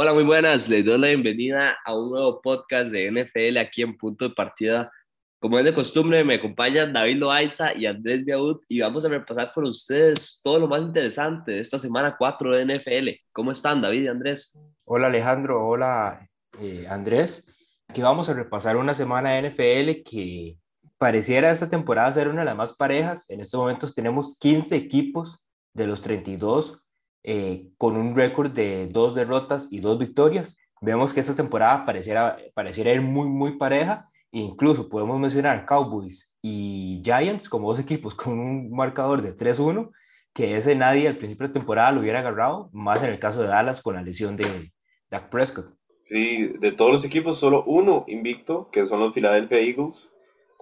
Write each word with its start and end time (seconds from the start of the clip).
Hola, 0.00 0.14
muy 0.14 0.22
buenas. 0.22 0.68
Les 0.68 0.84
doy 0.84 0.96
la 0.96 1.08
bienvenida 1.08 1.76
a 1.84 1.92
un 1.92 2.10
nuevo 2.10 2.40
podcast 2.40 2.92
de 2.92 3.10
NFL 3.10 3.58
aquí 3.58 3.82
en 3.82 3.98
Punto 3.98 4.28
de 4.28 4.32
Partida. 4.32 4.92
Como 5.40 5.58
es 5.58 5.64
de 5.64 5.74
costumbre, 5.74 6.22
me 6.22 6.36
acompañan 6.36 6.92
David 6.92 7.16
Loaiza 7.16 7.74
y 7.74 7.84
Andrés 7.84 8.24
Biaud 8.24 8.60
y 8.68 8.78
vamos 8.78 9.04
a 9.04 9.08
repasar 9.08 9.50
con 9.52 9.64
ustedes 9.64 10.40
todo 10.40 10.60
lo 10.60 10.68
más 10.68 10.82
interesante 10.82 11.50
de 11.50 11.60
esta 11.60 11.78
semana 11.78 12.14
4 12.16 12.56
de 12.56 12.78
NFL. 12.78 13.08
¿Cómo 13.32 13.50
están, 13.50 13.82
David 13.82 14.04
y 14.04 14.06
Andrés? 14.06 14.56
Hola, 14.84 15.08
Alejandro. 15.08 15.66
Hola, 15.66 16.28
eh, 16.60 16.86
Andrés. 16.88 17.52
Aquí 17.88 18.00
vamos 18.00 18.28
a 18.28 18.34
repasar 18.34 18.76
una 18.76 18.94
semana 18.94 19.30
de 19.32 19.50
NFL 19.50 20.08
que 20.08 20.58
pareciera 20.96 21.50
esta 21.50 21.68
temporada 21.68 22.12
ser 22.12 22.28
una 22.28 22.42
de 22.42 22.46
las 22.46 22.56
más 22.56 22.72
parejas. 22.72 23.28
En 23.30 23.40
estos 23.40 23.58
momentos 23.58 23.96
tenemos 23.96 24.38
15 24.38 24.76
equipos 24.76 25.44
de 25.74 25.88
los 25.88 26.02
32 26.02 26.84
eh, 27.22 27.68
con 27.76 27.96
un 27.96 28.14
récord 28.14 28.50
de 28.50 28.86
dos 28.86 29.14
derrotas 29.14 29.72
y 29.72 29.80
dos 29.80 29.98
victorias. 29.98 30.58
Vemos 30.80 31.12
que 31.12 31.20
esta 31.20 31.34
temporada 31.34 31.84
pareciera, 31.84 32.36
pareciera 32.54 32.92
ir 32.92 33.00
muy, 33.00 33.28
muy 33.28 33.58
pareja. 33.58 34.08
Incluso 34.30 34.88
podemos 34.88 35.18
mencionar 35.18 35.66
Cowboys 35.66 36.34
y 36.42 37.00
Giants 37.04 37.48
como 37.48 37.68
dos 37.68 37.78
equipos 37.78 38.14
con 38.14 38.38
un 38.38 38.70
marcador 38.70 39.22
de 39.22 39.36
3-1, 39.36 39.90
que 40.32 40.56
ese 40.56 40.74
nadie 40.74 41.08
al 41.08 41.16
principio 41.16 41.48
de 41.48 41.54
temporada 41.54 41.92
lo 41.92 42.00
hubiera 42.00 42.20
agarrado, 42.20 42.70
más 42.72 43.02
en 43.02 43.10
el 43.10 43.18
caso 43.18 43.40
de 43.40 43.48
Dallas 43.48 43.82
con 43.82 43.94
la 43.94 44.02
lesión 44.02 44.36
de 44.36 44.72
Dak 45.10 45.30
Prescott. 45.30 45.74
Sí, 46.06 46.54
de 46.60 46.72
todos 46.72 46.90
los 46.90 47.04
equipos, 47.04 47.38
solo 47.38 47.64
uno 47.64 48.04
invicto, 48.08 48.70
que 48.70 48.86
son 48.86 49.00
los 49.00 49.12
Philadelphia 49.12 49.58
Eagles. 49.58 50.10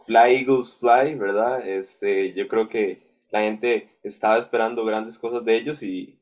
Fly 0.05 0.37
Eagles 0.37 0.77
Fly, 0.79 1.15
¿verdad? 1.17 1.67
Este, 1.67 2.33
yo 2.33 2.49
creo 2.49 2.69
que 2.69 3.07
la 3.31 3.41
gente 3.41 3.89
estaba 4.03 4.39
esperando 4.39 4.85
grandes 4.85 5.19
cosas 5.19 5.45
de 5.45 5.57
ellos 5.57 5.83
y 5.83 6.15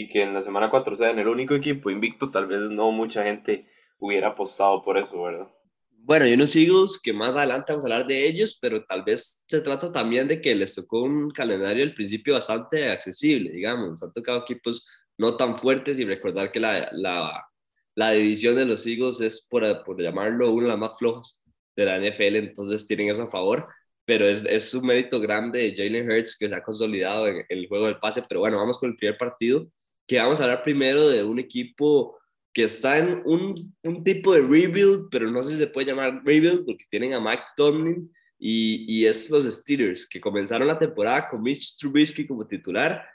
y 0.00 0.08
que 0.08 0.22
en 0.22 0.32
la 0.32 0.40
semana 0.40 0.70
4 0.70 0.96
sean 0.96 1.18
el 1.18 1.28
único 1.28 1.54
equipo 1.54 1.90
invicto, 1.90 2.30
tal 2.30 2.46
vez 2.46 2.70
no 2.70 2.90
mucha 2.90 3.22
gente 3.22 3.66
hubiera 3.98 4.28
apostado 4.28 4.82
por 4.82 4.96
eso, 4.96 5.22
¿verdad? 5.22 5.46
Bueno, 5.90 6.26
y 6.26 6.32
unos 6.32 6.56
Eagles 6.56 6.98
que 7.02 7.12
más 7.12 7.36
adelante 7.36 7.70
vamos 7.70 7.84
a 7.84 7.88
hablar 7.88 8.06
de 8.06 8.26
ellos, 8.26 8.58
pero 8.62 8.82
tal 8.86 9.02
vez 9.04 9.44
se 9.46 9.60
trata 9.60 9.92
también 9.92 10.26
de 10.26 10.40
que 10.40 10.54
les 10.54 10.74
tocó 10.74 11.02
un 11.02 11.30
calendario 11.30 11.84
al 11.84 11.92
principio 11.92 12.32
bastante 12.32 12.88
accesible, 12.88 13.50
digamos. 13.50 14.02
Han 14.02 14.10
tocado 14.14 14.40
equipos 14.40 14.86
no 15.18 15.36
tan 15.36 15.54
fuertes 15.54 15.98
y 15.98 16.06
recordar 16.06 16.50
que 16.50 16.60
la, 16.60 16.88
la, 16.92 17.46
la 17.94 18.12
división 18.12 18.56
de 18.56 18.64
los 18.64 18.86
Eagles 18.86 19.20
es, 19.20 19.46
por, 19.50 19.84
por, 19.84 20.00
llamarlo, 20.00 20.50
una 20.50 20.62
de 20.62 20.68
las 20.70 20.78
más 20.78 20.98
flojas 20.98 21.42
de 21.76 21.84
la 21.84 21.98
NFL, 21.98 22.36
entonces 22.36 22.86
tienen 22.86 23.10
eso 23.10 23.24
a 23.24 23.28
favor. 23.28 23.68
Pero 24.06 24.26
es, 24.26 24.46
es 24.46 24.72
un 24.72 24.86
mérito 24.86 25.20
grande 25.20 25.58
de 25.58 25.76
Jalen 25.76 26.10
Hurts 26.10 26.38
que 26.38 26.48
se 26.48 26.54
ha 26.54 26.62
consolidado 26.62 27.26
en 27.26 27.44
el 27.50 27.68
juego 27.68 27.84
del 27.84 27.98
pase. 27.98 28.22
Pero 28.26 28.40
bueno, 28.40 28.56
vamos 28.56 28.78
con 28.78 28.88
el 28.88 28.96
primer 28.96 29.18
partido 29.18 29.70
que 30.10 30.18
vamos 30.18 30.40
a 30.40 30.42
hablar 30.42 30.64
primero 30.64 31.08
de 31.08 31.22
un 31.22 31.38
equipo 31.38 32.18
que 32.52 32.64
está 32.64 32.98
en 32.98 33.22
un, 33.24 33.72
un, 33.84 34.02
tipo 34.02 34.34
de 34.34 34.40
rebuild, 34.40 35.06
pero 35.08 35.30
no 35.30 35.40
sé 35.40 35.52
si 35.52 35.58
se 35.58 35.68
puede 35.68 35.86
llamar 35.86 36.22
rebuild 36.24 36.66
porque 36.66 36.84
tienen 36.90 37.14
a 37.14 37.20
Mike 37.20 37.44
Tomlin 37.56 38.12
y, 38.36 38.86
y 38.92 39.06
es 39.06 39.30
los 39.30 39.44
Steelers, 39.44 40.08
que 40.08 40.20
comenzaron 40.20 40.66
la 40.66 40.80
temporada 40.80 41.28
con 41.28 41.40
Mitch 41.40 41.76
Trubisky 41.78 42.26
como 42.26 42.44
titular, 42.44 43.06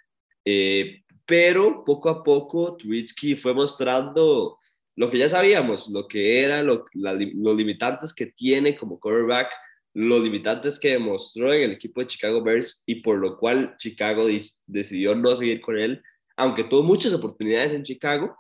eh, 0.45 1.03
pero 1.25 1.83
poco 1.83 2.07
a 2.07 2.23
poco 2.23 2.77
Trubisky 2.77 3.35
fue 3.35 3.53
mostrando 3.53 4.57
lo 4.95 5.11
que 5.11 5.17
ya 5.17 5.27
sabíamos, 5.27 5.89
lo 5.89 6.07
que 6.07 6.43
era, 6.43 6.63
lo, 6.63 6.85
los 6.93 7.57
limitantes 7.57 8.13
que 8.13 8.27
tiene 8.27 8.77
como 8.77 9.01
quarterback, 9.01 9.49
los 9.95 10.23
limitantes 10.23 10.79
que 10.79 10.91
demostró 10.91 11.51
en 11.51 11.63
el 11.63 11.71
equipo 11.71 11.99
de 11.99 12.07
Chicago 12.07 12.41
Bears 12.41 12.83
y 12.85 13.01
por 13.01 13.17
lo 13.17 13.35
cual 13.35 13.75
Chicago 13.79 14.29
decidió 14.66 15.13
no 15.13 15.35
seguir 15.35 15.59
con 15.59 15.77
él 15.77 16.01
aunque 16.38 16.64
tuvo 16.66 16.83
muchas 16.83 17.14
oportunidades 17.14 17.73
en 17.73 17.84
Chicago. 17.84 18.35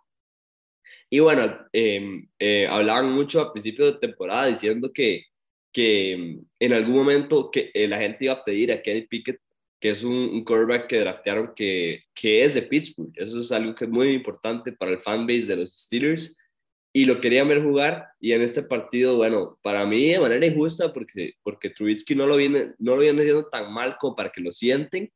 Y 1.09 1.19
bueno, 1.19 1.57
em, 1.71 2.27
eh, 2.39 2.67
hablaban 2.67 3.11
mucho 3.11 3.41
a 3.41 3.53
principio 3.53 3.85
de 3.85 3.99
temporada 3.99 4.47
diciendo 4.47 4.91
que, 4.93 5.25
que 5.71 6.13
em, 6.13 6.45
en 6.59 6.73
algún 6.73 6.95
momento 6.95 7.51
que 7.51 7.71
eh, 7.73 7.87
la 7.87 7.99
gente 7.99 8.25
iba 8.25 8.33
a 8.33 8.43
pedir 8.43 8.71
a 8.71 8.81
Kenny 8.81 9.07
Pickett, 9.07 9.39
que 9.79 9.91
es 9.91 10.03
un, 10.03 10.13
un 10.13 10.43
quarterback 10.43 10.87
que 10.87 10.99
draftearon 10.99 11.53
que, 11.55 12.03
que 12.13 12.43
es 12.43 12.53
de 12.55 12.63
Pittsburgh. 12.63 13.11
Eso 13.15 13.39
es 13.39 13.51
algo 13.51 13.75
que 13.75 13.85
es 13.85 13.91
muy 13.91 14.13
importante 14.13 14.71
para 14.71 14.91
el 14.91 14.99
fanbase 15.01 15.47
de 15.47 15.57
los 15.57 15.73
Steelers. 15.73 16.37
Y 16.93 17.05
lo 17.05 17.19
querían 17.19 17.49
ver 17.49 17.61
jugar. 17.61 18.07
Y 18.21 18.31
en 18.31 18.41
este 18.41 18.63
partido, 18.63 19.17
bueno, 19.17 19.59
para 19.61 19.85
mí 19.85 20.07
de 20.07 20.19
manera 20.19 20.45
injusta, 20.45 20.93
porque, 20.93 21.33
porque 21.43 21.69
Trubisky 21.69 22.15
no 22.15 22.25
lo, 22.25 22.37
viene, 22.37 22.73
no 22.79 22.95
lo 22.95 23.01
viene 23.01 23.21
haciendo 23.21 23.47
tan 23.49 23.71
mal 23.73 23.97
como 23.99 24.15
para 24.15 24.29
que 24.31 24.41
lo 24.41 24.53
sienten. 24.53 25.11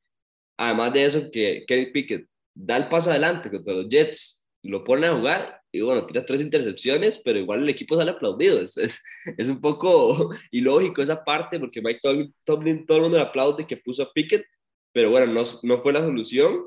Además 0.58 0.94
de 0.94 1.06
eso, 1.06 1.32
que 1.32 1.64
Kenny 1.66 1.88
Pickett 1.92 2.29
da 2.60 2.78
el 2.78 2.90
paso 2.90 3.10
adelante 3.10 3.50
contra 3.50 3.74
los 3.74 3.88
Jets, 3.88 4.46
lo 4.64 4.84
pone 4.84 5.08
a 5.08 5.16
jugar 5.16 5.62
y 5.72 5.82
bueno, 5.82 6.06
tira 6.06 6.26
tres 6.26 6.42
intercepciones, 6.42 7.18
pero 7.24 7.40
igual 7.40 7.64
el 7.64 7.70
equipo 7.70 7.96
sale 7.96 8.12
aplaudido. 8.12 8.62
Es, 8.62 8.78
es, 8.78 9.50
un 9.50 9.62
poco 9.62 10.32
ilógico 10.52 11.02
esa 11.02 11.24
parte 11.24 11.60
porque 11.60 11.82
Mike 11.82 12.02
Tomlin, 12.44 12.86
todo 12.86 12.98
el 12.98 13.04
mundo 13.04 13.18
le 13.18 13.24
aplaude 13.24 13.66
que 13.66 13.78
puso 13.78 14.04
a 14.04 14.12
Pickett, 14.12 14.46
pero 14.92 15.12
bueno, 15.12 15.32
no, 15.32 15.44
no 15.64 15.82
fue 15.82 15.94
la 15.94 16.02
solución. 16.02 16.66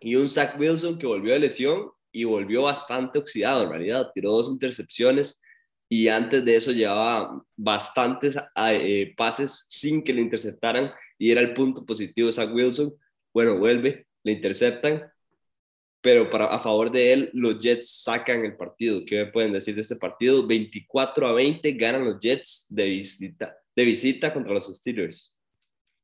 Y 0.00 0.14
un 0.16 0.28
Zach 0.28 0.58
Wilson 0.58 0.98
que 0.98 1.06
volvió 1.06 1.32
de 1.32 1.40
lesión 1.40 1.90
y 2.12 2.24
volvió 2.24 2.62
bastante 2.62 3.18
oxidado 3.18 3.64
en 3.64 3.70
realidad, 3.70 4.10
tiró 4.14 4.30
dos 4.30 4.48
intercepciones 4.48 5.40
y 5.88 6.08
antes 6.08 6.44
de 6.44 6.56
eso 6.56 6.72
llevaba 6.72 7.42
bastantes 7.56 8.38
eh, 8.56 9.12
pases 9.16 9.66
sin 9.68 10.02
que 10.04 10.12
le 10.12 10.20
interceptaran 10.20 10.92
y 11.18 11.32
era 11.32 11.40
el 11.40 11.52
punto 11.52 11.84
positivo 11.84 12.28
de 12.28 12.32
Zach 12.32 12.50
Wilson. 12.54 12.94
Bueno, 13.34 13.58
vuelve, 13.58 14.06
le 14.22 14.32
interceptan, 14.32 15.10
pero 16.02 16.30
para, 16.30 16.46
a 16.46 16.60
favor 16.60 16.90
de 16.90 17.12
él, 17.12 17.30
los 17.34 17.60
Jets 17.60 18.02
sacan 18.02 18.44
el 18.44 18.56
partido. 18.56 19.04
¿Qué 19.04 19.16
me 19.16 19.26
pueden 19.26 19.52
decir 19.52 19.74
de 19.74 19.82
este 19.82 19.96
partido? 19.96 20.46
24 20.46 21.26
a 21.26 21.32
20 21.32 21.72
ganan 21.72 22.04
los 22.04 22.18
Jets 22.20 22.66
de 22.70 22.88
visita, 22.88 23.56
de 23.76 23.84
visita 23.84 24.32
contra 24.32 24.54
los 24.54 24.66
Steelers. 24.66 25.36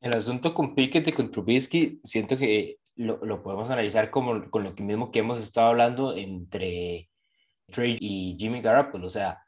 El 0.00 0.14
asunto 0.14 0.52
con 0.52 0.74
Pickett 0.74 1.08
y 1.08 1.12
con 1.12 1.30
Trubisky, 1.30 2.00
siento 2.04 2.36
que 2.36 2.78
lo, 2.96 3.24
lo 3.24 3.42
podemos 3.42 3.70
analizar 3.70 4.10
como 4.10 4.50
con 4.50 4.64
lo 4.64 4.74
que 4.74 4.82
mismo 4.82 5.10
que 5.10 5.20
hemos 5.20 5.42
estado 5.42 5.68
hablando 5.68 6.14
entre 6.14 7.08
Trey 7.70 7.96
y 7.98 8.36
Jimmy 8.38 8.60
Garoppolo. 8.60 9.06
O 9.06 9.10
sea, 9.10 9.42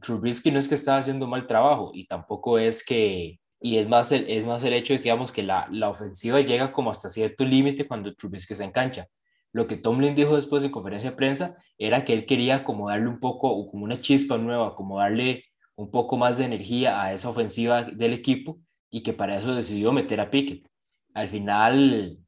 Trubisky 0.00 0.52
no 0.52 0.58
es 0.58 0.68
que 0.68 0.76
estaba 0.76 0.98
haciendo 0.98 1.26
mal 1.26 1.46
trabajo 1.46 1.90
y 1.92 2.06
tampoco 2.06 2.58
es 2.58 2.84
que 2.84 3.40
y 3.60 3.78
es 3.78 3.88
más 3.88 4.12
el, 4.12 4.28
es 4.28 4.46
más 4.46 4.62
el 4.64 4.72
hecho 4.72 4.92
de 4.92 4.98
que, 5.00 5.04
digamos, 5.04 5.32
que 5.32 5.42
la, 5.42 5.66
la 5.70 5.88
ofensiva 5.88 6.40
llega 6.40 6.72
como 6.72 6.90
hasta 6.90 7.08
cierto 7.08 7.44
límite 7.44 7.86
cuando 7.88 8.14
Trubisky 8.14 8.54
se 8.54 8.64
engancha. 8.64 9.06
Lo 9.52 9.66
que 9.66 9.76
Tomlin 9.76 10.14
dijo 10.14 10.36
después 10.36 10.62
en 10.62 10.70
conferencia 10.70 11.10
de 11.10 11.16
prensa 11.16 11.56
era 11.78 12.04
que 12.04 12.12
él 12.12 12.26
quería 12.26 12.64
como 12.64 12.88
darle 12.88 13.08
un 13.08 13.18
poco, 13.20 13.68
como 13.70 13.84
una 13.84 14.00
chispa 14.00 14.38
nueva, 14.38 14.74
como 14.74 14.98
darle 14.98 15.44
un 15.74 15.90
poco 15.90 16.16
más 16.16 16.38
de 16.38 16.44
energía 16.44 17.02
a 17.02 17.12
esa 17.12 17.28
ofensiva 17.28 17.84
del 17.84 18.12
equipo 18.12 18.60
y 18.90 19.02
que 19.02 19.12
para 19.12 19.36
eso 19.36 19.54
decidió 19.54 19.92
meter 19.92 20.20
a 20.20 20.30
Pickett. 20.30 20.68
Al 21.14 21.28
final, 21.28 22.18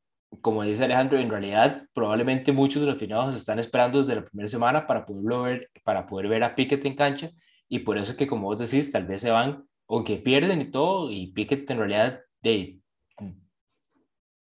como 0.40 0.62
dice 0.62 0.84
Alejandro, 0.84 1.18
en 1.18 1.30
realidad 1.30 1.84
probablemente 1.92 2.52
muchos 2.52 2.82
de 2.82 2.88
los 2.88 2.98
finados 2.98 3.36
están 3.36 3.58
esperando 3.58 3.98
desde 4.00 4.14
la 4.16 4.24
primera 4.24 4.48
semana 4.48 4.86
para 4.86 5.04
poderlo 5.04 5.42
ver, 5.42 5.70
para 5.84 6.06
poder 6.06 6.28
ver 6.28 6.44
a 6.44 6.54
Pickett 6.54 6.84
en 6.84 6.94
cancha 6.94 7.30
y 7.68 7.80
por 7.80 7.98
eso 7.98 8.16
que 8.16 8.26
como 8.26 8.46
vos 8.46 8.58
decís, 8.58 8.90
tal 8.92 9.06
vez 9.06 9.20
se 9.20 9.30
van 9.30 9.64
aunque 9.90 10.16
pierden 10.16 10.60
y 10.62 10.70
todo, 10.70 11.10
y 11.10 11.32
Pickett 11.32 11.68
en 11.70 11.78
realidad, 11.78 12.20
de 12.42 12.78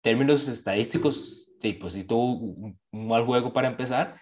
términos 0.01 0.49
estadísticos, 0.49 1.55
de, 1.61 1.75
pues 1.75 1.93
sí 1.93 2.05
tuvo 2.05 2.33
un, 2.33 2.79
mal 2.93 3.25
juego 3.25 3.53
para 3.53 3.69
empezar, 3.69 4.19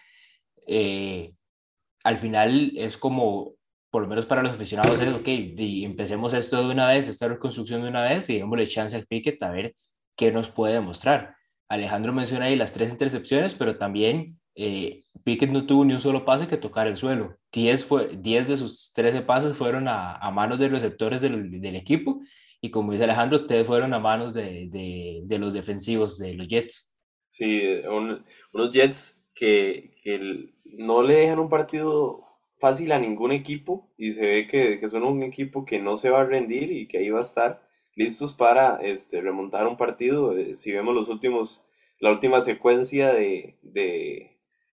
eh, 0.66 1.32
al 2.04 2.18
final 2.18 2.72
es 2.76 2.96
como, 2.96 3.54
por 3.90 4.02
lo 4.02 4.08
menos 4.08 4.26
para 4.26 4.42
los 4.42 4.52
aficionados, 4.52 5.00
es 5.00 5.14
ok, 5.14 5.26
empecemos 5.26 6.34
esto 6.34 6.66
de 6.66 6.72
una 6.72 6.88
vez, 6.88 7.08
esta 7.08 7.28
reconstrucción 7.28 7.82
de 7.82 7.88
una 7.88 8.02
vez, 8.02 8.28
y 8.28 8.38
démosle 8.38 8.66
chance 8.66 8.96
a 8.96 9.02
Pickett 9.02 9.42
a 9.44 9.50
ver 9.50 9.76
qué 10.16 10.32
nos 10.32 10.48
puede 10.48 10.74
demostrar. 10.74 11.36
Alejandro 11.68 12.12
menciona 12.12 12.46
ahí 12.46 12.56
las 12.56 12.72
tres 12.72 12.90
intercepciones, 12.90 13.54
pero 13.54 13.78
también 13.78 14.40
eh, 14.56 15.04
Pickett 15.24 15.50
no 15.50 15.66
tuvo 15.66 15.84
ni 15.84 15.94
un 15.94 16.00
solo 16.00 16.24
pase 16.24 16.48
que 16.48 16.56
tocar 16.56 16.86
el 16.86 16.96
suelo. 16.96 17.36
10, 17.52 17.84
fue, 17.84 18.16
10 18.16 18.48
de 18.48 18.56
sus 18.56 18.92
13 18.92 19.22
pases 19.22 19.56
fueron 19.56 19.88
a, 19.88 20.14
a 20.14 20.30
manos 20.30 20.58
de 20.58 20.68
receptores 20.68 21.20
del, 21.20 21.60
del, 21.60 21.76
equipo 21.76 22.20
y 22.60 22.70
como 22.70 22.92
dice 22.92 23.04
Alejandro, 23.04 23.38
ustedes 23.38 23.66
fueron 23.66 23.92
a 23.92 23.98
manos 23.98 24.34
de, 24.34 24.68
de, 24.70 25.22
de 25.24 25.38
los 25.38 25.52
defensivos 25.52 26.18
de 26.18 26.34
los 26.34 26.48
Jets. 26.48 26.94
Sí, 27.28 27.60
unos 27.88 28.72
Jets 28.72 29.20
que, 29.34 29.96
que, 30.02 30.50
no 30.64 31.02
le 31.02 31.16
dejan 31.16 31.38
un 31.38 31.50
partido 31.50 32.24
fácil 32.58 32.92
a 32.92 32.98
ningún 32.98 33.32
equipo 33.32 33.90
y 33.98 34.12
se 34.12 34.24
ve 34.24 34.46
que, 34.46 34.78
que, 34.78 34.88
son 34.88 35.02
un 35.02 35.22
equipo 35.22 35.64
que 35.64 35.80
no 35.80 35.98
se 35.98 36.10
va 36.10 36.22
a 36.22 36.24
rendir 36.24 36.70
y 36.72 36.86
que 36.86 36.98
ahí 36.98 37.10
va 37.10 37.18
a 37.18 37.22
estar 37.22 37.62
listos 37.94 38.32
para 38.32 38.76
este, 38.82 39.20
remontar 39.20 39.66
un 39.66 39.76
partido. 39.76 40.36
Eh, 40.36 40.56
si 40.56 40.72
vemos 40.72 40.94
los 40.94 41.08
últimos, 41.08 41.66
la 41.98 42.12
última 42.12 42.40
secuencia 42.40 43.12
de, 43.12 43.58
de 43.62 44.31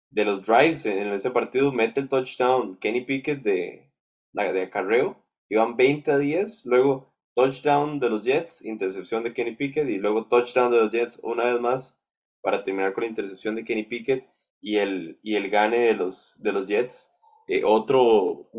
de 0.09 0.25
los 0.25 0.45
drives 0.45 0.85
en 0.85 1.07
ese 1.13 1.31
partido 1.31 1.71
mete 1.71 1.99
el 1.99 2.09
touchdown 2.09 2.77
Kenny 2.77 3.01
Pickett 3.01 3.41
de, 3.43 3.91
de 4.33 4.61
acarreo, 4.61 5.23
iban 5.49 5.75
20 5.75 6.11
a 6.11 6.17
10, 6.17 6.65
luego 6.65 7.13
touchdown 7.35 7.99
de 7.99 8.09
los 8.09 8.23
Jets, 8.23 8.65
intercepción 8.65 9.23
de 9.23 9.33
Kenny 9.33 9.55
Pickett 9.55 9.87
y 9.87 9.97
luego 9.97 10.25
touchdown 10.25 10.71
de 10.71 10.77
los 10.77 10.91
Jets 10.91 11.19
una 11.23 11.45
vez 11.45 11.61
más 11.61 11.99
para 12.41 12.63
terminar 12.63 12.93
con 12.93 13.03
la 13.03 13.09
intercepción 13.09 13.55
de 13.55 13.63
Kenny 13.63 13.83
Pickett 13.83 14.27
y 14.61 14.77
el, 14.77 15.19
y 15.21 15.35
el 15.35 15.49
gane 15.49 15.79
de 15.79 15.93
los, 15.93 16.35
de 16.41 16.51
los 16.51 16.67
Jets. 16.67 17.11
Eh, 17.47 17.63
otro, 17.63 18.49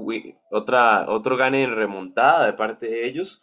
otra, 0.50 1.10
otro 1.10 1.36
gane 1.36 1.62
en 1.64 1.74
remontada 1.74 2.46
de 2.46 2.52
parte 2.52 2.86
de 2.86 3.06
ellos. 3.06 3.42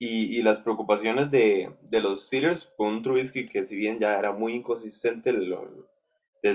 Y, 0.00 0.38
y 0.38 0.42
las 0.42 0.60
preocupaciones 0.60 1.30
de, 1.32 1.74
de, 1.82 2.00
los 2.00 2.26
Steelers 2.26 2.72
con 2.76 2.88
un 2.88 3.02
Trubisky 3.02 3.48
que 3.48 3.64
si 3.64 3.74
bien 3.74 3.98
ya 3.98 4.16
era 4.16 4.30
muy 4.30 4.54
inconsistente 4.54 5.32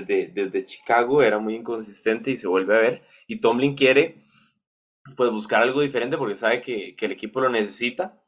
desde, 0.00 0.28
desde 0.28 0.64
Chicago, 0.64 1.22
era 1.22 1.38
muy 1.38 1.54
inconsistente 1.56 2.30
y 2.30 2.36
se 2.36 2.48
vuelve 2.48 2.76
a 2.76 2.80
ver. 2.80 3.02
Y 3.26 3.40
Tomlin 3.40 3.74
quiere 3.74 4.24
pues 5.16 5.30
buscar 5.30 5.62
algo 5.62 5.80
diferente 5.82 6.16
porque 6.16 6.36
sabe 6.36 6.62
que, 6.62 6.96
que 6.96 7.06
el 7.06 7.12
equipo 7.12 7.40
lo 7.40 7.48
necesita 7.48 8.20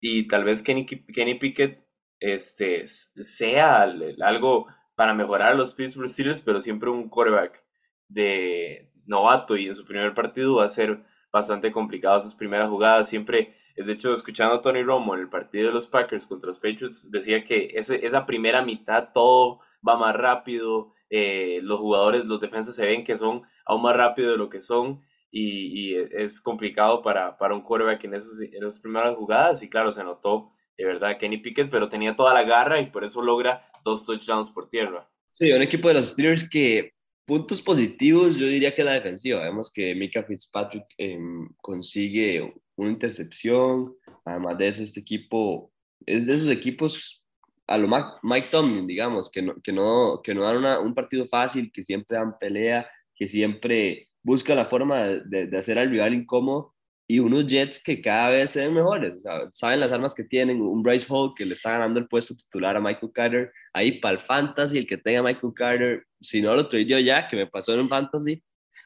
y 0.00 0.28
tal 0.28 0.44
vez 0.44 0.62
Kenny, 0.62 0.86
Kenny 0.86 1.36
Pickett 1.36 1.84
este, 2.20 2.86
sea 2.86 3.82
algo 4.20 4.66
para 4.96 5.14
mejorar 5.14 5.52
a 5.52 5.54
los 5.54 5.74
Pittsburgh 5.74 6.08
Steelers, 6.08 6.40
pero 6.40 6.60
siempre 6.60 6.90
un 6.90 7.08
quarterback 7.08 7.62
de 8.08 8.92
novato 9.06 9.56
y 9.56 9.66
en 9.66 9.74
su 9.74 9.84
primer 9.84 10.14
partido 10.14 10.56
va 10.56 10.64
a 10.64 10.68
ser 10.70 11.02
bastante 11.32 11.72
complicado 11.72 12.20
sus 12.20 12.34
primeras 12.34 12.68
jugadas. 12.68 13.08
Siempre, 13.08 13.56
de 13.76 13.92
hecho, 13.92 14.12
escuchando 14.12 14.54
a 14.54 14.62
Tony 14.62 14.82
Romo 14.82 15.14
en 15.14 15.20
el 15.20 15.28
partido 15.28 15.68
de 15.68 15.74
los 15.74 15.86
Packers 15.86 16.26
contra 16.26 16.48
los 16.48 16.58
Patriots, 16.58 17.10
decía 17.10 17.44
que 17.44 17.72
ese, 17.74 18.06
esa 18.06 18.24
primera 18.24 18.62
mitad 18.62 19.10
todo 19.12 19.60
va 19.86 19.96
más 19.96 20.14
rápido, 20.14 20.93
eh, 21.10 21.60
los 21.62 21.80
jugadores, 21.80 22.24
los 22.24 22.40
defensas 22.40 22.76
se 22.76 22.86
ven 22.86 23.04
que 23.04 23.16
son 23.16 23.42
aún 23.66 23.82
más 23.82 23.96
rápido 23.96 24.32
de 24.32 24.36
lo 24.36 24.48
que 24.48 24.60
son 24.60 25.02
y, 25.30 25.94
es 25.96 26.40
complicado 26.40 27.02
para, 27.02 27.36
para 27.36 27.54
un 27.54 27.62
quarterback 27.62 28.04
en, 28.04 28.14
esos, 28.14 28.40
en 28.40 28.54
esas 28.54 28.78
primeras 28.78 29.16
jugadas 29.16 29.62
y 29.62 29.68
claro, 29.68 29.90
se 29.90 30.04
notó 30.04 30.52
de 30.76 30.84
verdad 30.84 31.18
Kenny 31.18 31.38
Pickett, 31.38 31.70
pero 31.70 31.88
tenía 31.88 32.16
toda 32.16 32.34
la 32.34 32.42
garra 32.42 32.80
y 32.80 32.86
por 32.86 33.04
eso 33.04 33.22
logra 33.22 33.68
dos 33.84 34.04
touchdowns 34.04 34.50
por 34.50 34.68
tierra. 34.70 35.08
Sí, 35.30 35.50
un 35.52 35.62
equipo 35.62 35.88
de 35.88 35.94
los 35.94 36.08
Steelers 36.08 36.48
que 36.48 36.92
puntos 37.26 37.62
positivos 37.62 38.36
yo 38.36 38.46
diría 38.46 38.74
que 38.74 38.84
la 38.84 38.92
defensiva. 38.92 39.42
Vemos 39.42 39.72
que 39.72 39.94
Mika 39.94 40.22
Fitzpatrick 40.22 40.86
em, 40.98 41.48
consigue 41.60 42.54
una 42.76 42.90
intercepción, 42.90 43.94
además 44.24 44.58
de 44.58 44.68
eso 44.68 44.82
este 44.82 45.00
equipo 45.00 45.72
es 46.06 46.26
de 46.26 46.34
esos 46.34 46.50
equipos 46.50 47.23
a 47.66 47.78
lo 47.78 47.88
Mike 48.22 48.48
Tomlin, 48.50 48.86
digamos, 48.86 49.30
que 49.30 49.42
no, 49.42 49.54
que 49.62 49.72
no, 49.72 50.20
que 50.22 50.34
no 50.34 50.42
dan 50.42 50.84
un 50.84 50.94
partido 50.94 51.26
fácil, 51.28 51.70
que 51.72 51.84
siempre 51.84 52.16
dan 52.16 52.38
pelea, 52.38 52.88
que 53.14 53.26
siempre 53.28 54.08
busca 54.22 54.54
la 54.54 54.66
forma 54.66 55.02
de, 55.04 55.46
de, 55.46 55.58
hacer 55.58 55.78
al 55.78 55.90
rival 55.90 56.14
incómodo 56.14 56.74
y 57.06 57.18
unos 57.18 57.46
Jets 57.46 57.82
que 57.82 58.00
cada 58.00 58.30
vez 58.30 58.50
se 58.52 58.60
ven 58.60 58.74
mejores, 58.74 59.22
saben 59.52 59.80
las 59.80 59.92
armas 59.92 60.14
que 60.14 60.24
tienen, 60.24 60.62
un 60.62 60.82
Bryce 60.82 61.06
Hall 61.10 61.34
que 61.36 61.44
le 61.44 61.54
está 61.54 61.72
ganando 61.72 62.00
el 62.00 62.08
puesto 62.08 62.34
titular 62.34 62.76
a 62.76 62.80
Michael 62.80 63.12
Carter, 63.12 63.52
ahí 63.74 64.00
para 64.00 64.16
el 64.16 64.22
Fantasy, 64.22 64.78
el 64.78 64.86
que 64.86 64.96
tenga 64.96 65.22
Michael 65.22 65.52
Carter, 65.54 66.06
si 66.20 66.40
no 66.40 66.54
lo 66.54 66.68
yo 66.70 66.98
ya, 66.98 67.28
que 67.28 67.36
me 67.36 67.46
pasó 67.46 67.74
en 67.74 67.80
un 67.80 67.88
Fantasy, 67.88 68.42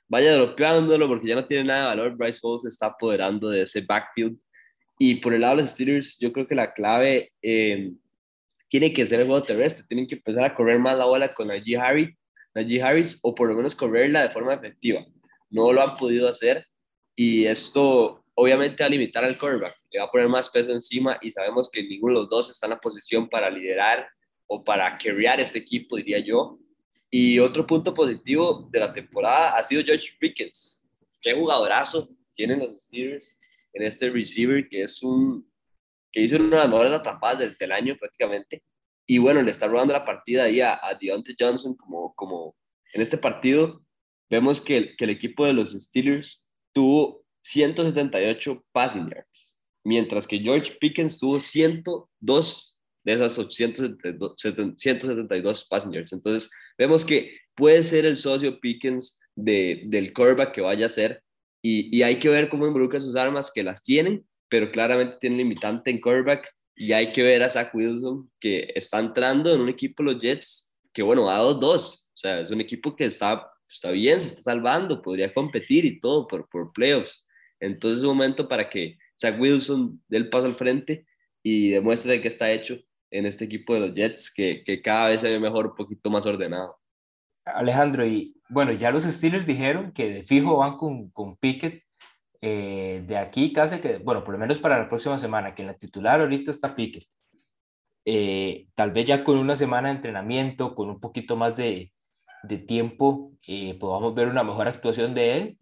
vaya 0.09 0.35
dropeándolo 0.35 1.07
porque 1.07 1.29
ya 1.29 1.37
no 1.37 1.47
tiene 1.47 1.65
nada 1.65 1.81
de 1.81 1.87
valor, 1.87 2.17
Bryce 2.17 2.41
Hall 2.43 2.59
se 2.59 2.69
está 2.69 2.87
apoderando 2.87 3.49
de 3.49 3.63
ese 3.63 3.83
backfield, 3.83 4.37
y 4.99 5.17
por 5.17 5.33
el 5.33 5.43
lado 5.43 5.57
de 5.57 5.63
los 5.63 5.71
Steelers, 5.71 6.19
yo 6.19 6.33
creo 6.33 6.49
que 6.49 6.57
la 6.57 6.73
clave 6.75 7.33
eh, 7.41 7.93
tiene 8.69 8.93
que 8.93 9.07
ser 9.07 9.21
el 9.21 9.27
juego 9.27 9.43
terrestre, 9.43 9.85
tienen 9.89 10.07
que 10.07 10.17
empezar 10.17 10.45
a 10.45 10.55
correr 10.55 10.79
más 10.79 10.97
la 10.97 11.07
bola 11.07 11.35
con 11.35 11.49
Najee 11.49 11.77
Harris, 11.77 12.11
Najee 12.55 12.83
Harris, 12.83 13.19
o 13.23 13.35
por 13.35 13.49
lo 13.49 13.57
menos 13.57 13.75
correrla 13.75 14.23
de 14.23 14.31
forma 14.31 14.55
efectiva 14.55 15.05
no 15.51 15.73
lo 15.73 15.83
han 15.83 15.97
podido 15.97 16.29
hacer 16.29 16.67
y 17.17 17.47
esto 17.47 18.25
obviamente 18.35 18.83
va 18.83 18.87
a 18.87 18.91
limitar 18.91 19.25
al 19.25 19.39
quarterback, 19.39 19.77
le 19.91 19.99
va 19.99 20.07
a 20.07 20.11
poner 20.11 20.29
más 20.29 20.49
peso 20.51 20.71
encima 20.73 21.19
y 21.21 21.31
sabemos 21.31 21.71
que 21.71 21.83
ninguno 21.83 22.15
de 22.15 22.21
los 22.21 22.29
dos 22.29 22.51
está 22.51 22.67
en 22.67 22.71
la 22.71 22.81
posición 22.81 23.29
para 23.29 23.51
liderar 23.51 24.09
o 24.47 24.63
para 24.63 24.97
carryar 24.97 25.41
este 25.41 25.59
equipo, 25.59 25.97
diría 25.97 26.21
yo. 26.21 26.59
Y 27.11 27.39
otro 27.39 27.67
punto 27.67 27.93
positivo 27.93 28.69
de 28.71 28.81
la 28.81 28.93
temporada 28.93 29.57
ha 29.57 29.63
sido 29.63 29.83
George 29.83 30.11
Pickens. 30.21 30.87
Qué 31.21 31.33
jugadorazo 31.33 32.09
tienen 32.33 32.61
los 32.61 32.83
Steelers 32.83 33.37
en 33.73 33.83
este 33.83 34.11
receiver 34.11 34.69
que 34.69 34.83
es 34.83 35.03
un 35.03 35.48
que 36.13 36.23
hizo 36.23 36.37
una 36.37 36.57
de 36.57 36.63
las 36.63 36.69
mejores 36.69 36.93
atrapadas 36.93 37.57
del, 37.59 37.73
año 37.73 37.97
prácticamente. 37.99 38.63
Y 39.07 39.19
bueno, 39.19 39.43
le 39.43 39.51
está 39.51 39.67
robando 39.67 39.93
la 39.93 40.05
partida 40.05 40.45
ahí 40.45 40.61
a, 40.61 40.75
a 40.75 40.95
Deontay 41.01 41.35
Johnson 41.39 41.75
como, 41.77 42.15
como 42.15 42.55
en 42.93 43.03
este 43.03 43.19
partido 43.19 43.83
vemos 44.31 44.61
que 44.61 44.77
el, 44.77 44.97
que 44.97 45.05
el 45.05 45.11
equipo 45.11 45.47
de 45.47 45.53
los 45.53 45.73
Steelers 45.73 46.49
tuvo 46.73 47.25
178 47.43 48.65
passing 48.73 49.09
yards, 49.09 49.59
mientras 49.85 50.27
que 50.27 50.39
George 50.39 50.77
Pickens 50.81 51.19
tuvo 51.19 51.39
102 51.41 52.83
de 53.05 53.13
esas 53.13 53.35
172 53.35 55.67
passing 55.69 55.93
yards. 55.93 56.13
Entonces, 56.13 56.51
vemos 56.77 57.05
que 57.05 57.37
puede 57.55 57.83
ser 57.83 58.05
el 58.05 58.17
socio 58.17 58.61
Pickens 58.61 59.21
de, 59.35 59.83
del 59.87 60.13
quarterback 60.13 60.53
que 60.53 60.61
vaya 60.61 60.87
a 60.87 60.91
ser, 60.91 61.23
y, 61.61 61.97
y, 61.97 62.03
hay 62.03 62.21
que 62.21 62.29
ver 62.29 62.49
cómo 62.49 62.69
involucra 62.69 63.01
sus 63.01 63.17
armas, 63.17 63.51
que 63.53 63.65
las 63.65 63.83
tienen, 63.83 64.25
pero 64.49 64.71
claramente 64.71 65.17
tiene 65.21 65.37
limitante 65.39 65.91
en 65.91 66.01
quarterback, 66.01 66.49
y 66.75 66.93
hay 66.93 67.13
que 67.13 67.23
ver 67.23 67.43
a 67.43 67.49
Zach 67.49 67.75
Wilson, 67.75 68.31
que 68.39 68.73
está 68.75 69.01
entrando 69.01 69.53
en 69.53 69.61
un 69.61 69.69
equipo, 69.69 70.03
los 70.03 70.21
Jets, 70.21 70.73
que 70.93 71.03
bueno, 71.03 71.29
ha 71.29 71.35
dado 71.35 71.55
dos, 71.55 72.11
o 72.15 72.19
sea, 72.19 72.41
es 72.41 72.51
un 72.51 72.61
equipo 72.61 72.95
que 72.95 73.07
está 73.07 73.51
está 73.71 73.91
bien, 73.91 74.21
se 74.21 74.29
está 74.29 74.43
salvando, 74.43 75.03
podría 75.03 75.33
competir 75.33 75.85
y 75.85 76.01
todo 76.01 76.27
por, 76.27 76.49
por 76.49 76.73
playoffs. 76.73 77.27
Entonces 77.61 77.99
es 77.99 78.05
un 78.05 78.17
momento 78.17 78.49
para 78.49 78.69
que 78.69 78.97
Zach 79.21 79.39
Wilson 79.39 80.03
dé 80.09 80.17
el 80.17 80.31
paso 80.31 80.47
al 80.47 80.57
frente 80.57 81.07
y 81.43 81.71
demuestre 81.71 82.21
que 82.21 82.29
está 82.29 82.51
hecho 82.51 82.79
en 83.11 83.27
este 83.27 83.45
equipo 83.45 83.75
de 83.75 83.81
los 83.81 83.95
Jets, 83.95 84.33
que, 84.33 84.63
que 84.65 84.83
cada 84.83 85.09
vez 85.09 85.21
se 85.21 85.29
ve 85.29 85.39
mejor, 85.39 85.69
un 85.69 85.75
poquito 85.75 86.11
más 86.11 86.27
ordenado. 86.27 86.79
Alejandro, 87.47 88.07
y 88.07 88.35
bueno, 88.51 88.73
ya 88.73 88.91
los 88.91 89.05
Steelers 89.05 89.47
dijeron 89.47 89.93
que 89.93 90.11
de 90.11 90.23
fijo 90.23 90.59
van 90.59 90.77
con, 90.77 91.11
con 91.11 91.37
Pickett 91.37 91.83
eh, 92.41 93.03
de 93.07 93.17
aquí 93.17 93.53
casi 93.53 93.81
que, 93.81 93.99
bueno, 93.99 94.23
por 94.23 94.33
lo 94.33 94.39
menos 94.39 94.59
para 94.59 94.79
la 94.79 94.89
próxima 94.89 95.19
semana, 95.19 95.55
que 95.55 95.63
en 95.63 95.69
la 95.69 95.77
titular 95.77 96.21
ahorita 96.21 96.51
está 96.51 96.75
Pickett. 96.75 97.05
Eh, 98.05 98.69
tal 98.75 98.93
vez 98.93 99.07
ya 99.07 99.23
con 99.23 99.37
una 99.39 99.57
semana 99.57 99.89
de 99.89 99.97
entrenamiento, 99.97 100.75
con 100.75 100.89
un 100.89 101.01
poquito 101.01 101.37
más 101.37 101.57
de, 101.57 101.93
de 102.43 102.59
tiempo 102.59 103.33
eh, 103.47 103.77
podamos 103.79 104.15
ver 104.15 104.29
una 104.29 104.43
mejor 104.43 104.69
actuación 104.69 105.15
de 105.15 105.37
él, 105.37 105.59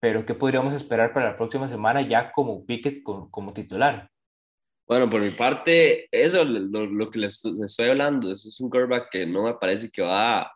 pero 0.00 0.26
¿qué 0.26 0.34
podríamos 0.34 0.74
esperar 0.74 1.12
para 1.12 1.30
la 1.30 1.36
próxima 1.36 1.68
semana 1.68 2.02
ya 2.02 2.32
como 2.32 2.66
Pickett 2.66 3.02
como, 3.02 3.52
titular? 3.52 4.10
Bueno, 4.86 5.08
por 5.10 5.20
mi 5.20 5.30
parte, 5.30 6.06
eso 6.12 6.44
lo, 6.44 6.86
lo 6.86 7.10
que 7.10 7.18
les, 7.18 7.44
estoy 7.44 7.88
hablando, 7.88 8.32
eso 8.32 8.48
es 8.48 8.60
un 8.60 8.70
quarterback 8.70 9.08
que 9.10 9.26
no 9.26 9.44
me 9.44 9.54
parece 9.54 9.90
que 9.90 10.02
va 10.02 10.52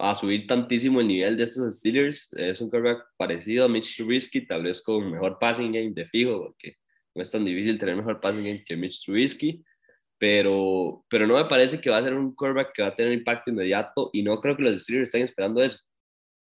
a, 0.00 0.14
subir 0.14 0.46
tantísimo 0.46 1.00
el 1.00 1.08
nivel 1.08 1.36
de 1.36 1.44
estos 1.44 1.78
Steelers. 1.78 2.32
Es 2.32 2.60
un 2.60 2.70
quarterback 2.70 3.04
parecido 3.16 3.64
a 3.64 3.68
Mitch 3.68 3.96
Trubisky, 3.96 4.46
tal 4.46 4.62
vez 4.64 4.82
con 4.82 5.10
mejor 5.10 5.38
passing 5.38 5.72
game 5.72 5.90
de 5.90 6.06
fijo, 6.06 6.40
porque 6.46 6.76
no 7.14 7.22
es 7.22 7.30
tan 7.30 7.44
difícil 7.44 7.78
tener 7.78 7.96
mejor 7.96 8.20
passing 8.20 8.44
game 8.44 8.64
que 8.64 8.76
Mitch 8.76 9.04
Trubisky 9.04 9.64
pero, 10.20 11.02
pero 11.08 11.26
no 11.26 11.36
me 11.36 11.46
parece 11.46 11.80
que 11.80 11.88
va 11.88 11.96
a 11.96 12.02
ser 12.02 12.14
un 12.14 12.34
quarterback 12.34 12.74
que 12.74 12.82
va 12.82 12.88
a 12.88 12.94
tener 12.94 13.14
impacto 13.14 13.50
inmediato 13.50 14.10
y 14.12 14.22
no 14.22 14.38
creo 14.38 14.54
que 14.54 14.62
los 14.64 14.82
Steelers 14.82 15.08
estén 15.08 15.22
esperando 15.22 15.62
eso. 15.62 15.78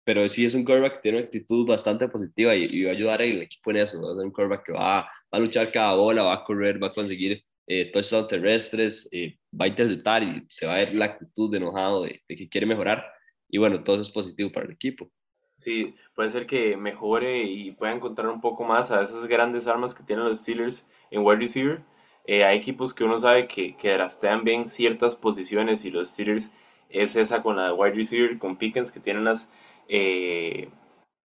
Pero 0.04 0.26
sí 0.30 0.46
es 0.46 0.54
un 0.54 0.64
quarterback 0.64 0.96
que 0.96 1.00
tiene 1.02 1.18
una 1.18 1.26
actitud 1.26 1.68
bastante 1.68 2.08
positiva 2.08 2.56
y, 2.56 2.84
va 2.84 2.92
a 2.92 2.94
ayudar 2.94 3.20
al 3.20 3.42
equipo 3.42 3.70
en 3.70 3.76
eso. 3.78 4.00
Va 4.00 4.12
a 4.12 4.16
ser 4.16 4.24
un 4.24 4.32
quarterback 4.32 4.64
que 4.64 4.72
va, 4.72 5.02
va 5.02 5.10
a 5.30 5.38
luchar 5.38 5.70
cada 5.70 5.94
bola, 5.96 6.22
va 6.22 6.34
a 6.34 6.44
correr, 6.44 6.82
va 6.82 6.88
a 6.88 6.94
conseguir 6.94 7.44
eh, 7.66 7.92
touchdowns 7.92 8.28
terrestres, 8.28 9.06
eh, 9.12 9.36
va 9.52 9.66
a 9.66 9.68
interceptar 9.68 10.22
y 10.22 10.46
se 10.48 10.66
va 10.66 10.76
a 10.76 10.78
ver 10.78 10.94
la 10.94 11.04
actitud 11.04 11.50
de 11.50 11.58
enojado 11.58 12.04
de, 12.04 12.22
de 12.26 12.36
que 12.36 12.48
quiere 12.48 12.66
mejorar. 12.66 13.04
Y 13.48 13.58
bueno, 13.58 13.82
todo 13.82 13.96
eso 13.96 14.02
es 14.02 14.10
positivo 14.10 14.52
para 14.52 14.66
el 14.66 14.72
equipo. 14.72 15.10
Sí, 15.56 15.94
puede 16.14 16.30
ser 16.30 16.46
que 16.46 16.76
mejore 16.76 17.42
y 17.42 17.72
pueda 17.72 17.92
encontrar 17.92 18.28
un 18.28 18.40
poco 18.40 18.64
más 18.64 18.90
a 18.90 19.02
esas 19.02 19.26
grandes 19.26 19.66
armas 19.66 19.94
que 19.94 20.04
tienen 20.04 20.26
los 20.26 20.40
Steelers 20.40 20.86
en 21.10 21.24
wide 21.24 21.40
receiver 21.40 21.82
eh, 22.28 22.44
hay 22.44 22.58
equipos 22.58 22.92
que 22.92 23.04
uno 23.04 23.18
sabe 23.18 23.48
que, 23.48 23.74
que 23.78 23.90
draftean 23.90 24.44
bien 24.44 24.68
ciertas 24.68 25.16
posiciones 25.16 25.86
y 25.86 25.90
los 25.90 26.10
Steelers 26.10 26.52
es 26.90 27.16
esa 27.16 27.42
con 27.42 27.56
la 27.56 27.72
wide 27.72 27.94
receiver, 27.94 28.38
con 28.38 28.58
Pickens, 28.58 28.92
que 28.92 29.00
tiene 29.00 29.20
unas, 29.20 29.50
eh, 29.88 30.68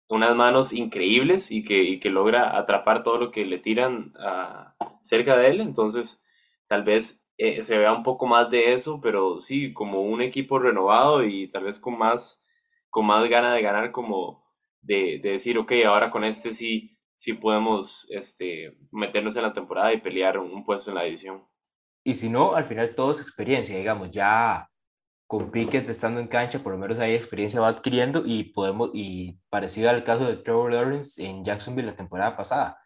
unas 0.09 0.35
manos 0.35 0.73
increíbles 0.73 1.51
y 1.51 1.63
que, 1.63 1.83
y 1.83 1.99
que, 1.99 2.09
logra 2.09 2.57
atrapar 2.57 3.03
todo 3.03 3.19
lo 3.19 3.31
que 3.31 3.45
le 3.45 3.59
tiran 3.59 4.13
a, 4.17 4.73
cerca 5.01 5.37
de 5.37 5.49
él. 5.51 5.61
Entonces, 5.61 6.23
tal 6.67 6.83
vez 6.83 7.23
eh, 7.39 7.63
se 7.63 7.77
vea 7.77 7.93
un 7.93 8.03
poco 8.03 8.27
más 8.27 8.51
de 8.51 8.73
eso, 8.73 8.99
pero 9.01 9.39
sí, 9.39 9.73
como 9.73 10.01
un 10.01 10.21
equipo 10.21 10.59
renovado 10.59 11.23
y 11.23 11.49
tal 11.49 11.63
vez 11.63 11.79
con 11.79 11.97
más, 11.97 12.43
con 12.89 13.05
más 13.05 13.27
gana 13.29 13.53
de 13.53 13.61
ganar, 13.61 13.91
como 13.91 14.43
de, 14.81 15.19
de 15.23 15.31
decir, 15.31 15.57
ok, 15.57 15.71
ahora 15.87 16.11
con 16.11 16.25
este 16.25 16.53
sí 16.53 16.99
si 17.19 17.33
podemos 17.33 18.07
este, 18.11 18.77
meternos 18.91 19.35
en 19.35 19.43
la 19.43 19.53
temporada 19.53 19.91
y 19.91 19.99
pelear 19.99 20.37
un, 20.37 20.63
puesto 20.63 20.91
en 20.91 20.95
la 20.95 21.03
división. 21.03 21.45
Y 22.01 22.13
si 22.13 22.29
no, 22.29 22.55
al 22.55 22.63
final 22.65 22.95
todo 22.95 23.11
es 23.11 23.19
experiencia, 23.19 23.77
digamos, 23.77 24.09
ya 24.11 24.69
con 25.27 25.51
Pickett 25.51 25.89
estando 25.89 26.19
en 26.19 26.27
cancha, 26.27 26.59
por 26.59 26.71
lo 26.71 26.77
menos 26.77 26.97
ahí 26.99 27.13
experiencia 27.13 27.59
va 27.59 27.67
adquiriendo 27.67 28.23
y 28.25 28.45
podemos, 28.45 28.91
y 28.93 29.37
parecido 29.49 29.89
al 29.89 30.05
caso 30.05 30.27
de 30.27 30.37
Trevor 30.37 30.71
Lawrence 30.71 31.21
en 31.25 31.43
Jacksonville 31.43 31.89
la 31.89 31.95
temporada 31.97 32.37
pasada. 32.37 32.77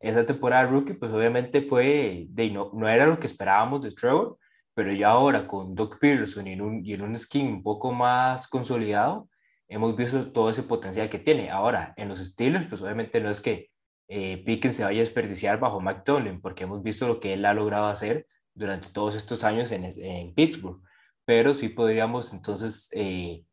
Esa 0.00 0.26
temporada 0.26 0.66
rookie, 0.66 0.94
pues 0.94 1.12
obviamente 1.12 1.62
fue, 1.62 2.26
de, 2.30 2.50
no, 2.50 2.70
no 2.74 2.88
era 2.88 3.06
lo 3.06 3.18
que 3.18 3.26
esperábamos 3.26 3.82
de 3.82 3.92
Trevor, 3.92 4.38
pero 4.74 4.92
ya 4.92 5.08
ahora 5.08 5.46
con 5.46 5.74
Doc 5.74 5.98
Pearson 5.98 6.46
y 6.46 6.52
en 6.52 6.62
un, 6.62 6.84
y 6.84 6.92
en 6.92 7.02
un 7.02 7.16
skin 7.16 7.46
un 7.48 7.62
poco 7.62 7.92
más 7.92 8.46
consolidado, 8.46 9.28
hemos 9.68 9.96
visto 9.96 10.32
todo 10.32 10.50
ese 10.50 10.62
potencial 10.62 11.08
que 11.08 11.18
tiene. 11.18 11.50
Ahora, 11.50 11.94
en 11.96 12.08
los 12.08 12.18
Steelers, 12.18 12.66
pues 12.66 12.82
obviamente 12.82 13.20
no 13.20 13.30
es 13.30 13.40
que 13.40 13.70
eh, 14.08 14.42
Pickens 14.44 14.76
se 14.76 14.84
vaya 14.84 14.98
a 14.98 15.00
desperdiciar 15.00 15.58
bajo 15.58 15.80
McDonald, 15.80 16.40
porque 16.40 16.64
hemos 16.64 16.82
visto 16.82 17.08
lo 17.08 17.20
que 17.20 17.32
él 17.32 17.44
ha 17.44 17.54
logrado 17.54 17.86
hacer 17.86 18.26
durante 18.54 18.90
todos 18.90 19.16
estos 19.16 19.44
años 19.44 19.72
en, 19.72 19.84
en 19.84 20.34
Pittsburgh, 20.34 20.80
pero 21.24 21.54
sí 21.54 21.68
podríamos 21.68 22.32
entonces, 22.32 22.88
eh, 22.92 23.44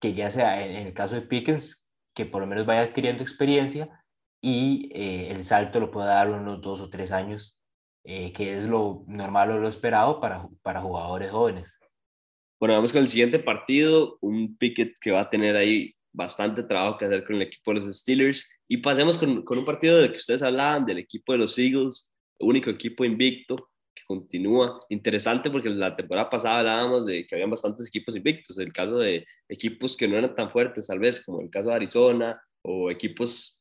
que 0.00 0.14
ya 0.14 0.30
sea 0.30 0.64
en, 0.64 0.86
el 0.86 0.94
caso 0.94 1.14
de 1.14 1.22
Pickens, 1.22 1.90
que 2.14 2.26
por 2.26 2.40
lo 2.40 2.46
menos 2.46 2.66
vaya 2.66 2.82
adquiriendo 2.82 3.22
experiencia 3.22 4.04
y 4.40 4.90
eh, 4.92 5.30
el 5.30 5.44
salto 5.44 5.80
lo 5.80 5.90
pueda 5.90 6.06
dar 6.14 6.30
unos 6.30 6.60
dos 6.60 6.80
o 6.80 6.90
tres 6.90 7.12
años, 7.12 7.58
eh, 8.04 8.32
que 8.32 8.56
es 8.56 8.66
lo 8.66 9.04
normal 9.06 9.50
o 9.50 9.58
lo 9.58 9.68
esperado 9.68 10.20
para, 10.20 10.48
para 10.62 10.80
jugadores 10.80 11.30
jóvenes. 11.30 11.78
Bueno, 12.60 12.74
vamos 12.74 12.92
con 12.92 13.02
el 13.02 13.08
siguiente 13.08 13.38
partido, 13.38 14.18
un 14.20 14.56
Pickett 14.56 14.98
que 15.00 15.12
va 15.12 15.22
a 15.22 15.30
tener 15.30 15.56
ahí 15.56 15.94
bastante 16.12 16.62
trabajo 16.62 16.98
que 16.98 17.04
hacer 17.04 17.24
con 17.24 17.36
el 17.36 17.42
equipo 17.42 17.70
de 17.70 17.76
los 17.76 17.96
Steelers. 17.96 18.48
Y 18.66 18.78
pasemos 18.78 19.18
con, 19.18 19.42
con 19.44 19.58
un 19.58 19.64
partido 19.64 19.98
de 19.98 20.10
que 20.10 20.18
ustedes 20.18 20.42
hablaban, 20.42 20.84
del 20.84 20.98
equipo 20.98 21.32
de 21.32 21.38
los 21.38 21.58
Eagles, 21.58 22.10
único 22.40 22.70
equipo 22.70 23.04
invicto 23.04 23.70
que 23.94 24.02
continúa. 24.06 24.80
Interesante 24.88 25.50
porque 25.50 25.70
la 25.70 25.94
temporada 25.96 26.28
pasada 26.28 26.58
hablábamos 26.58 27.06
de 27.06 27.26
que 27.26 27.34
habían 27.34 27.50
bastantes 27.50 27.86
equipos 27.86 28.16
invictos, 28.16 28.58
el 28.58 28.72
caso 28.72 28.98
de 28.98 29.26
equipos 29.48 29.96
que 29.96 30.08
no 30.08 30.16
eran 30.16 30.34
tan 30.34 30.50
fuertes, 30.50 30.86
tal 30.86 30.98
vez, 30.98 31.24
como 31.24 31.40
el 31.40 31.50
caso 31.50 31.68
de 31.68 31.76
Arizona, 31.76 32.40
o 32.62 32.90
equipos 32.90 33.57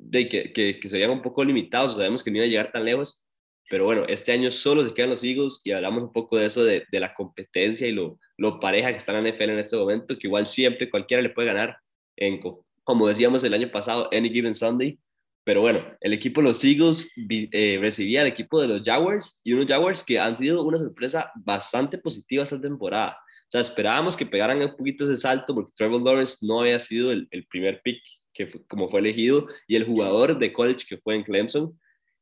de 0.00 0.28
que, 0.28 0.52
que, 0.52 0.80
que 0.80 0.88
se 0.88 0.96
veían 0.96 1.10
un 1.10 1.22
poco 1.22 1.44
limitados, 1.44 1.94
sabemos 1.94 2.22
que 2.22 2.30
no 2.30 2.38
iban 2.38 2.48
a 2.48 2.50
llegar 2.50 2.72
tan 2.72 2.84
lejos, 2.84 3.22
pero 3.70 3.84
bueno, 3.84 4.04
este 4.08 4.32
año 4.32 4.50
solo 4.50 4.86
se 4.86 4.92
quedan 4.94 5.10
los 5.10 5.22
Eagles 5.22 5.60
y 5.62 5.70
hablamos 5.70 6.02
un 6.02 6.12
poco 6.12 6.36
de 6.36 6.46
eso, 6.46 6.64
de, 6.64 6.84
de 6.90 7.00
la 7.00 7.14
competencia 7.14 7.86
y 7.86 7.92
lo, 7.92 8.18
lo, 8.36 8.58
pareja 8.58 8.90
que 8.90 8.96
está 8.96 9.16
en 9.16 9.22
la 9.22 9.30
NFL 9.30 9.50
en 9.50 9.58
este 9.60 9.76
momento, 9.76 10.18
que 10.18 10.26
igual 10.26 10.46
siempre 10.46 10.90
cualquiera 10.90 11.22
le 11.22 11.30
puede 11.30 11.48
ganar, 11.48 11.76
en, 12.16 12.40
como 12.82 13.06
decíamos 13.06 13.44
el 13.44 13.54
año 13.54 13.70
pasado, 13.70 14.08
Any 14.12 14.30
Given 14.30 14.56
Sunday. 14.56 14.98
Pero 15.44 15.60
bueno, 15.60 15.84
el 16.00 16.12
equipo 16.12 16.42
de 16.42 16.48
los 16.48 16.62
Eagles 16.64 17.12
eh, 17.30 17.78
recibía 17.80 18.22
al 18.22 18.26
equipo 18.26 18.60
de 18.60 18.68
los 18.68 18.82
Jaguars 18.82 19.40
y 19.44 19.52
unos 19.52 19.66
Jaguars 19.66 20.02
que 20.02 20.18
han 20.18 20.34
sido 20.36 20.64
una 20.64 20.78
sorpresa 20.78 21.30
bastante 21.36 21.96
positiva 21.96 22.42
esta 22.42 22.60
temporada. 22.60 23.12
O 23.12 23.50
sea, 23.50 23.60
esperábamos 23.60 24.16
que 24.16 24.26
pegaran 24.26 24.60
un 24.60 24.76
poquito 24.76 25.04
ese 25.04 25.16
salto 25.16 25.54
porque 25.54 25.72
Trevor 25.74 26.02
Lawrence 26.02 26.44
no 26.44 26.60
había 26.60 26.78
sido 26.78 27.10
el, 27.12 27.26
el 27.30 27.46
primer 27.46 27.80
pick 27.82 28.02
que 28.32 28.48
como 28.68 28.88
fue 28.88 29.00
elegido 29.00 29.48
y 29.66 29.76
el 29.76 29.86
jugador 29.86 30.38
de 30.38 30.52
college 30.52 30.86
que 30.88 30.98
fue 30.98 31.16
en 31.16 31.24
Clemson. 31.24 31.78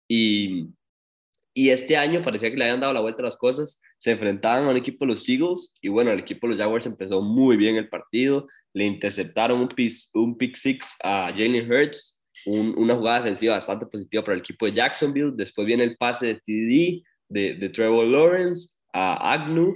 Y, 0.08 0.68
y 1.54 1.70
este 1.70 1.96
año 1.96 2.22
parecía 2.22 2.50
que 2.50 2.56
le 2.56 2.64
habían 2.64 2.80
dado 2.80 2.92
la 2.92 3.00
vuelta 3.00 3.22
a 3.22 3.24
las 3.24 3.36
cosas. 3.36 3.80
Se 3.98 4.12
enfrentaban 4.12 4.64
a 4.64 4.70
un 4.70 4.76
equipo 4.76 5.04
de 5.04 5.12
los 5.12 5.28
Eagles 5.28 5.74
y 5.82 5.88
bueno, 5.88 6.12
el 6.12 6.20
equipo 6.20 6.46
de 6.46 6.52
los 6.52 6.60
Jaguars 6.60 6.86
empezó 6.86 7.20
muy 7.20 7.56
bien 7.56 7.76
el 7.76 7.88
partido. 7.88 8.46
Le 8.72 8.84
interceptaron 8.84 9.60
un, 9.60 9.68
pick, 9.68 9.92
un 10.14 10.38
pick 10.38 10.56
six 10.56 10.94
a 11.02 11.30
Jalen 11.32 11.70
Hurts, 11.70 12.20
una 12.46 12.94
jugada 12.94 13.22
defensiva 13.22 13.54
bastante 13.54 13.86
positiva 13.86 14.22
para 14.22 14.34
el 14.34 14.40
equipo 14.40 14.66
de 14.66 14.72
Jacksonville. 14.72 15.32
Después 15.34 15.66
viene 15.66 15.84
el 15.84 15.96
pase 15.96 16.26
de 16.26 16.34
TD 16.36 17.04
de, 17.28 17.54
de 17.54 17.68
Trevor 17.70 18.06
Lawrence 18.06 18.70
a 18.92 19.32
Agnew. 19.32 19.74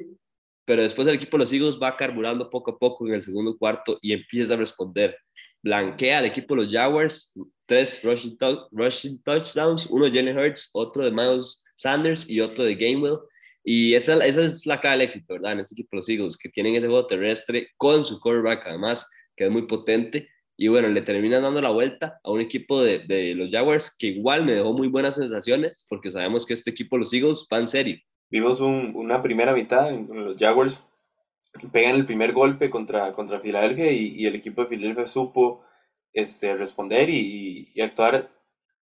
Pero 0.65 0.83
después 0.83 1.09
el 1.09 1.17
equipo 1.17 1.37
de 1.37 1.45
los 1.45 1.53
Eagles 1.53 1.79
va 1.83 1.97
carburando 1.97 2.49
poco 2.49 2.71
a 2.71 2.79
poco 2.79 3.07
en 3.09 3.15
el 3.15 3.23
segundo 3.23 3.59
cuarto 3.59 3.99
y 4.01 4.13
empieza 4.13 4.55
a 4.55 4.59
responder. 4.59 5.17
Blanquea 5.63 6.19
al 6.19 6.27
equipo 6.27 6.55
de 6.55 6.63
los 6.63 6.73
Jaguars, 6.73 7.33
tres 7.67 8.03
rushing, 8.03 8.37
rushing 8.71 9.23
touchdowns, 9.23 9.87
uno 9.87 10.05
de 10.05 10.11
Jalen 10.11 10.39
Hurts, 10.39 10.71
otro 10.75 11.05
de 11.05 11.11
Miles 11.11 11.65
Sanders 11.77 12.29
y 12.29 12.41
otro 12.41 12.65
de 12.65 12.75
Gamewell. 12.75 13.19
Y 13.65 13.95
esa, 13.95 14.25
esa 14.25 14.45
es 14.45 14.67
la 14.67 14.81
cara 14.81 14.95
del 14.95 15.03
éxito, 15.03 15.35
¿verdad? 15.35 15.53
En 15.53 15.61
este 15.61 15.75
equipo 15.75 15.97
los 15.97 16.09
Eagles, 16.09 16.37
que 16.37 16.49
tienen 16.49 16.75
ese 16.75 16.89
juego 16.89 17.07
terrestre 17.07 17.69
con 17.77 18.05
su 18.05 18.21
quarterback, 18.21 18.67
además, 18.67 19.09
que 19.37 19.45
es 19.45 19.51
muy 19.51 19.63
potente. 19.63 20.29
Y 20.57 20.69
bueno, 20.69 20.89
le 20.89 21.03
terminan 21.03 21.43
dando 21.43 21.63
la 21.63 21.71
vuelta 21.71 22.19
a 22.23 22.31
un 22.31 22.41
equipo 22.41 22.83
de, 22.83 23.01
de 23.01 23.35
los 23.35 23.51
Jaguars 23.51 23.95
que 23.97 24.09
igual 24.09 24.45
me 24.45 24.53
dejó 24.53 24.73
muy 24.73 24.89
buenas 24.89 25.15
sensaciones, 25.15 25.87
porque 25.89 26.11
sabemos 26.11 26.45
que 26.45 26.55
este 26.55 26.71
equipo, 26.71 26.99
los 26.99 27.13
Eagles, 27.13 27.47
van 27.51 27.67
serio. 27.67 27.99
Vimos 28.31 28.61
un, 28.61 28.93
una 28.95 29.23
primera 29.23 29.55
mitad 29.55 29.91
en 29.91 30.09
los 30.25 30.37
Jaguars 30.39 30.85
pegan 31.73 31.97
el 31.97 32.07
primer 32.07 32.33
golpe 32.33 32.71
contra, 32.71 33.13
contra 33.13 33.41
Filadelfia 33.41 33.93
y, 33.93 34.15
y 34.17 34.27
el 34.27 34.35
equipo 34.35 34.63
de 34.63 34.69
Filadelfia 34.69 35.07
supo 35.07 35.65
este, 36.13 36.55
responder 36.57 37.11
y, 37.11 37.73
y, 37.75 37.81
actuar 37.81 38.31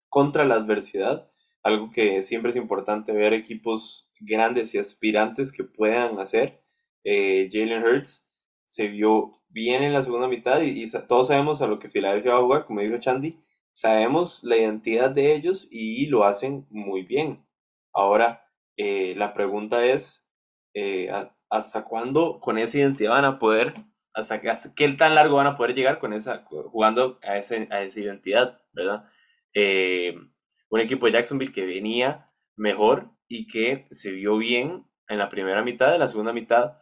contra 0.08 0.44
la 0.44 0.54
adversidad 0.54 1.30
algo 1.62 1.90
que 1.92 2.22
siempre 2.22 2.50
es 2.50 2.56
importante 2.56 3.12
ver 3.12 3.32
equipos 3.34 4.12
grandes 4.20 4.74
y 4.74 4.78
aspirantes 4.78 5.52
que 5.52 5.64
puedan 5.64 6.18
hacer. 6.18 6.62
Eh, 7.04 7.50
Jalen 7.52 7.84
Hurts 7.84 8.28
se 8.64 8.88
vio 8.88 9.42
bien 9.48 9.82
en 9.82 9.92
la 9.92 10.02
segunda 10.02 10.28
mitad 10.28 10.60
y, 10.62 10.84
todos 11.06 11.28
sabemos 11.28 11.62
a 11.62 11.66
lo 11.66 11.78
que 11.78 11.90
Filadelfia 11.90 12.32
va 12.32 12.38
a 12.38 12.42
jugar, 12.42 12.64
como 12.66 12.80
dijo 12.80 12.98
Chandy, 12.98 13.38
sabemos 13.72 14.42
la 14.44 14.56
identidad 14.56 15.10
de 15.10 15.34
ellos 15.34 15.68
y 15.70 16.06
lo 16.06 16.24
hacen 16.24 16.66
muy 16.70 17.02
bien. 17.02 17.44
Ahora, 17.92 18.44
eh, 18.76 19.14
la 19.16 19.34
pregunta 19.34 19.86
es, 19.86 20.26
eh, 20.74 21.10
¿hasta 21.50 21.84
cuándo 21.84 22.40
con 22.40 22.58
esa 22.58 22.78
identidad 22.78 23.12
van 23.12 23.24
a 23.24 23.38
poder, 23.38 23.74
hasta, 24.14 24.40
qué 24.40 24.88
tan 24.90 25.14
largo 25.14 25.36
van 25.36 25.46
a 25.46 25.56
poder 25.56 25.74
llegar 25.74 25.98
con 25.98 26.12
esa, 26.12 26.44
jugando 26.44 27.18
a, 27.22 27.38
ese, 27.38 27.68
a 27.70 27.82
esa 27.82 28.00
identidad, 28.00 28.60
¿verdad? 28.72 29.04
un 30.70 30.80
equipo 30.80 31.06
de 31.06 31.12
Jacksonville 31.12 31.52
que 31.52 31.66
venía 31.66 32.30
mejor 32.56 33.10
y 33.26 33.46
que 33.46 33.86
se 33.90 34.12
vio 34.12 34.38
bien 34.38 34.84
en 35.08 35.18
la 35.18 35.30
primera 35.30 35.62
mitad, 35.62 35.94
en 35.94 36.00
la 36.00 36.08
segunda 36.08 36.32
mitad 36.32 36.78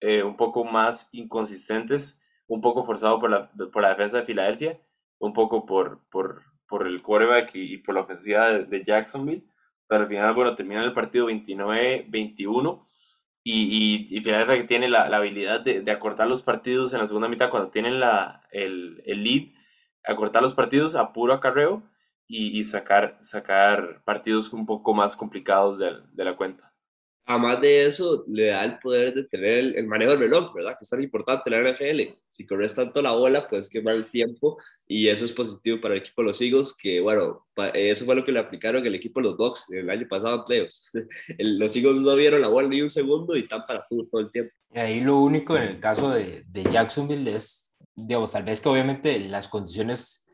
eh, 0.00 0.22
un 0.22 0.36
poco 0.36 0.64
más 0.64 1.08
inconsistentes, 1.12 2.20
un 2.46 2.60
poco 2.60 2.84
forzado 2.84 3.18
por 3.18 3.30
la, 3.30 3.50
por 3.72 3.82
la 3.82 3.90
defensa 3.90 4.18
de 4.18 4.26
Filadelfia, 4.26 4.80
un 5.18 5.32
poco 5.32 5.66
por, 5.66 6.08
por, 6.10 6.42
por 6.68 6.86
el 6.86 7.02
quarterback 7.02 7.50
y, 7.54 7.78
por 7.78 7.94
la 7.94 8.02
ofensiva 8.02 8.50
de, 8.50 8.84
Jacksonville, 8.84 9.44
pero 9.88 10.02
al 10.02 10.08
final, 10.08 10.34
bueno, 10.34 10.54
termina 10.54 10.84
el 10.84 10.92
partido 10.92 11.28
29-21 11.28 12.86
y, 13.50 14.06
y, 14.14 14.20
Filadelfia 14.20 14.58
que 14.58 14.68
tiene 14.68 14.88
la, 14.88 15.04
habilidad 15.04 15.60
de, 15.60 15.90
acortar 15.90 16.26
los 16.26 16.42
partidos 16.42 16.92
en 16.92 17.00
la 17.00 17.06
segunda 17.06 17.28
mitad 17.28 17.50
cuando 17.50 17.70
tienen 17.70 17.98
la, 17.98 18.42
el, 18.50 19.02
el 19.06 19.24
lead, 19.24 19.48
acortar 20.04 20.42
los 20.42 20.52
partidos 20.52 20.94
a 20.94 21.12
puro 21.14 21.32
acarreo 21.32 21.82
y, 22.26 22.62
sacar, 22.64 23.16
sacar 23.22 24.02
partidos 24.04 24.52
un 24.52 24.66
poco 24.66 24.92
más 24.92 25.16
complicados 25.16 25.78
de, 25.78 26.24
la 26.24 26.36
cuenta. 26.36 26.67
Además 27.28 27.60
de 27.60 27.84
eso, 27.84 28.24
le 28.26 28.46
da 28.46 28.64
el 28.64 28.78
poder 28.78 29.12
de 29.12 29.24
tener 29.24 29.76
el, 29.76 29.86
manejo 29.86 30.12
del 30.12 30.20
reloj, 30.20 30.54
¿verdad? 30.54 30.70
Que 30.78 30.84
es 30.84 30.88
tan 30.88 31.02
importante 31.02 31.50
la 31.50 31.60
NFL. 31.60 32.14
Si 32.26 32.46
corres 32.46 32.74
tanto 32.74 33.02
la 33.02 33.12
bola, 33.12 33.46
puedes 33.46 33.68
quemar 33.68 33.96
el 33.96 34.08
tiempo 34.08 34.56
y 34.86 35.08
eso 35.08 35.26
es 35.26 35.32
positivo 35.34 35.78
para 35.78 35.92
el 35.92 36.00
equipo 36.00 36.22
de 36.22 36.28
los 36.28 36.40
Eagles, 36.40 36.74
que 36.74 37.00
bueno, 37.00 37.46
eso 37.74 38.06
fue 38.06 38.14
lo 38.14 38.24
que 38.24 38.32
le 38.32 38.38
aplicaron 38.38 38.86
el 38.86 38.94
equipo 38.94 39.20
de 39.20 39.28
los 39.28 39.36
Bucks 39.36 39.66
el 39.70 39.90
año 39.90 40.08
pasado 40.08 40.36
en 40.36 40.44
playoffs. 40.44 40.90
los 41.38 41.76
Eagles 41.76 41.98
no 41.98 42.16
vieron 42.16 42.40
la 42.40 42.48
bola 42.48 42.66
ni 42.66 42.80
un 42.80 42.88
segundo 42.88 43.36
y 43.36 43.40
están 43.40 43.66
para 43.66 43.86
todo 43.86 44.20
el 44.20 44.32
tiempo. 44.32 44.54
Y 44.72 44.78
ahí 44.78 45.00
lo 45.00 45.18
único 45.18 45.54
en 45.54 45.64
el 45.64 45.80
caso 45.80 46.08
de, 46.08 46.44
de 46.48 46.62
Jacksonville 46.62 47.36
es, 47.36 47.74
digamos, 47.94 48.32
tal 48.32 48.44
vez 48.44 48.62
que 48.62 48.70
obviamente 48.70 49.18
las 49.20 49.48
condiciones 49.48 50.26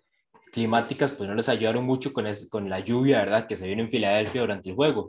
climáticas 0.53 1.11
pues 1.11 1.29
no 1.29 1.35
les 1.35 1.49
ayudaron 1.49 1.85
mucho 1.85 2.13
con, 2.13 2.25
con 2.49 2.71
la 2.71 2.79
lluvia, 2.79 3.19
¿verdad? 3.19 3.49
Que 3.49 3.57
se 3.57 3.67
vino 3.67 3.83
en 3.83 3.91
Filadelfia 3.91 4.43
durante 4.43 4.71
el 4.71 4.77
juego 4.77 5.09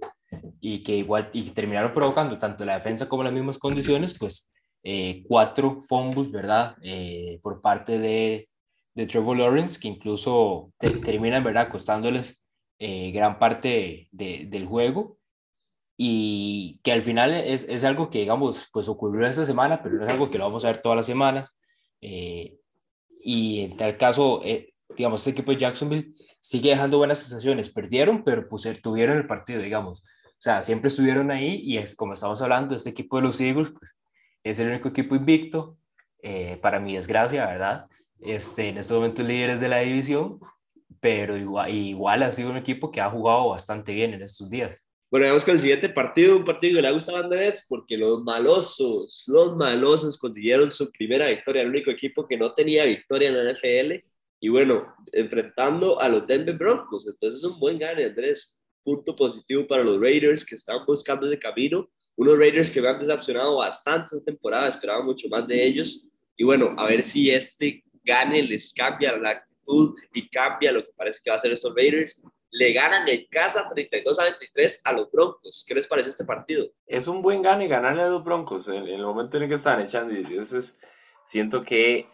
y 0.59 0.83
que 0.83 0.97
igual 0.97 1.29
y 1.33 1.43
terminaron 1.51 1.93
provocando 1.93 2.37
tanto 2.37 2.65
la 2.65 2.75
defensa 2.75 3.07
como 3.09 3.23
las 3.23 3.33
mismas 3.33 3.57
condiciones, 3.57 4.17
pues 4.17 4.51
eh, 4.87 5.23
cuatro 5.27 5.81
fumbles, 5.87 6.31
¿verdad? 6.31 6.75
Eh, 6.83 7.39
por 7.41 7.59
parte 7.59 7.97
de, 7.97 8.49
de, 8.93 9.07
Trevor 9.07 9.37
Lawrence, 9.37 9.79
que 9.79 9.87
incluso 9.87 10.71
terminan, 11.03 11.43
¿verdad? 11.43 11.69
Costándoles 11.69 12.43
eh, 12.77 13.09
gran 13.11 13.39
parte 13.39 14.07
de, 14.11 14.45
del 14.47 14.67
juego 14.67 15.17
y 15.97 16.79
que 16.83 16.91
al 16.91 17.01
final 17.01 17.33
es, 17.33 17.63
es, 17.67 17.83
algo 17.83 18.11
que, 18.11 18.19
digamos, 18.19 18.69
pues 18.71 18.87
ocurrió 18.87 19.25
esta 19.25 19.43
semana, 19.45 19.81
pero 19.81 19.95
no 19.95 20.05
es 20.05 20.11
algo 20.11 20.29
que 20.29 20.37
lo 20.37 20.45
vamos 20.45 20.63
a 20.63 20.67
ver 20.67 20.77
todas 20.77 20.97
las 20.97 21.07
semanas. 21.07 21.57
y 21.99 23.61
en 23.61 23.77
tal 23.77 23.97
caso, 23.97 24.41
digamos, 24.95 25.21
este 25.21 25.31
equipo 25.31 25.51
de 25.51 25.57
Jacksonville 25.57 26.13
sigue 26.39 26.69
dejando 26.69 26.99
buenas 26.99 27.19
sensaciones. 27.19 27.71
Perdieron, 27.71 28.23
pero 28.23 28.47
pues, 28.47 28.67
tuvieron 28.83 29.17
el 29.17 29.25
partido, 29.25 29.61
digamos. 29.61 30.03
O 30.37 30.41
sea, 30.45 30.61
siempre 30.61 30.89
estuvieron 30.89 31.31
ahí 31.31 31.61
y 31.63 31.77
es 31.77 31.95
como 31.95 32.13
estamos 32.13 32.41
hablando, 32.41 32.75
este 32.75 32.89
equipo 32.89 33.17
de 33.17 33.23
los 33.23 33.39
Eagles 33.41 33.71
pues, 33.71 33.95
es 34.43 34.59
el 34.59 34.69
único 34.69 34.89
equipo 34.89 35.15
invicto, 35.15 35.77
eh, 36.21 36.57
para 36.61 36.79
mi 36.79 36.95
desgracia, 36.95 37.45
¿verdad? 37.45 37.87
Este, 38.19 38.69
en 38.69 38.77
estos 38.77 38.97
momentos 38.97 39.27
líderes 39.27 39.59
de 39.59 39.67
la 39.67 39.79
división, 39.79 40.39
pero 40.99 41.37
igual, 41.37 41.71
igual 41.71 42.23
ha 42.23 42.31
sido 42.31 42.49
un 42.49 42.57
equipo 42.57 42.91
que 42.91 42.99
ha 42.99 43.11
jugado 43.11 43.49
bastante 43.49 43.93
bien 43.93 44.13
en 44.13 44.23
estos 44.23 44.49
días. 44.49 44.85
Bueno, 45.11 45.27
vamos 45.27 45.45
con 45.45 45.53
el 45.53 45.59
siguiente 45.59 45.87
partido, 45.89 46.35
un 46.35 46.43
partido 46.43 46.75
que 46.75 46.81
le 46.81 46.87
ha 46.87 46.91
gustado 46.91 47.19
a 47.19 47.21
Andrés 47.21 47.65
porque 47.69 47.95
los 47.95 48.23
malosos, 48.23 49.23
los 49.27 49.55
malosos 49.55 50.17
consiguieron 50.17 50.71
su 50.71 50.91
primera 50.91 51.27
victoria, 51.27 51.61
el 51.61 51.69
único 51.69 51.91
equipo 51.91 52.27
que 52.27 52.37
no 52.37 52.53
tenía 52.55 52.85
victoria 52.85 53.29
en 53.29 53.37
la 53.37 53.53
NFL 53.53 54.03
y 54.39 54.49
bueno, 54.49 54.95
enfrentando 55.11 55.99
a 55.99 56.09
los 56.09 56.25
Denver 56.25 56.57
Broncos. 56.57 57.07
Entonces 57.07 57.37
es 57.37 57.43
un 57.43 57.59
buen 57.59 57.77
gane, 57.77 58.03
Andrés. 58.03 58.57
Punto 58.85 59.13
positivo 59.13 59.67
para 59.67 59.83
los 59.83 59.99
Raiders 59.99 60.45
que 60.45 60.55
están 60.55 60.85
buscando 60.85 61.27
ese 61.27 61.37
camino 61.37 61.89
unos 62.17 62.37
Raiders 62.37 62.71
que 62.71 62.81
me 62.81 62.89
han 62.89 62.99
decepcionado 62.99 63.57
bastante 63.57 64.15
esta 64.15 64.23
temporada, 64.23 64.69
esperaba 64.69 65.03
mucho 65.03 65.27
más 65.27 65.47
de 65.47 65.63
ellos. 65.63 66.07
Y 66.37 66.43
bueno, 66.43 66.73
a 66.77 66.85
ver 66.87 67.03
si 67.03 67.29
este 67.29 67.83
gane 68.03 68.41
les 68.41 68.73
cambia 68.73 69.17
la 69.17 69.31
actitud 69.31 69.95
y 70.13 70.29
cambia 70.29 70.71
lo 70.71 70.83
que 70.83 70.91
parece 70.95 71.19
que 71.23 71.29
va 71.29 71.35
a 71.35 71.39
ser 71.39 71.51
estos 71.51 71.73
Raiders. 71.75 72.23
Le 72.51 72.71
ganan 72.71 73.07
en 73.09 73.25
casa 73.29 73.67
32 73.69 74.17
a 74.19 74.23
23 74.23 74.81
a 74.85 74.93
los 74.93 75.11
Broncos. 75.11 75.65
¿Qué 75.67 75.75
les 75.75 75.87
parece 75.87 76.09
este 76.09 76.23
partido? 76.23 76.67
Es 76.87 77.07
un 77.07 77.21
buen 77.21 77.41
gane 77.41 77.67
ganarle 77.67 78.03
a 78.03 78.07
los 78.07 78.23
Broncos 78.23 78.69
en, 78.69 78.87
el 78.87 79.01
momento 79.01 79.35
en 79.35 79.43
el 79.43 79.49
que 79.49 79.55
están 79.55 79.81
echando. 79.81 80.13
Entonces, 80.13 80.73
siento 81.25 81.63
que, 81.63 82.07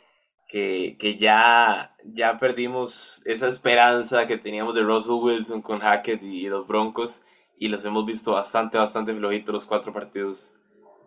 que, 0.52 0.98
que, 1.00 1.18
ya, 1.18 1.96
ya 2.04 2.38
perdimos 2.38 3.22
esa 3.24 3.48
esperanza 3.48 4.28
que 4.28 4.38
teníamos 4.38 4.76
de 4.76 4.82
Russell 4.82 5.14
Wilson 5.14 5.62
con 5.62 5.80
Hackett 5.80 6.22
y 6.22 6.48
los 6.48 6.68
Broncos 6.68 7.22
y 7.58 7.70
los 7.70 7.86
hemos 7.86 8.06
visto 8.06 8.34
bastante, 8.34 8.78
bastante 8.78 9.16
flojitos 9.16 9.54
los 9.54 9.66
cuatro 9.66 9.94
partidos 9.94 10.52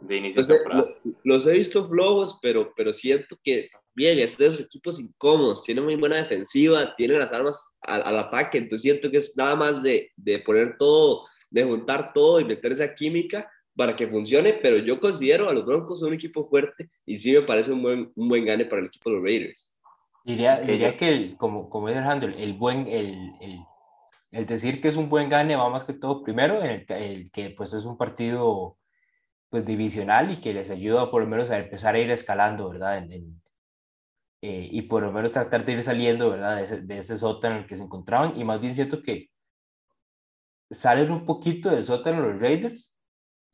de 0.00 0.16
inicio 0.16 0.42
de 0.42 0.54
temporada. 0.54 0.88
Los 1.24 1.46
he 1.46 1.52
visto 1.52 1.86
flojos, 1.86 2.38
pero, 2.40 2.72
pero 2.74 2.92
siento 2.92 3.36
que 3.42 3.68
bien, 3.94 4.18
estos 4.18 4.60
equipos 4.60 4.98
incómodos, 4.98 5.62
tienen 5.62 5.84
muy 5.84 5.96
buena 5.96 6.16
defensiva, 6.16 6.94
tienen 6.96 7.18
las 7.18 7.32
armas 7.32 7.76
al, 7.82 8.18
ataque, 8.18 8.58
entonces 8.58 8.82
siento 8.82 9.10
que 9.10 9.18
es 9.18 9.36
nada 9.36 9.54
más 9.54 9.82
de, 9.82 10.10
de, 10.16 10.38
poner 10.40 10.76
todo, 10.78 11.26
de 11.50 11.64
juntar 11.64 12.12
todo 12.12 12.40
y 12.40 12.44
meter 12.44 12.72
esa 12.72 12.94
química 12.94 13.48
para 13.76 13.96
que 13.96 14.06
funcione, 14.06 14.54
pero 14.54 14.78
yo 14.78 15.00
considero 15.00 15.48
a 15.48 15.54
los 15.54 15.64
Broncos 15.64 16.02
un 16.02 16.14
equipo 16.14 16.48
fuerte 16.48 16.90
y 17.04 17.16
sí 17.16 17.32
me 17.32 17.42
parece 17.42 17.72
un 17.72 17.82
buen, 17.82 18.12
un 18.14 18.28
buen 18.28 18.44
gane 18.44 18.64
para 18.64 18.80
el 18.80 18.86
equipo 18.86 19.10
de 19.10 19.16
los 19.16 19.24
Raiders. 19.24 19.74
Diría, 20.24 20.60
diría 20.60 20.96
que, 20.96 21.08
el, 21.08 21.36
como, 21.36 21.68
como 21.68 21.88
dice 21.88 21.98
Alejandro, 21.98 22.32
el 22.36 22.54
buen, 22.54 22.86
el, 22.88 23.32
el 23.40 23.60
el 24.34 24.46
decir 24.46 24.80
que 24.80 24.88
es 24.88 24.96
un 24.96 25.08
buen 25.08 25.28
gane 25.28 25.54
va 25.54 25.70
más 25.70 25.84
que 25.84 25.92
todo 25.92 26.24
primero 26.24 26.60
en 26.60 26.70
el, 26.70 26.86
el, 26.88 27.30
que 27.30 27.50
pues 27.50 27.72
es 27.72 27.84
un 27.84 27.96
partido 27.96 28.76
pues 29.48 29.64
divisional 29.64 30.32
y 30.32 30.40
que 30.40 30.52
les 30.52 30.70
ayuda 30.70 31.08
por 31.08 31.22
lo 31.22 31.28
menos 31.28 31.50
a 31.50 31.58
empezar 31.58 31.94
a 31.94 32.00
ir 32.00 32.10
escalando, 32.10 32.68
¿verdad? 32.68 32.98
En, 32.98 33.40
eh, 34.42 34.68
y 34.72 34.82
por 34.82 35.04
lo 35.04 35.12
menos 35.12 35.30
tratar 35.30 35.64
de 35.64 35.72
ir 35.74 35.82
saliendo, 35.84 36.30
¿verdad? 36.30 36.56
De 36.56 36.64
ese, 36.64 36.80
de 36.82 36.98
ese, 36.98 37.16
sótano 37.16 37.54
en 37.56 37.62
el 37.62 37.68
que 37.68 37.76
se 37.76 37.84
encontraban 37.84 38.36
y 38.36 38.42
más 38.42 38.60
bien 38.60 38.74
siento 38.74 39.02
que 39.02 39.30
salen 40.68 41.12
un 41.12 41.24
poquito 41.24 41.70
del 41.70 41.84
sótano 41.84 42.20
los 42.20 42.42
Raiders 42.42 42.93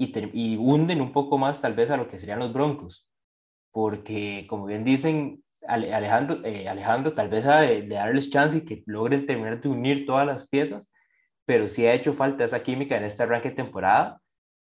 y, 0.01 0.13
y 0.33 0.57
hunden 0.57 1.03
un 1.03 1.13
poco 1.13 1.37
más 1.37 1.61
tal 1.61 1.75
vez 1.75 1.91
a 1.91 1.97
lo 1.99 2.09
que 2.09 2.19
serían 2.19 2.39
los 2.39 2.53
Broncos, 2.53 3.09
porque 3.71 4.47
como 4.49 4.65
bien 4.65 4.83
dicen, 4.83 5.45
Alejandro, 5.69 6.41
eh, 6.45 6.69
Alejandro 6.69 7.13
tal 7.15 7.29
vez 7.29 7.45
de, 7.45 7.83
de, 7.83 7.95
darles 7.95 8.31
chance 8.31 8.59
y 8.59 8.65
que 8.65 8.83
logren 8.87 9.27
terminar 9.27 9.61
de 9.61 9.69
unir 9.69 10.07
todas 10.07 10.27
las 10.27 10.49
piezas, 10.49 10.91
pero 11.45 11.69
sí 11.69 11.87
ha 11.87 11.93
hecho 11.93 12.15
falta 12.15 12.45
esa 12.45 12.63
química 12.63 12.97
en 12.97 13.05
este 13.05 13.23
arranque 13.25 13.51
de 13.51 13.57
temporada 13.57 14.21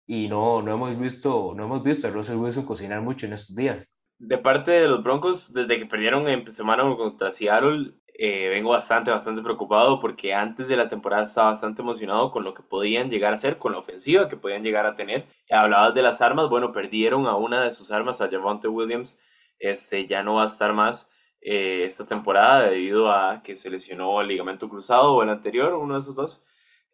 y 0.07 0.29
no, 0.29 0.61
no, 0.61 0.73
hemos 0.73 0.97
visto, 0.97 1.53
no 1.55 1.65
hemos 1.65 1.83
visto 1.83 2.07
a 2.07 2.11
Russell 2.11 2.37
Wilson 2.37 2.65
cocinar 2.65 3.01
mucho 3.01 3.25
en 3.25 3.33
estos 3.33 3.55
días. 3.55 3.93
De 4.17 4.37
parte 4.37 4.71
de 4.71 4.87
los 4.87 5.03
Broncos, 5.03 5.53
desde 5.53 5.77
que 5.77 5.85
perdieron 5.85 6.27
en 6.27 6.49
semana 6.51 6.83
contra 6.95 7.31
Seattle, 7.31 7.93
eh, 8.17 8.47
vengo 8.47 8.69
bastante, 8.69 9.11
bastante 9.11 9.41
preocupado 9.41 9.99
porque 9.99 10.33
antes 10.33 10.69
de 10.69 10.77
la 10.77 10.87
temporada 10.87 11.23
estaba 11.23 11.49
bastante 11.49 11.81
emocionado 11.81 12.31
con 12.31 12.45
lo 12.45 12.53
que 12.53 12.63
podían 12.63 13.09
llegar 13.09 13.33
a 13.33 13.35
hacer, 13.35 13.57
con 13.57 13.73
la 13.73 13.79
ofensiva 13.79 14.29
que 14.29 14.37
podían 14.37 14.63
llegar 14.63 14.85
a 14.85 14.95
tener. 14.95 15.25
Hablabas 15.49 15.93
de 15.93 16.01
las 16.01 16.21
armas, 16.21 16.49
bueno, 16.49 16.71
perdieron 16.71 17.27
a 17.27 17.35
una 17.35 17.63
de 17.63 17.71
sus 17.71 17.91
armas, 17.91 18.21
a 18.21 18.29
Javonte 18.29 18.69
Williams, 18.69 19.19
este, 19.59 20.07
ya 20.07 20.23
no 20.23 20.35
va 20.35 20.43
a 20.43 20.47
estar 20.47 20.71
más 20.71 21.11
eh, 21.41 21.83
esta 21.85 22.07
temporada 22.07 22.69
debido 22.69 23.11
a 23.11 23.43
que 23.43 23.55
se 23.55 23.69
lesionó 23.69 24.21
el 24.21 24.29
ligamento 24.29 24.69
cruzado 24.69 25.13
o 25.13 25.21
el 25.21 25.29
anterior, 25.29 25.73
uno 25.73 25.95
de 25.95 26.01
esos 26.01 26.15
dos. 26.15 26.43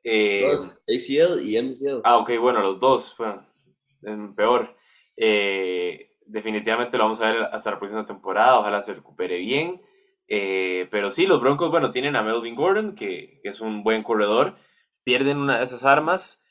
Eh, 0.04 0.48
dos, 0.50 0.84
ACL 0.88 1.42
y 1.48 1.62
MCL. 1.62 2.02
Ah, 2.04 2.18
ok, 2.18 2.32
bueno, 2.40 2.62
los 2.62 2.80
dos, 2.80 3.14
fueron 3.16 3.46
peor. 4.36 4.76
Eh, 5.16 6.11
definitivamente 6.32 6.98
lo 6.98 7.04
vamos 7.04 7.22
a 7.22 7.32
ver 7.32 7.44
hasta 7.52 7.72
la 7.72 7.80
próxima 7.80 8.06
temporada, 8.06 8.60
ojalá 8.60 8.82
se 8.82 8.94
recupere 8.94 9.38
bien. 9.38 9.82
pero 10.28 11.12
sí, 11.12 11.26
los 11.28 11.42
Broncos, 11.42 11.72
bueno, 11.72 11.92
tienen 11.92 12.16
a 12.16 12.24
Melvin 12.24 12.56
Gordon, 12.56 12.96
que, 12.96 13.40
es 13.44 13.62
un 13.62 13.84
buen 13.84 14.04
corredor, 14.04 14.56
pierden 15.04 15.38
una 15.38 15.60
de 15.60 15.66
esas 15.66 15.86
armas, 15.86 16.42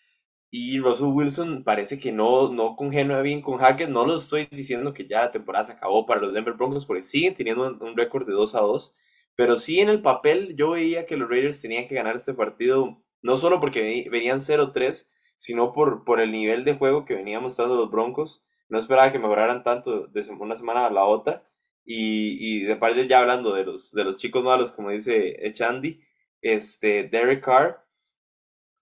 y 0.52 0.80
Russell 0.80 1.06
Wilson 1.06 1.62
parece 1.62 1.98
que 2.00 2.10
no, 2.10 2.52
no 2.52 2.76
bien 3.22 3.40
con 3.40 3.58
Hackett. 3.58 3.88
No 3.88 4.04
lo 4.04 4.16
estoy 4.16 4.48
diciendo 4.50 4.92
que 4.92 5.06
ya 5.06 5.20
la 5.20 5.30
temporada 5.30 5.64
se 5.64 5.72
acabó 5.72 6.06
para 6.06 6.20
los 6.20 6.32
Denver 6.34 6.54
Broncos 6.54 6.86
porque 6.86 7.04
siguen 7.04 7.34
teniendo 7.34 7.64
un, 7.80 7.96
récord 7.96 8.26
de 8.26 8.32
2 8.32 8.54
a 8.56 8.60
2. 8.60 8.96
Pero 9.36 9.56
sí 9.56 9.78
en 9.80 9.88
el 9.88 10.02
papel 10.02 10.56
yo 10.56 10.70
veía 10.72 11.06
que 11.06 11.16
los 11.16 11.30
Raiders 11.30 11.62
tenían 11.62 11.86
que 11.86 11.94
ganar 11.94 12.16
este 12.16 12.34
partido, 12.34 13.00
no 13.22 13.36
solo 13.36 13.60
porque 13.60 14.08
venían 14.10 14.38
0-3, 14.38 15.08
sino 15.36 15.72
por, 15.72 16.04
por 16.04 16.20
el 16.20 16.32
nivel 16.32 16.64
de 16.64 16.74
juego 16.74 17.04
que 17.04 17.14
venían 17.14 17.42
mostrando 17.42 17.76
los 17.76 17.90
Broncos. 17.90 18.44
No 18.70 18.78
esperaba 18.78 19.12
que 19.12 19.18
mejoraran 19.18 19.62
tanto 19.62 20.06
de 20.06 20.26
una 20.30 20.56
semana 20.56 20.86
a 20.86 20.90
la 20.90 21.04
otra. 21.04 21.44
Y, 21.84 22.38
y 22.40 22.62
de 22.64 22.76
parte 22.76 23.08
ya 23.08 23.20
hablando 23.20 23.54
de 23.54 23.64
los, 23.64 23.92
de 23.92 24.04
los 24.04 24.16
chicos 24.16 24.44
malos, 24.44 24.72
como 24.72 24.90
dice 24.90 25.36
Chandy, 25.54 26.00
este, 26.40 27.08
Derek 27.08 27.44
Carr 27.44 27.84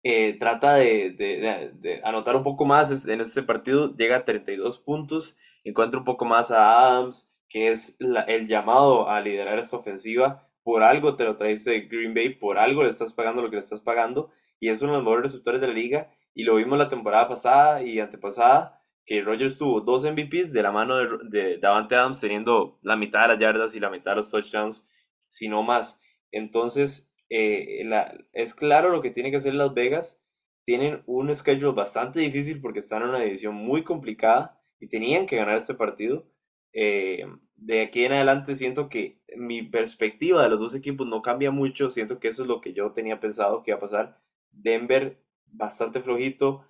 eh, 0.05 0.39
trata 0.39 0.77
de, 0.77 2.01
anotar 2.05 2.37
un 2.37 2.45
poco 2.45 2.65
más 2.65 3.07
en 3.07 3.21
este 3.21 3.43
partido, 3.43 3.95
llega 3.97 4.17
a 4.17 4.25
32 4.25 4.79
puntos, 4.79 5.37
encuentra 5.65 5.99
un 5.99 6.05
poco 6.05 6.25
más 6.25 6.51
a 6.51 6.79
Adams, 6.79 7.31
que 7.49 7.69
es 7.69 7.97
el 8.01 8.47
llamado 8.47 9.09
a 9.09 9.21
liderar 9.21 9.59
esta 9.59 9.77
ofensiva, 9.77 10.49
por 10.63 10.83
algo 10.83 11.17
te 11.17 11.25
lo 11.25 11.37
traes 11.37 11.65
de 11.65 11.81
Green 11.83 12.15
Bay, 12.15 12.31
por 12.35 12.59
algo 12.59 12.83
le 12.83 12.91
estás 12.91 13.13
pagando 13.13 13.43
lo 13.43 13.51
que 13.51 13.57
le 13.57 13.61
estás 13.61 13.81
pagando, 13.81 14.31
y 14.61 14.69
es 14.69 14.83
uno 14.83 14.93
de 14.93 14.99
los 14.99 15.05
mejores 15.05 15.33
receptores 15.33 15.61
de 15.61 15.67
la 15.67 15.73
liga, 15.73 16.11
y 16.35 16.45
lo 16.45 16.57
vimos 16.57 16.79
la 16.79 16.89
temporada 16.89 17.29
pasada 17.29 17.83
y 17.83 17.99
antepasada, 17.99 18.78
que 19.09 19.23
Rogers 19.23 19.57
tuvo 19.57 19.81
dos 19.81 20.05
MVPs 20.05 20.53
de 20.53 20.63
la 20.63 20.71
mano 20.71 20.97
de, 20.99 21.09
de 21.31 21.57
Davante 21.57 21.95
Adams, 21.95 22.21
teniendo 22.21 22.79
la 22.83 22.95
mitad 22.95 23.23
de 23.23 23.29
las 23.29 23.39
yardas 23.39 23.75
y 23.75 23.81
la 23.81 23.89
mitad 23.89 24.11
de 24.13 24.17
los 24.17 24.31
touchdowns, 24.31 24.87
si 25.27 25.49
no 25.49 25.63
más. 25.63 25.99
Entonces, 26.31 27.11
eh, 27.31 27.89
es 28.35 28.53
claro 28.53 28.91
lo 28.91 29.01
que 29.01 29.11
tiene 29.11 29.31
que 29.31 29.39
hacer 29.39 29.55
Las 29.55 29.73
Vegas. 29.73 30.23
Tienen 30.67 31.03
un 31.07 31.35
schedule 31.35 31.73
bastante 31.73 32.21
difícil 32.21 32.61
porque 32.61 32.81
están 32.81 33.01
en 33.01 33.09
una 33.09 33.21
división 33.21 33.55
muy 33.55 33.83
complicada 33.83 34.61
y 34.79 34.89
tenían 34.89 35.25
que 35.25 35.37
ganar 35.37 35.57
este 35.57 35.73
partido. 35.73 36.27
Eh, 36.75 37.25
de 37.57 37.85
aquí 37.85 38.05
en 38.05 38.13
adelante 38.13 38.57
siento 38.57 38.91
que 38.91 39.23
mi 39.39 39.63
perspectiva 39.63 40.43
de 40.43 40.51
los 40.51 40.61
dos 40.61 40.75
equipos 40.75 41.07
no 41.07 41.23
cambia 41.23 41.51
mucho. 41.51 41.89
Siento 41.89 42.21
que 42.21 42.29
eso 42.29 42.43
es 42.43 42.49
lo 42.49 42.61
que 42.61 42.75
yo 42.75 42.93
tenía 42.93 43.21
pensado 43.21 43.63
que 43.63 43.71
iba 43.71 43.79
a 43.79 43.81
pasar. 43.81 44.19
Denver 44.51 45.17
bastante 45.47 46.03
flojito, 46.03 46.67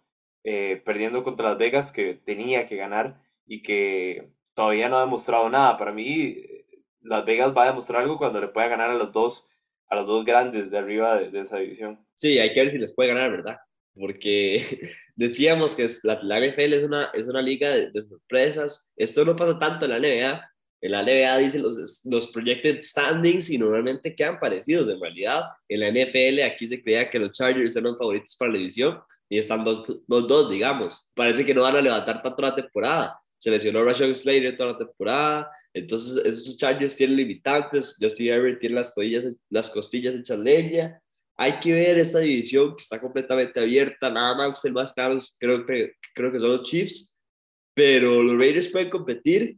eh, 0.51 0.81
perdiendo 0.83 1.23
contra 1.23 1.51
Las 1.51 1.59
Vegas 1.59 1.93
que 1.93 2.15
tenía 2.25 2.67
que 2.67 2.77
ganar 2.77 3.21
y 3.47 3.61
que 3.61 4.31
todavía 4.55 4.89
no 4.89 4.97
ha 4.97 5.03
demostrado 5.03 5.51
nada. 5.51 5.77
Para 5.77 5.93
mí, 5.93 6.39
Las 7.03 7.27
Vegas 7.27 7.53
va 7.55 7.65
a 7.65 7.67
demostrar 7.67 8.01
algo 8.01 8.17
cuando 8.17 8.41
le 8.41 8.49
pueda 8.49 8.69
ganar 8.69 8.89
a 8.89 8.95
los 8.95 9.13
dos 9.13 9.47
a 9.91 9.97
los 9.97 10.07
dos 10.07 10.25
grandes 10.25 10.71
de 10.71 10.79
arriba 10.79 11.21
de, 11.21 11.39
esa 11.39 11.59
división. 11.59 12.03
Sí, 12.15 12.39
hay 12.39 12.55
que 12.55 12.61
ver 12.61 12.71
si 12.71 12.79
les 12.79 12.95
puede 12.95 13.11
ganar, 13.11 13.31
¿verdad? 13.31 13.59
Porque 13.95 14.57
decíamos 15.17 15.75
que 15.75 15.87
la, 16.03 16.19
la, 16.23 16.41
NFL 16.41 16.73
es 16.73 16.85
una, 16.85 17.11
es 17.13 17.29
una 17.29 17.43
liga 17.43 17.69
de, 17.69 18.03
sorpresas. 18.03 18.91
Esto 18.97 19.27
no 19.27 19.37
pasa 19.37 19.59
tanto 19.59 19.85
en 19.85 19.91
la 19.91 19.99
NBA. 19.99 20.51
En 20.81 20.93
la 20.93 21.03
NBA 21.03 21.39
dicen 21.39 21.63
los, 21.63 22.07
los 22.07 22.29
projected 22.29 22.81
standings 22.81 23.51
y 23.51 23.59
normalmente 23.59 24.17
quedan 24.17 24.41
parecidos. 24.41 24.89
En 24.89 24.99
realidad, 24.99 25.43
en 25.69 25.81
la 25.81 25.91
NFL 25.91 26.41
aquí 26.43 26.67
se 26.67 26.83
creía 26.83 27.11
que 27.11 27.19
los 27.19 27.33
Chargers 27.33 27.77
eran 27.77 27.99
favoritos 27.99 28.35
para 28.35 28.53
la 28.53 28.59
división 28.59 28.99
y 29.29 29.39
están 29.39 29.65
dos, 29.65 29.85
dos, 30.07 30.27
dos, 30.27 30.51
digamos. 30.51 31.11
Parece 31.15 31.45
que 31.45 31.55
no 31.55 31.63
van 31.63 31.77
a 31.77 31.83
levantar 31.83 32.23
tanto 32.23 32.43
la 32.43 32.55
temporada. 32.55 33.21
Se 33.37 33.51
lesionó 33.51 33.85
Rashad 33.85 34.13
Slater 34.13 34.57
toda 34.57 34.73
la 34.73 34.79
temporada, 34.79 35.51
entonces, 35.79 36.25
esos 36.25 36.57
Chargers 36.57 36.97
tienen 36.97 37.17
limitantes. 37.17 37.97
Justin 38.01 38.29
Herbert 38.29 38.59
tiene 38.59 38.75
las, 38.77 38.93
costillas, 38.93 39.25
las 39.51 39.71
costillas 39.71 40.15
hechas 40.15 40.39
leña. 40.39 41.01
Hay 41.37 41.61
que 41.61 41.73
ver 41.73 41.99
esta 41.99 42.19
división 42.19 42.75
que 42.75 42.83
está 42.83 43.01
completamente 43.01 43.61
abierta. 43.61 44.11
Nada 44.11 44.35
más 44.35 44.65
el 44.65 44.73
más 44.73 44.93
caro 44.93 45.17
creo 45.39 45.65
que, 45.65 45.93
creo 46.15 46.33
que 46.33 46.41
son 46.41 46.51
los 46.51 46.63
Chiefs. 46.69 47.15
Pero 47.75 48.23
los 48.23 48.37
Raiders 48.37 48.69
pueden 48.69 48.91
competir. 48.91 49.57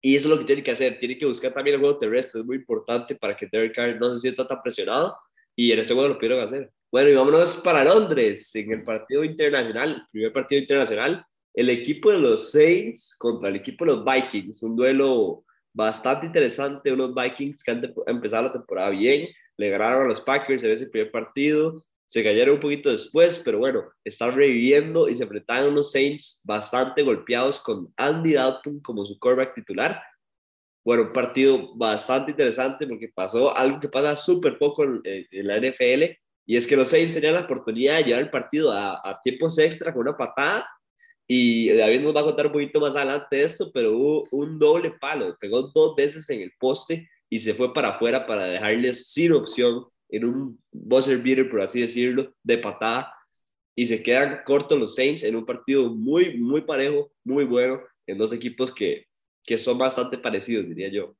Y 0.00 0.16
eso 0.16 0.28
es 0.28 0.30
lo 0.30 0.38
que 0.38 0.46
tienen 0.46 0.64
que 0.64 0.70
hacer. 0.70 0.98
Tienen 0.98 1.18
que 1.18 1.26
buscar 1.26 1.52
también 1.52 1.74
el 1.74 1.80
juego 1.80 1.98
terrestre. 1.98 2.40
Es 2.40 2.46
muy 2.46 2.56
importante 2.56 3.14
para 3.14 3.36
que 3.36 3.48
Derek 3.50 3.74
Carr 3.74 3.98
no 4.00 4.14
se 4.14 4.20
sienta 4.22 4.46
tan 4.46 4.62
presionado. 4.62 5.16
Y 5.56 5.70
en 5.72 5.78
este 5.78 5.92
juego 5.92 6.08
lo 6.08 6.16
pudieron 6.16 6.40
hacer. 6.40 6.70
Bueno, 6.94 7.10
y 7.10 7.14
vámonos 7.14 7.56
para 7.56 7.82
Londres. 7.82 8.54
En 8.54 8.70
el 8.70 8.84
partido 8.84 9.24
internacional, 9.24 10.06
primer 10.12 10.32
partido 10.32 10.60
internacional, 10.60 11.26
el 11.52 11.68
equipo 11.70 12.12
de 12.12 12.20
los 12.20 12.52
Saints 12.52 13.16
contra 13.18 13.48
el 13.48 13.56
equipo 13.56 13.84
de 13.84 13.96
los 13.96 14.04
Vikings, 14.04 14.62
un 14.62 14.76
duelo 14.76 15.44
bastante 15.72 16.26
interesante, 16.26 16.92
unos 16.92 17.12
Vikings 17.12 17.64
que 17.64 17.70
han 17.72 17.92
empezado 18.06 18.44
la 18.44 18.52
temporada 18.52 18.90
bien, 18.90 19.26
le 19.56 19.70
ganaron 19.70 20.04
a 20.04 20.08
los 20.10 20.20
Packers 20.20 20.62
en 20.62 20.70
ese 20.70 20.86
primer 20.86 21.10
partido, 21.10 21.84
se 22.06 22.22
cayeron 22.22 22.54
un 22.54 22.60
poquito 22.60 22.92
después, 22.92 23.42
pero 23.44 23.58
bueno, 23.58 23.90
están 24.04 24.36
reviviendo 24.36 25.08
y 25.08 25.16
se 25.16 25.24
enfrentaron 25.24 25.70
a 25.70 25.72
unos 25.72 25.90
Saints 25.90 26.42
bastante 26.44 27.02
golpeados 27.02 27.58
con 27.58 27.92
Andy 27.96 28.34
Dalton 28.34 28.78
como 28.78 29.04
su 29.04 29.18
quarterback 29.18 29.56
titular. 29.56 30.00
Bueno, 30.84 31.02
un 31.02 31.12
partido 31.12 31.74
bastante 31.74 32.30
interesante 32.30 32.86
porque 32.86 33.10
pasó 33.12 33.56
algo 33.56 33.80
que 33.80 33.88
pasa 33.88 34.14
súper 34.14 34.58
poco 34.58 34.84
en, 34.84 35.02
la 35.32 35.56
NFL 35.56 36.23
y 36.46 36.56
es 36.56 36.66
que 36.66 36.76
los 36.76 36.88
Saints 36.88 37.14
tenían 37.14 37.34
la 37.34 37.42
oportunidad 37.42 37.98
de 37.98 38.04
llevar 38.04 38.22
el 38.22 38.30
partido 38.30 38.72
a, 38.72 39.00
a 39.02 39.20
tiempos 39.20 39.58
extra 39.58 39.92
con 39.92 40.02
una 40.02 40.16
patada 40.16 40.66
Y 41.26 41.70
David 41.70 42.00
nos 42.00 42.14
va 42.14 42.20
a 42.20 42.24
contar 42.24 42.46
un 42.46 42.52
poquito 42.52 42.80
más 42.80 42.96
adelante 42.96 43.42
esto, 43.42 43.70
pero 43.72 43.92
hubo 43.92 44.26
un 44.30 44.58
doble 44.58 44.92
palo, 45.00 45.36
pegó 45.40 45.62
dos 45.74 45.96
veces 45.96 46.28
en 46.30 46.42
el 46.42 46.52
poste 46.58 47.08
y 47.30 47.38
se 47.38 47.54
fue 47.54 47.72
para 47.72 47.90
afuera 47.90 48.26
para 48.26 48.44
dejarles 48.44 49.08
sin 49.08 49.32
opción 49.32 49.86
en 50.10 50.24
un 50.26 50.62
buzzer 50.70 51.18
beater, 51.18 51.48
por 51.50 51.62
así 51.62 51.80
decirlo, 51.80 52.32
de 52.42 52.58
patada. 52.58 53.12
Y 53.74 53.86
se 53.86 54.02
quedan 54.02 54.42
cortos 54.44 54.78
los 54.78 54.94
Saints 54.94 55.24
en 55.24 55.34
un 55.34 55.44
partido 55.46 55.92
muy, 55.92 56.36
muy 56.38 56.60
parejo, 56.60 57.10
muy 57.24 57.44
bueno, 57.44 57.80
en 58.06 58.18
dos 58.18 58.32
equipos 58.32 58.72
que, 58.72 59.06
que 59.44 59.58
son 59.58 59.78
bastante 59.78 60.18
parecidos, 60.18 60.68
diría 60.68 60.88
yo. 60.88 61.16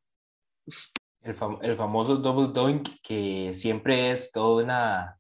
El, 1.25 1.35
el 1.63 1.77
famoso 1.77 2.17
double 2.17 2.53
dunk 2.53 2.89
que 3.03 3.53
siempre 3.55 4.13
es 4.13 4.31
toda 4.31 4.63
una, 4.63 5.19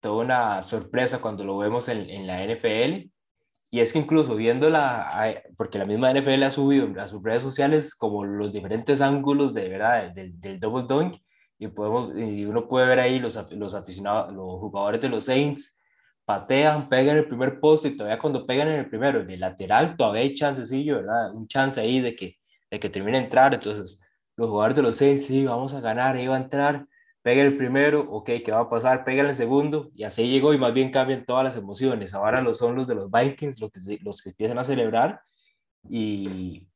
toda 0.00 0.24
una 0.24 0.62
sorpresa 0.62 1.20
cuando 1.20 1.44
lo 1.44 1.58
vemos 1.58 1.88
en, 1.88 2.08
en 2.08 2.26
la 2.26 2.44
NFL. 2.44 3.10
Y 3.72 3.80
es 3.80 3.92
que 3.92 4.00
incluso 4.00 4.34
viéndola, 4.34 5.42
porque 5.56 5.78
la 5.78 5.84
misma 5.84 6.12
NFL 6.12 6.42
ha 6.42 6.50
subido 6.50 6.88
a 7.00 7.06
sus 7.06 7.22
redes 7.22 7.42
sociales 7.42 7.94
como 7.94 8.24
los 8.24 8.52
diferentes 8.52 9.00
ángulos 9.00 9.54
de 9.54 9.68
verdad 9.68 10.10
del, 10.12 10.40
del 10.40 10.58
double 10.58 10.86
dunk 10.88 11.20
y, 11.58 11.68
podemos, 11.68 12.16
y 12.16 12.46
uno 12.46 12.66
puede 12.66 12.86
ver 12.86 12.98
ahí 12.98 13.18
los, 13.20 13.38
los 13.52 13.74
aficionados, 13.74 14.32
los 14.32 14.58
jugadores 14.58 15.00
de 15.00 15.08
los 15.08 15.24
Saints 15.24 15.80
patean, 16.24 16.88
pegan 16.88 17.18
el 17.18 17.28
primer 17.28 17.60
poste 17.60 17.88
y 17.88 17.96
todavía 17.96 18.18
cuando 18.18 18.46
pegan 18.46 18.68
en 18.68 18.80
el 18.80 18.88
primero, 18.88 19.24
de 19.24 19.36
lateral, 19.36 19.96
todavía 19.96 20.22
hay 20.22 20.34
chancecillo, 20.34 20.96
¿verdad? 20.96 21.34
Un 21.34 21.46
chance 21.46 21.80
ahí 21.80 22.00
de 22.00 22.16
que, 22.16 22.38
de 22.70 22.80
que 22.80 22.88
termine 22.88 23.18
de 23.18 23.24
entrar. 23.24 23.52
Entonces, 23.52 24.00
los 24.40 24.48
jugadores 24.48 24.76
de 24.76 24.82
los 24.82 24.96
Saints, 24.96 25.26
sí, 25.26 25.44
vamos 25.44 25.74
a 25.74 25.80
ganar, 25.80 26.16
ahí 26.16 26.26
va 26.26 26.36
a 26.36 26.40
entrar, 26.40 26.86
pega 27.22 27.42
el 27.42 27.58
primero, 27.58 28.00
ok, 28.10 28.30
¿qué 28.42 28.52
va 28.52 28.60
a 28.60 28.70
pasar? 28.70 29.04
Pega 29.04 29.22
el 29.22 29.34
segundo, 29.34 29.88
y 29.94 30.04
así 30.04 30.28
llegó, 30.30 30.54
y 30.54 30.58
más 30.58 30.72
bien 30.72 30.90
cambian 30.90 31.26
todas 31.26 31.44
las 31.44 31.56
emociones. 31.56 32.14
Ahora 32.14 32.40
los 32.40 32.56
son 32.58 32.74
los 32.74 32.86
de 32.86 32.94
los 32.94 33.10
Vikings 33.10 33.60
los 33.60 33.70
que, 33.70 33.98
los 34.02 34.22
que 34.22 34.30
empiezan 34.30 34.58
a 34.58 34.64
celebrar, 34.64 35.20
y, 35.90 36.66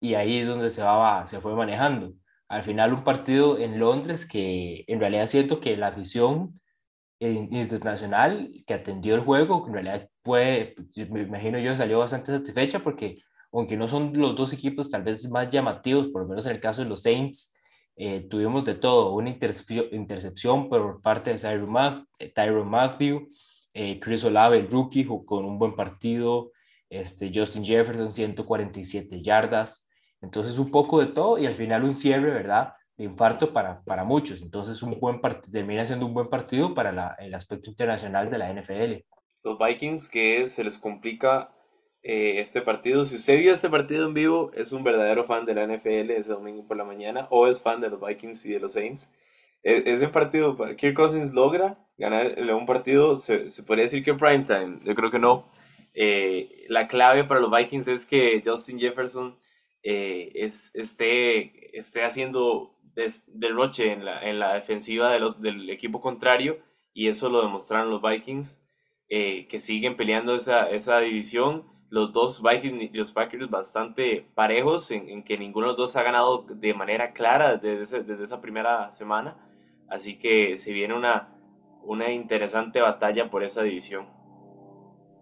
y 0.00 0.14
ahí 0.14 0.38
es 0.38 0.48
donde 0.48 0.70
se, 0.70 0.82
va, 0.82 1.24
se 1.26 1.40
fue 1.40 1.54
manejando. 1.54 2.14
Al 2.48 2.64
final, 2.64 2.92
un 2.92 3.04
partido 3.04 3.58
en 3.58 3.78
Londres 3.78 4.26
que 4.28 4.84
en 4.88 4.98
realidad 4.98 5.26
siento 5.28 5.60
que 5.60 5.76
la 5.76 5.88
afición 5.88 6.60
internacional 7.20 8.50
que 8.66 8.74
atendió 8.74 9.14
el 9.14 9.20
juego, 9.22 9.62
que 9.62 9.68
en 9.68 9.74
realidad 9.74 10.10
fue, 10.24 10.74
me 11.10 11.22
imagino 11.22 11.60
yo, 11.60 11.76
salió 11.76 12.00
bastante 12.00 12.32
satisfecha 12.32 12.80
porque 12.80 13.16
aunque 13.58 13.76
no 13.76 13.88
son 13.88 14.12
los 14.14 14.36
dos 14.36 14.52
equipos 14.52 14.90
tal 14.90 15.02
vez 15.02 15.30
más 15.30 15.50
llamativos, 15.50 16.08
por 16.08 16.22
lo 16.22 16.28
menos 16.28 16.44
en 16.44 16.52
el 16.52 16.60
caso 16.60 16.82
de 16.82 16.88
los 16.90 17.02
Saints, 17.02 17.54
eh, 17.96 18.20
tuvimos 18.28 18.66
de 18.66 18.74
todo, 18.74 19.14
una 19.14 19.30
intercepción, 19.30 20.68
por 20.68 21.00
parte 21.00 21.32
de 21.32 21.38
Tyron, 21.38 21.72
Matthew, 21.72 22.64
Matthew 22.66 23.28
eh, 23.72 23.98
Chris 23.98 24.24
Olave, 24.24 24.58
el 24.58 24.70
rookie, 24.70 25.06
con 25.24 25.46
un 25.46 25.58
buen 25.58 25.74
partido, 25.74 26.52
este, 26.90 27.32
Justin 27.34 27.64
Jefferson, 27.64 28.12
147 28.12 29.22
yardas, 29.22 29.88
entonces 30.20 30.58
un 30.58 30.70
poco 30.70 31.00
de 31.00 31.06
todo 31.06 31.38
y 31.38 31.46
al 31.46 31.54
final 31.54 31.84
un 31.84 31.96
cierre, 31.96 32.30
¿verdad? 32.30 32.74
De 32.98 33.04
infarto 33.04 33.54
para, 33.54 33.82
para 33.84 34.04
muchos, 34.04 34.42
entonces 34.42 34.82
un 34.82 35.00
buen 35.00 35.18
termina 35.50 35.86
siendo 35.86 36.04
un 36.04 36.12
buen 36.12 36.28
partido 36.28 36.74
para 36.74 36.92
la, 36.92 37.16
el 37.18 37.34
aspecto 37.34 37.70
internacional 37.70 38.30
de 38.30 38.36
la 38.36 38.52
NFL. 38.52 39.02
Los 39.42 39.58
Vikings 39.58 40.10
que 40.10 40.50
se 40.50 40.62
les 40.62 40.76
complica 40.76 41.55
eh, 42.08 42.38
este 42.38 42.62
partido. 42.62 43.04
Si 43.04 43.16
usted 43.16 43.36
vio 43.36 43.52
este 43.52 43.68
partido 43.68 44.06
en 44.06 44.14
vivo, 44.14 44.52
es 44.54 44.70
un 44.70 44.84
verdadero 44.84 45.24
fan 45.24 45.44
de 45.44 45.54
la 45.54 45.66
NFL 45.66 46.12
ese 46.12 46.30
domingo 46.30 46.64
por 46.64 46.76
la 46.76 46.84
mañana 46.84 47.26
o 47.30 47.48
es 47.48 47.60
fan 47.60 47.80
de 47.80 47.90
los 47.90 48.00
Vikings 48.00 48.46
y 48.46 48.52
de 48.52 48.60
los 48.60 48.74
Saints. 48.74 49.12
E, 49.64 49.82
ese 49.86 50.06
partido, 50.06 50.56
Kirk 50.76 50.94
Cousins 50.94 51.34
logra 51.34 51.84
ganar 51.98 52.38
un 52.54 52.64
partido, 52.64 53.16
se, 53.16 53.50
se 53.50 53.64
podría 53.64 53.86
decir 53.86 54.04
que 54.04 54.14
prime 54.14 54.44
time, 54.44 54.78
yo 54.84 54.94
creo 54.94 55.10
que 55.10 55.18
no. 55.18 55.50
Eh, 55.94 56.66
la 56.68 56.86
clave 56.86 57.24
para 57.24 57.40
los 57.40 57.50
Vikings 57.50 57.88
es 57.88 58.06
que 58.06 58.40
Justin 58.46 58.78
Jefferson 58.78 59.36
eh, 59.82 60.30
es, 60.36 60.72
esté, 60.76 61.76
esté 61.76 62.04
haciendo 62.04 62.78
derroche 63.26 63.90
en 63.90 64.04
la, 64.04 64.22
en 64.22 64.38
la 64.38 64.54
defensiva 64.54 65.10
del 65.10 65.70
equipo 65.70 66.00
contrario 66.00 66.58
y 66.94 67.08
eso 67.08 67.28
lo 67.30 67.42
demostraron 67.42 67.90
los 67.90 68.00
Vikings, 68.00 68.62
que 69.08 69.58
siguen 69.58 69.96
peleando 69.96 70.36
esa, 70.36 70.70
esa 70.70 71.00
división 71.00 71.75
los 71.90 72.12
dos 72.12 72.42
Vikings 72.42 72.90
y 72.92 72.96
los 72.96 73.12
Packers 73.12 73.48
bastante 73.48 74.26
parejos, 74.34 74.90
en, 74.90 75.22
que 75.22 75.38
ninguno 75.38 75.66
de 75.66 75.72
los 75.72 75.76
dos 75.76 75.96
ha 75.96 76.02
ganado 76.02 76.44
de 76.48 76.74
manera 76.74 77.12
clara 77.12 77.56
desde, 77.56 78.02
desde 78.02 78.24
esa 78.24 78.40
primera 78.40 78.92
semana. 78.92 79.36
Así 79.88 80.18
que 80.18 80.58
se 80.58 80.72
viene 80.72 80.94
una, 80.94 81.28
una 81.82 82.12
interesante 82.12 82.80
batalla 82.80 83.30
por 83.30 83.44
esa 83.44 83.62
división. 83.62 84.06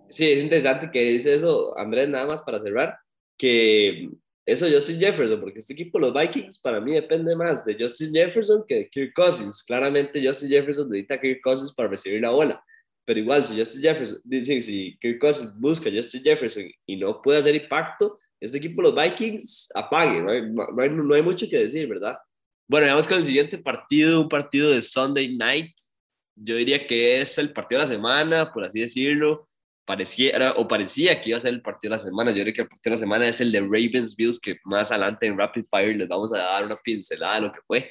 Sí, 0.09 0.31
es 0.31 0.43
interesante 0.43 0.91
que 0.91 1.03
dice 1.03 1.35
eso, 1.35 1.77
Andrés, 1.77 2.09
nada 2.09 2.27
más 2.27 2.43
para 2.43 2.61
cerrar, 2.61 2.97
que 3.37 4.11
eso 4.47 4.67
Justin 4.71 5.01
Jefferson, 5.01 5.41
porque 5.41 5.59
este 5.59 5.73
equipo, 5.73 5.99
los 5.99 6.15
Vikings, 6.15 6.61
para 6.61 6.81
mí 6.81 6.93
depende 6.93 7.35
más 7.35 7.65
de 7.65 7.77
Justin 7.79 8.13
Jefferson 8.13 8.65
que 8.67 8.75
de 8.75 8.91
Kirk 8.91 9.13
Cousins. 9.15 9.63
Claramente 9.63 10.27
Justin 10.27 10.51
Jefferson 10.51 10.89
necesita 10.89 11.15
a 11.15 11.21
Kirk 11.21 11.41
Cousins 11.43 11.73
para 11.73 11.89
recibir 11.89 12.21
la 12.21 12.31
bola 12.31 12.65
pero 13.05 13.21
igual, 13.21 13.45
si 13.45 13.59
Justin 13.59 13.83
Jefferson, 13.83 14.21
dicen, 14.25 14.63
si 14.63 14.97
Kirk 15.01 15.19
Cousins 15.19 15.55
busca 15.59 15.91
Justin 15.91 16.23
Jefferson 16.23 16.65
y 16.87 16.97
no 16.97 17.21
puede 17.21 17.39
hacer 17.39 17.55
impacto, 17.55 18.19
este 18.41 18.59
equipo, 18.59 18.83
los 18.83 18.95
Vikings, 18.95 19.71
apague, 19.75 20.21
no 20.21 20.31
hay, 20.31 20.43
no 20.51 21.15
hay, 21.15 21.23
mucho 21.23 21.49
que 21.49 21.59
decir, 21.59 21.87
¿verdad? 21.87 22.17
Bueno, 22.69 22.87
vamos 22.87 23.07
con 23.07 23.19
el 23.19 23.25
siguiente 23.25 23.59
partido, 23.59 24.21
un 24.21 24.29
partido 24.29 24.71
de 24.71 24.83
Sunday 24.83 25.37
Night. 25.37 25.75
Yo 26.35 26.57
diría 26.57 26.87
que 26.87 27.21
es 27.21 27.39
el 27.39 27.53
partido 27.53 27.81
de 27.81 27.87
la 27.87 27.93
semana, 27.93 28.53
por 28.53 28.65
así 28.65 28.81
decirlo. 28.81 29.47
Parecía, 29.87 30.55
o 30.57 30.67
parecía 30.67 31.21
que 31.21 31.31
iba 31.31 31.37
a 31.37 31.41
ser 31.41 31.55
el 31.55 31.63
partido 31.63 31.93
de 31.93 31.99
la 31.99 32.05
semana. 32.05 32.33
Yo 32.33 32.43
creo 32.43 32.55
que 32.55 32.63
el 32.63 32.69
partido 32.69 32.91
de 32.91 32.97
la 32.97 32.99
semana 32.99 33.29
es 33.29 33.41
el 33.41 33.53
de 33.53 33.61
Ravens 33.61 34.17
Bills, 34.17 34.41
que 34.41 34.59
más 34.65 34.91
adelante 34.91 35.27
en 35.27 35.39
Rapid 35.39 35.65
Fire 35.71 35.97
les 35.97 36.09
vamos 36.09 36.33
a 36.33 36.39
dar 36.39 36.65
una 36.65 36.77
pincelada 36.77 37.37
de 37.37 37.41
lo 37.43 37.53
que 37.53 37.61
fue. 37.67 37.91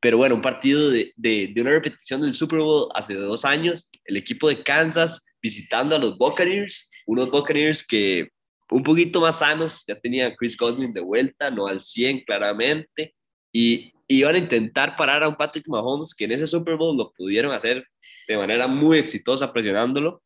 Pero 0.00 0.16
bueno, 0.16 0.34
un 0.34 0.42
partido 0.42 0.90
de, 0.90 1.12
de, 1.16 1.52
una 1.60 1.70
repetición 1.70 2.22
del 2.22 2.34
Super 2.34 2.60
Bowl 2.60 2.88
hace 2.94 3.14
dos 3.14 3.44
años, 3.44 3.90
el 4.04 4.16
equipo 4.16 4.48
de 4.48 4.62
Kansas 4.62 5.26
visitando 5.42 5.94
a 5.94 5.98
los 5.98 6.16
Buccaneers, 6.16 6.90
unos 7.06 7.30
Buccaneers 7.30 7.86
que 7.86 8.28
un 8.70 8.82
poquito 8.82 9.20
más 9.20 9.40
sanos, 9.40 9.84
ya 9.86 9.98
tenían 9.98 10.34
Chris 10.36 10.56
Godwin 10.56 10.92
de 10.92 11.00
vuelta, 11.00 11.50
no 11.50 11.66
al 11.66 11.82
100 11.82 12.24
claramente, 12.24 13.14
y 13.52 13.92
iban 14.06 14.36
a 14.36 14.38
intentar 14.38 14.96
parar 14.96 15.22
a 15.22 15.28
un 15.28 15.36
Patrick 15.36 15.68
Mahomes 15.68 16.14
que 16.14 16.24
en 16.24 16.32
ese 16.32 16.46
Super 16.46 16.76
Bowl 16.76 16.96
lo 16.96 17.12
pudieron 17.12 17.52
hacer 17.52 17.84
de 18.28 18.36
manera 18.36 18.66
muy 18.68 18.98
exitosa 18.98 19.52
presionándolo, 19.52 20.22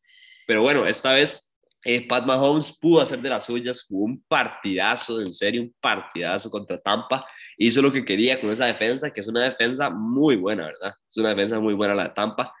pero 0.47 0.61
bueno, 0.61 0.85
esta 0.85 1.13
vez 1.13 1.55
eh, 1.83 2.07
Pat 2.07 2.25
Mahomes 2.25 2.77
pudo 2.79 3.01
hacer 3.01 3.19
de 3.19 3.29
las 3.29 3.45
suyas, 3.45 3.85
jugó 3.87 4.05
un 4.05 4.23
partidazo, 4.27 5.21
en 5.21 5.33
serio, 5.33 5.61
un 5.61 5.75
partidazo 5.79 6.49
contra 6.49 6.79
Tampa, 6.79 7.25
hizo 7.57 7.81
lo 7.81 7.91
que 7.91 8.05
quería 8.05 8.39
con 8.39 8.49
esa 8.49 8.65
defensa, 8.65 9.11
que 9.11 9.21
es 9.21 9.27
una 9.27 9.43
defensa 9.43 9.89
muy 9.89 10.35
buena, 10.35 10.65
¿verdad? 10.65 10.95
Es 11.09 11.17
una 11.17 11.29
defensa 11.29 11.59
muy 11.59 11.73
buena 11.73 11.95
la 11.95 12.03
de 12.05 12.09
Tampa. 12.09 12.53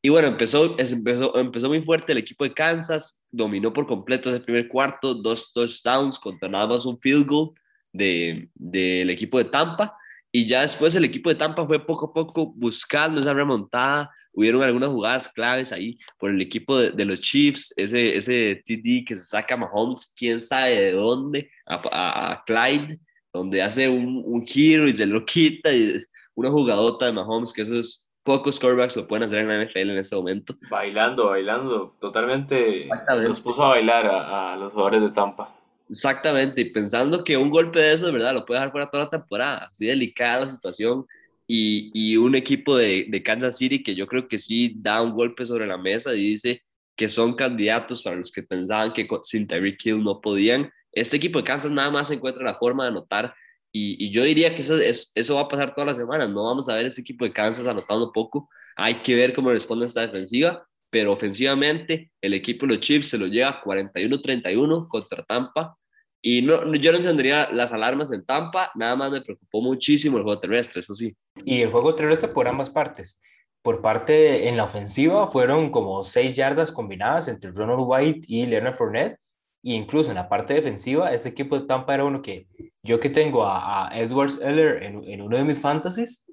Y 0.00 0.10
bueno, 0.10 0.28
empezó, 0.28 0.76
empezó, 0.78 1.36
empezó 1.38 1.68
muy 1.68 1.82
fuerte 1.82 2.12
el 2.12 2.18
equipo 2.18 2.44
de 2.44 2.54
Kansas, 2.54 3.20
dominó 3.30 3.72
por 3.72 3.86
completo 3.86 4.30
ese 4.30 4.40
primer 4.40 4.68
cuarto, 4.68 5.14
dos 5.14 5.52
touchdowns 5.52 6.18
contra 6.18 6.48
nada 6.48 6.68
más 6.68 6.86
un 6.86 7.00
field 7.00 7.26
goal 7.26 7.50
del 7.92 8.48
de, 8.54 9.02
equipo 9.12 9.38
de 9.38 9.46
Tampa. 9.46 9.96
Y 10.30 10.46
ya 10.46 10.60
después 10.60 10.94
el 10.94 11.04
equipo 11.04 11.30
de 11.30 11.36
Tampa 11.36 11.66
fue 11.66 11.84
poco 11.84 12.06
a 12.06 12.12
poco 12.12 12.52
buscando 12.54 13.20
esa 13.20 13.32
remontada. 13.32 14.10
Hubieron 14.32 14.62
algunas 14.62 14.90
jugadas 14.90 15.28
claves 15.30 15.72
ahí 15.72 15.98
por 16.18 16.30
el 16.30 16.40
equipo 16.40 16.78
de, 16.78 17.04
los 17.04 17.20
Chiefs, 17.20 17.74
ese, 17.76 18.16
ese 18.16 18.62
TD 18.64 19.04
que 19.04 19.16
se 19.16 19.22
saca 19.22 19.54
a 19.54 19.56
Mahomes, 19.56 20.12
quién 20.14 20.38
sabe 20.38 20.78
de 20.78 20.92
dónde, 20.92 21.50
a, 21.66 22.32
a, 22.32 22.44
Clyde, 22.44 23.00
donde 23.32 23.62
hace 23.62 23.88
un, 23.88 24.22
un, 24.24 24.46
giro 24.46 24.88
y 24.88 24.92
se 24.92 25.06
lo 25.06 25.24
quita. 25.24 25.72
Y 25.72 25.98
una 26.34 26.50
jugadota 26.50 27.06
de 27.06 27.12
Mahomes, 27.12 27.52
que 27.52 27.62
esos 27.62 28.08
pocos 28.22 28.60
quarterbacks 28.60 28.96
lo 28.96 29.08
pueden 29.08 29.24
hacer 29.24 29.40
en 29.40 29.48
la 29.48 29.64
NFL 29.64 29.90
en 29.90 29.98
ese 29.98 30.16
momento. 30.16 30.54
Bailando, 30.70 31.28
bailando, 31.28 31.96
totalmente. 32.00 32.88
Los 33.26 33.40
puso 33.40 33.64
a 33.64 33.68
bailar 33.68 34.06
a, 34.06 34.52
a 34.52 34.56
los 34.56 34.72
jugadores 34.72 35.02
de 35.02 35.10
Tampa. 35.10 35.54
Exactamente, 35.90 36.60
y 36.60 36.70
pensando 36.70 37.24
que 37.24 37.36
un 37.36 37.48
golpe 37.48 37.78
de 37.80 37.94
eso, 37.94 38.12
¿verdad? 38.12 38.34
Lo 38.34 38.44
puede 38.44 38.60
dejar 38.60 38.72
fuera 38.72 38.90
toda 38.90 39.04
la 39.04 39.10
temporada. 39.10 39.68
Así 39.70 39.86
delicada 39.86 40.44
la 40.44 40.52
situación. 40.52 41.06
Y, 41.46 41.90
y 41.94 42.16
un 42.18 42.34
equipo 42.34 42.76
de, 42.76 43.06
de, 43.08 43.22
Kansas 43.22 43.56
City 43.56 43.82
que 43.82 43.94
yo 43.94 44.06
creo 44.06 44.28
que 44.28 44.38
sí 44.38 44.74
da 44.76 45.00
un 45.00 45.12
golpe 45.12 45.46
sobre 45.46 45.66
la 45.66 45.78
mesa 45.78 46.14
y 46.14 46.18
dice 46.18 46.62
que 46.94 47.08
son 47.08 47.32
candidatos 47.32 48.02
para 48.02 48.16
los 48.16 48.30
que 48.30 48.42
pensaban 48.42 48.92
que 48.92 49.08
sin 49.22 49.46
Tyreek 49.46 49.78
Hill 49.82 50.04
no 50.04 50.20
podían. 50.20 50.70
Este 51.00 51.16
equipo 51.16 51.38
de 51.38 51.44
Kansas 51.44 51.70
nada 51.70 51.90
más 51.90 52.10
encuentra 52.10 52.44
la 52.44 52.54
forma 52.54 52.84
de 52.84 52.90
anotar. 52.90 53.34
Y, 53.72 54.10
yo 54.10 54.24
diría 54.24 54.54
que 54.54 54.62
eso, 54.62 54.76
eso 54.80 55.34
va 55.34 55.42
a 55.42 55.48
pasar 55.48 55.74
todas 55.74 55.88
las 55.88 55.96
semanas. 55.96 56.30
No 56.30 56.44
vamos 56.44 56.68
a 56.68 56.74
ver 56.74 56.86
este 56.86 57.02
equipo 57.02 57.24
de 57.24 57.32
Kansas 57.32 57.66
anotando 57.66 58.12
poco. 58.12 58.48
Hay 58.76 59.02
que 59.02 59.14
ver 59.14 59.34
cómo 59.34 59.50
responde 59.50 59.86
esta 59.86 60.00
defensiva 60.00 60.68
pero 60.90 61.12
ofensivamente 61.12 62.10
el 62.20 62.34
equipo 62.34 62.66
de 62.66 62.74
los 62.74 62.80
Chiefs 62.80 63.08
se 63.08 63.18
lo 63.18 63.26
lleva 63.26 63.62
41-31 63.62 64.88
contra 64.88 65.24
Tampa. 65.24 65.76
Y 66.20 66.42
no, 66.42 66.74
yo 66.74 66.90
no 66.90 66.98
encendería 66.98 67.48
las 67.52 67.72
alarmas 67.72 68.10
en 68.10 68.24
Tampa, 68.24 68.72
nada 68.74 68.96
más 68.96 69.12
me 69.12 69.20
preocupó 69.20 69.60
muchísimo 69.60 70.16
el 70.16 70.24
juego 70.24 70.40
terrestre, 70.40 70.80
eso 70.80 70.94
sí. 70.94 71.16
Y 71.44 71.62
el 71.62 71.70
juego 71.70 71.94
terrestre 71.94 72.28
por 72.28 72.48
ambas 72.48 72.70
partes. 72.70 73.20
Por 73.62 73.80
parte 73.82 74.48
en 74.48 74.56
la 74.56 74.64
ofensiva 74.64 75.28
fueron 75.28 75.70
como 75.70 76.02
seis 76.02 76.34
yardas 76.34 76.72
combinadas 76.72 77.28
entre 77.28 77.50
Ronald 77.50 77.82
White 77.84 78.20
y 78.26 78.46
Leonard 78.46 78.74
Fournette. 78.74 79.18
Y 79.62 79.74
incluso 79.74 80.10
en 80.10 80.16
la 80.16 80.28
parte 80.28 80.54
defensiva, 80.54 81.12
este 81.12 81.30
equipo 81.30 81.58
de 81.58 81.66
Tampa 81.66 81.94
era 81.94 82.04
uno 82.04 82.22
que 82.22 82.46
yo 82.82 83.00
que 83.00 83.10
tengo 83.10 83.44
a, 83.44 83.88
a 83.88 83.98
Edwards 84.00 84.40
Eller 84.40 84.82
en, 84.82 85.04
en, 85.04 85.22
uno 85.22 85.36
de 85.36 85.44
mis 85.44 85.60
fantasies, 85.60 86.26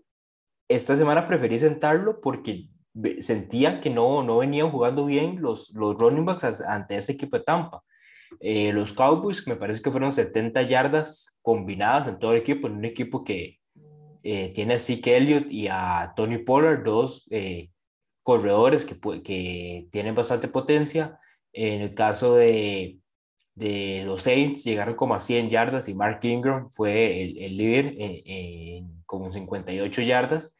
esta 0.70 0.96
semana 0.96 1.28
preferí 1.28 1.60
sentarlo 1.60 2.22
porque 2.22 2.68
sentía 3.20 3.82
que 3.82 3.90
no, 3.90 4.24
no 4.24 4.38
venían 4.38 4.72
jugando 4.72 5.06
bien 5.06 5.42
los, 5.42 5.72
los 5.74 5.96
running 5.96 6.26
backs 6.26 6.62
ante 6.62 6.98
ese 6.98 7.14
equipo 7.14 7.38
de 7.38 7.44
Tampa. 7.44 7.84
Eh, 8.40 8.72
los 8.74 8.94
Cowboys, 8.94 9.46
me 9.48 9.56
parece 9.56 9.82
que 9.82 9.92
fueron 9.92 10.12
70 10.12 10.62
yardas 10.64 11.38
combinadas 11.42 12.08
en 12.08 12.20
todo 12.20 12.32
el 12.32 12.38
equipo, 12.38 12.68
en 12.68 12.74
un 12.74 12.86
equipo 12.86 13.24
que 13.24 13.60
eh, 14.24 14.52
tiene 14.54 14.76
a 14.76 14.78
Zeke 14.80 15.18
Elliott 15.18 15.52
y 15.52 15.68
a 15.70 16.14
Tony 16.16 16.40
Pollard, 16.40 16.84
dos 16.84 17.26
eh, 17.30 17.70
corredores 18.24 18.86
que, 18.86 18.98
que 19.22 19.88
tienen 19.92 20.16
bastante 20.16 20.48
potencia. 20.48 21.20
En 21.54 21.82
el 21.82 21.94
caso 21.94 22.36
de, 22.36 23.00
de 23.56 24.04
los 24.06 24.24
Saints, 24.24 24.64
llegaron 24.64 24.96
como 24.96 25.16
a 25.16 25.20
100 25.20 25.50
yardas 25.50 25.88
y 25.90 25.96
Mark 25.96 26.20
Ingram 26.24 26.70
fue 26.72 27.24
el, 27.24 27.38
el 27.38 27.58
líder 27.58 27.86
en, 27.98 28.22
en, 28.26 29.04
como 29.06 29.32
58 29.32 30.02
yardas. 30.02 30.56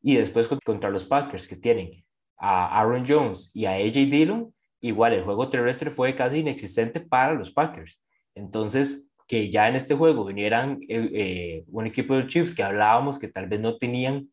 Y 0.00 0.16
después 0.16 0.48
contra 0.48 0.90
los 0.90 1.04
Packers, 1.04 1.46
que 1.48 1.56
tienen 1.56 2.04
a 2.38 2.80
Aaron 2.80 3.04
Jones 3.06 3.50
y 3.54 3.66
a 3.66 3.72
AJ 3.72 4.10
Dillon, 4.10 4.54
igual 4.80 5.12
el 5.12 5.24
juego 5.24 5.48
terrestre 5.48 5.90
fue 5.90 6.14
casi 6.14 6.38
inexistente 6.38 7.00
para 7.00 7.34
los 7.34 7.50
Packers. 7.50 8.00
Entonces, 8.34 9.08
que 9.26 9.50
ya 9.50 9.68
en 9.68 9.76
este 9.76 9.94
juego 9.94 10.24
vinieran 10.24 10.78
eh, 10.88 11.10
eh, 11.12 11.64
un 11.68 11.86
equipo 11.86 12.16
de 12.16 12.26
Chiefs 12.26 12.54
que 12.54 12.62
hablábamos 12.62 13.18
que 13.18 13.28
tal 13.28 13.46
vez 13.46 13.60
no 13.60 13.76
tenían 13.76 14.30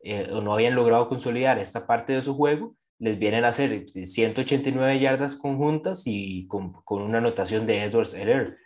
eh, 0.00 0.30
o 0.32 0.40
no 0.40 0.54
habían 0.54 0.74
logrado 0.74 1.08
consolidar 1.08 1.58
esta 1.58 1.86
parte 1.86 2.14
de 2.14 2.22
su 2.22 2.34
juego, 2.34 2.74
les 2.98 3.18
vienen 3.18 3.44
a 3.44 3.48
hacer 3.48 3.88
189 3.88 4.98
yardas 4.98 5.36
conjuntas 5.36 6.04
y 6.06 6.46
con, 6.48 6.72
con 6.72 7.02
una 7.02 7.18
anotación 7.18 7.66
de 7.66 7.82
Edwards 7.82 8.14
Heller. 8.14 8.58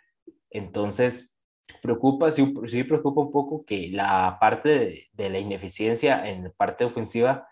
Entonces, 0.49 1.39
preocupa, 1.81 2.31
sí, 2.31 2.53
sí, 2.65 2.83
preocupa 2.83 3.21
un 3.21 3.31
poco 3.31 3.65
que 3.65 3.89
la 3.91 4.37
parte 4.39 4.69
de, 4.69 5.07
de 5.13 5.29
la 5.29 5.39
ineficiencia 5.39 6.27
en 6.27 6.51
parte 6.57 6.85
ofensiva 6.85 7.47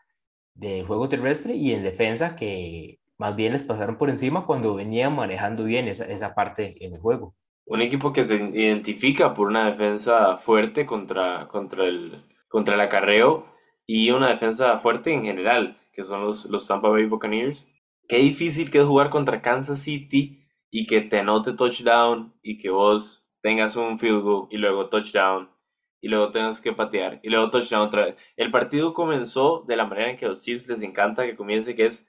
del 0.53 0.85
juego 0.85 1.09
terrestre 1.09 1.55
y 1.55 1.71
en 1.71 1.83
defensa 1.83 2.35
que 2.35 2.99
más 3.17 3.35
bien 3.35 3.51
les 3.51 3.63
pasaron 3.63 3.97
por 3.97 4.09
encima 4.09 4.45
cuando 4.45 4.73
venían 4.73 5.15
manejando 5.15 5.63
bien 5.63 5.87
esa, 5.87 6.05
esa 6.05 6.33
parte 6.33 6.75
en 6.83 6.95
el 6.95 6.99
juego. 6.99 7.35
Un 7.65 7.81
equipo 7.81 8.11
que 8.13 8.25
se 8.25 8.35
identifica 8.35 9.35
por 9.35 9.47
una 9.47 9.69
defensa 9.69 10.37
fuerte 10.37 10.87
contra, 10.87 11.47
contra, 11.47 11.85
el, 11.85 12.25
contra 12.47 12.73
el 12.73 12.81
acarreo 12.81 13.45
y 13.85 14.09
una 14.09 14.29
defensa 14.29 14.79
fuerte 14.79 15.13
en 15.13 15.23
general, 15.23 15.77
que 15.91 16.05
son 16.05 16.21
los, 16.21 16.45
los 16.45 16.67
Tampa 16.67 16.89
Bay 16.89 17.05
Buccaneers. 17.05 17.69
Qué 18.07 18.17
difícil 18.17 18.71
que 18.71 18.79
es 18.79 18.85
jugar 18.85 19.09
contra 19.09 19.41
Kansas 19.41 19.79
City 19.79 20.45
y 20.69 20.87
que 20.87 21.01
te 21.01 21.19
anote 21.19 21.53
touchdown 21.53 22.33
y 22.41 22.57
que 22.57 22.69
vos 22.69 23.27
tengas 23.41 23.75
un 23.75 23.99
field 23.99 24.21
goal 24.21 24.47
y 24.51 24.57
luego 24.57 24.89
touchdown 24.89 25.49
y 26.01 26.07
luego 26.07 26.31
tengas 26.31 26.59
que 26.61 26.73
patear 26.73 27.19
y 27.23 27.29
luego 27.29 27.51
touchdown 27.51 27.87
otra 27.87 28.05
vez. 28.05 28.15
El 28.35 28.51
partido 28.51 28.93
comenzó 28.93 29.63
de 29.67 29.75
la 29.75 29.85
manera 29.85 30.09
en 30.09 30.17
que 30.17 30.25
a 30.25 30.29
los 30.29 30.41
Chiefs 30.41 30.67
les 30.67 30.81
encanta 30.81 31.25
que 31.25 31.35
comience, 31.35 31.75
que 31.75 31.85
es 31.85 32.07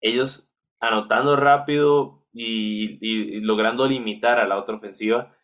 ellos 0.00 0.50
anotando 0.80 1.36
rápido 1.36 2.26
y, 2.32 3.40
logrando 3.40 3.86
limitar 3.86 4.38
a 4.38 4.46
la 4.46 4.58
otra 4.58 4.76
ofensiva. 4.76 5.34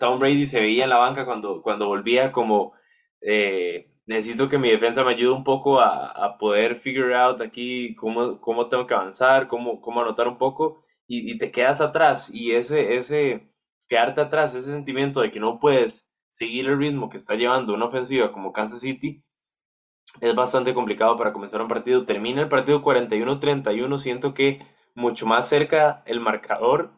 Tom 0.00 0.18
Brady 0.18 0.46
se 0.46 0.60
veía 0.60 0.84
en 0.84 0.90
la 0.90 0.98
banca 0.98 1.24
cuando, 1.24 1.62
cuando 1.62 1.86
volvía 1.86 2.32
como 2.32 2.74
eh, 3.20 3.91
necesito 4.06 4.48
que 4.48 4.58
mi 4.58 4.70
defensa 4.70 5.04
me 5.04 5.12
ayude 5.12 5.32
un 5.32 5.44
poco 5.44 5.80
a, 5.80 6.36
poder 6.38 6.76
figure 6.76 7.14
out 7.14 7.40
aquí 7.40 7.94
cómo, 7.94 8.40
cómo 8.40 8.68
tengo 8.68 8.86
que 8.86 8.94
avanzar, 8.94 9.48
cómo, 9.48 9.80
cómo 9.80 10.00
anotar 10.00 10.28
un 10.28 10.38
poco 10.38 10.84
y, 11.06 11.38
te 11.38 11.50
quedas 11.50 11.80
atrás 11.80 12.30
y 12.32 12.52
ese, 12.52 12.96
ese 12.96 13.52
quedarte 13.88 14.20
atrás, 14.20 14.54
ese 14.54 14.70
sentimiento 14.70 15.20
de 15.20 15.30
que 15.30 15.40
no 15.40 15.60
puedes 15.60 16.08
seguir 16.30 16.66
el 16.66 16.78
ritmo 16.78 17.10
que 17.10 17.18
está 17.18 17.34
llevando 17.34 17.74
una 17.74 17.86
ofensiva 17.86 18.32
como 18.32 18.52
Kansas 18.52 18.80
City, 18.80 19.22
es 20.20 20.34
bastante 20.34 20.74
complicado 20.74 21.16
para 21.16 21.32
comenzar 21.32 21.62
un 21.62 21.68
partido. 21.68 22.04
Termina 22.04 22.42
el 22.42 22.48
partido 22.48 22.82
41-31, 22.82 23.98
siento 23.98 24.34
que 24.34 24.60
mucho 24.94 25.26
más 25.26 25.48
cerca 25.48 26.02
el 26.06 26.20
marcador 26.20 26.92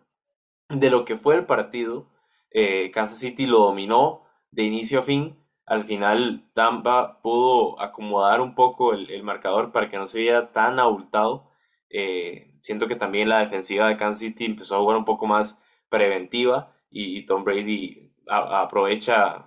de 0.68 0.90
lo 0.90 1.04
que 1.04 1.16
fue 1.16 1.36
el 1.36 1.46
partido. 1.46 2.08
Eh, 2.50 2.90
Kansas 2.92 3.18
City 3.18 3.46
lo 3.46 3.58
dominó 3.58 4.24
de 4.50 4.64
inicio 4.64 5.00
a 5.00 5.02
fin. 5.02 5.36
Al 5.66 5.85
final 5.85 6.44
Tampa 6.55 7.20
pudo 7.22 7.81
acomodar 7.81 8.40
un 8.40 8.55
poco 8.55 8.92
el, 8.92 9.22
marcador 9.22 9.72
para 9.72 9.90
que 9.90 9.96
no 9.96 10.07
se 10.07 10.20
viera 10.20 10.53
tan 10.53 10.79
abultado. 10.79 11.50
Eh, 11.90 12.53
siento 12.61 12.88
que 12.88 12.96
también 12.96 13.29
la 13.29 13.40
defensiva 13.40 13.88
de 13.88 13.96
Kansas 13.96 14.20
City 14.20 14.44
empezó 14.44 14.77
a 14.77 14.81
jugar 14.81 14.96
un 14.96 15.05
poco 15.05 15.27
más 15.27 15.62
preventiva 15.88 16.72
y, 16.90 17.27
Tom 17.27 17.44
Brady 17.44 18.12
aprovecha 18.29 19.46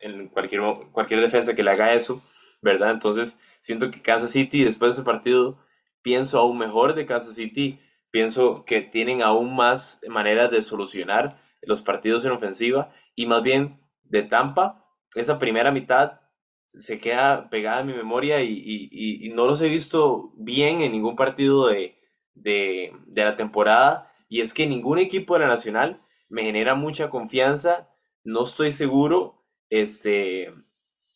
en 0.00 0.28
cualquier, 0.28 0.62
cualquier 0.92 1.20
defensa 1.20 1.54
que 1.54 1.62
le 1.62 1.70
haga 1.70 1.94
eso 1.94 2.22
¿verdad? 2.60 2.90
Entonces, 2.90 3.40
siento 3.60 3.90
que 3.90 4.02
Kansas 4.02 4.30
City, 4.30 4.64
después 4.64 4.90
de 4.90 5.00
ese 5.00 5.06
partido, 5.06 5.58
pienso 6.02 6.38
aún 6.38 6.58
mejor 6.58 6.94
de 6.94 7.06
Kansas 7.06 7.34
City, 7.34 7.80
pienso 8.10 8.64
que 8.64 8.80
tienen 8.80 9.22
aún 9.22 9.54
más 9.54 10.00
maneras 10.08 10.50
de 10.50 10.62
solucionar 10.62 11.40
los 11.62 11.82
partidos 11.82 12.24
en 12.24 12.32
ofensiva 12.32 12.92
y 13.14 13.26
más 13.26 13.42
bien 13.42 13.80
de 14.04 14.22
Tampa, 14.22 14.84
esa 15.14 15.38
primera 15.38 15.70
mitad 15.70 16.20
se 16.68 17.00
queda 17.00 17.48
pegada 17.50 17.80
en 17.80 17.88
mi 17.88 17.94
memoria 17.94 18.42
y, 18.42 19.30
no 19.34 19.46
los 19.46 19.60
he 19.60 19.68
visto 19.68 20.32
bien 20.36 20.80
en 20.82 20.92
ningún 20.92 21.16
partido 21.16 21.68
de, 21.68 21.96
de, 22.34 22.92
la 23.14 23.36
temporada. 23.36 24.12
Y 24.28 24.40
es 24.40 24.52
que 24.52 24.66
ningún 24.66 24.98
equipo 24.98 25.34
de 25.34 25.40
la 25.40 25.46
Nacional 25.46 26.00
me 26.28 26.42
genera 26.42 26.74
mucha 26.74 27.10
confianza, 27.10 27.88
no 28.24 28.44
estoy 28.44 28.72
seguro, 28.72 29.42
este, 29.70 30.52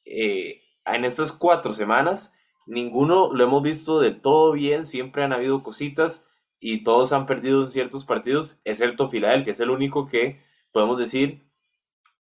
eh, 0.05 0.63
en 0.87 1.05
estas 1.05 1.33
cuatro 1.33 1.75
semanas, 1.75 2.35
ninguno 2.67 3.33
lo 3.33 3.45
hemos 3.45 3.63
visto 3.63 4.01
del 4.01 4.21
todo 4.21 4.53
bien, 4.53 4.87
siempre 4.87 5.23
han 5.23 5.33
habido 5.33 5.63
cositas 5.63 6.25
y 6.59 6.85
todos 6.85 7.13
han 7.13 7.27
perdido 7.27 7.63
en 7.63 7.69
ciertos 7.69 8.05
partidos, 8.05 8.59
excepto 8.65 9.09
Filadelfia, 9.09 9.51
es 9.53 9.61
el 9.61 9.71
único 9.71 10.07
que 10.07 10.41
podemos 10.73 10.99
decir 10.99 11.43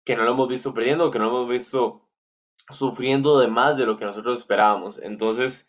que 0.05 0.17
no 0.17 0.25
lo 0.25 0.33
hemos 0.33 0.49
visto 0.49 0.75
perdiendo, 0.75 1.11
que 1.11 1.19
no 1.19 1.27
lo 1.27 1.31
hemos 1.31 1.49
visto 1.49 2.09
sufriendo 2.71 3.39
de 3.39 3.49
más 3.49 3.77
de 3.77 3.87
lo 3.87 3.99
que 3.99 4.05
nosotros 4.05 4.41
esperábamos. 4.41 4.99
Entonces, 5.03 5.69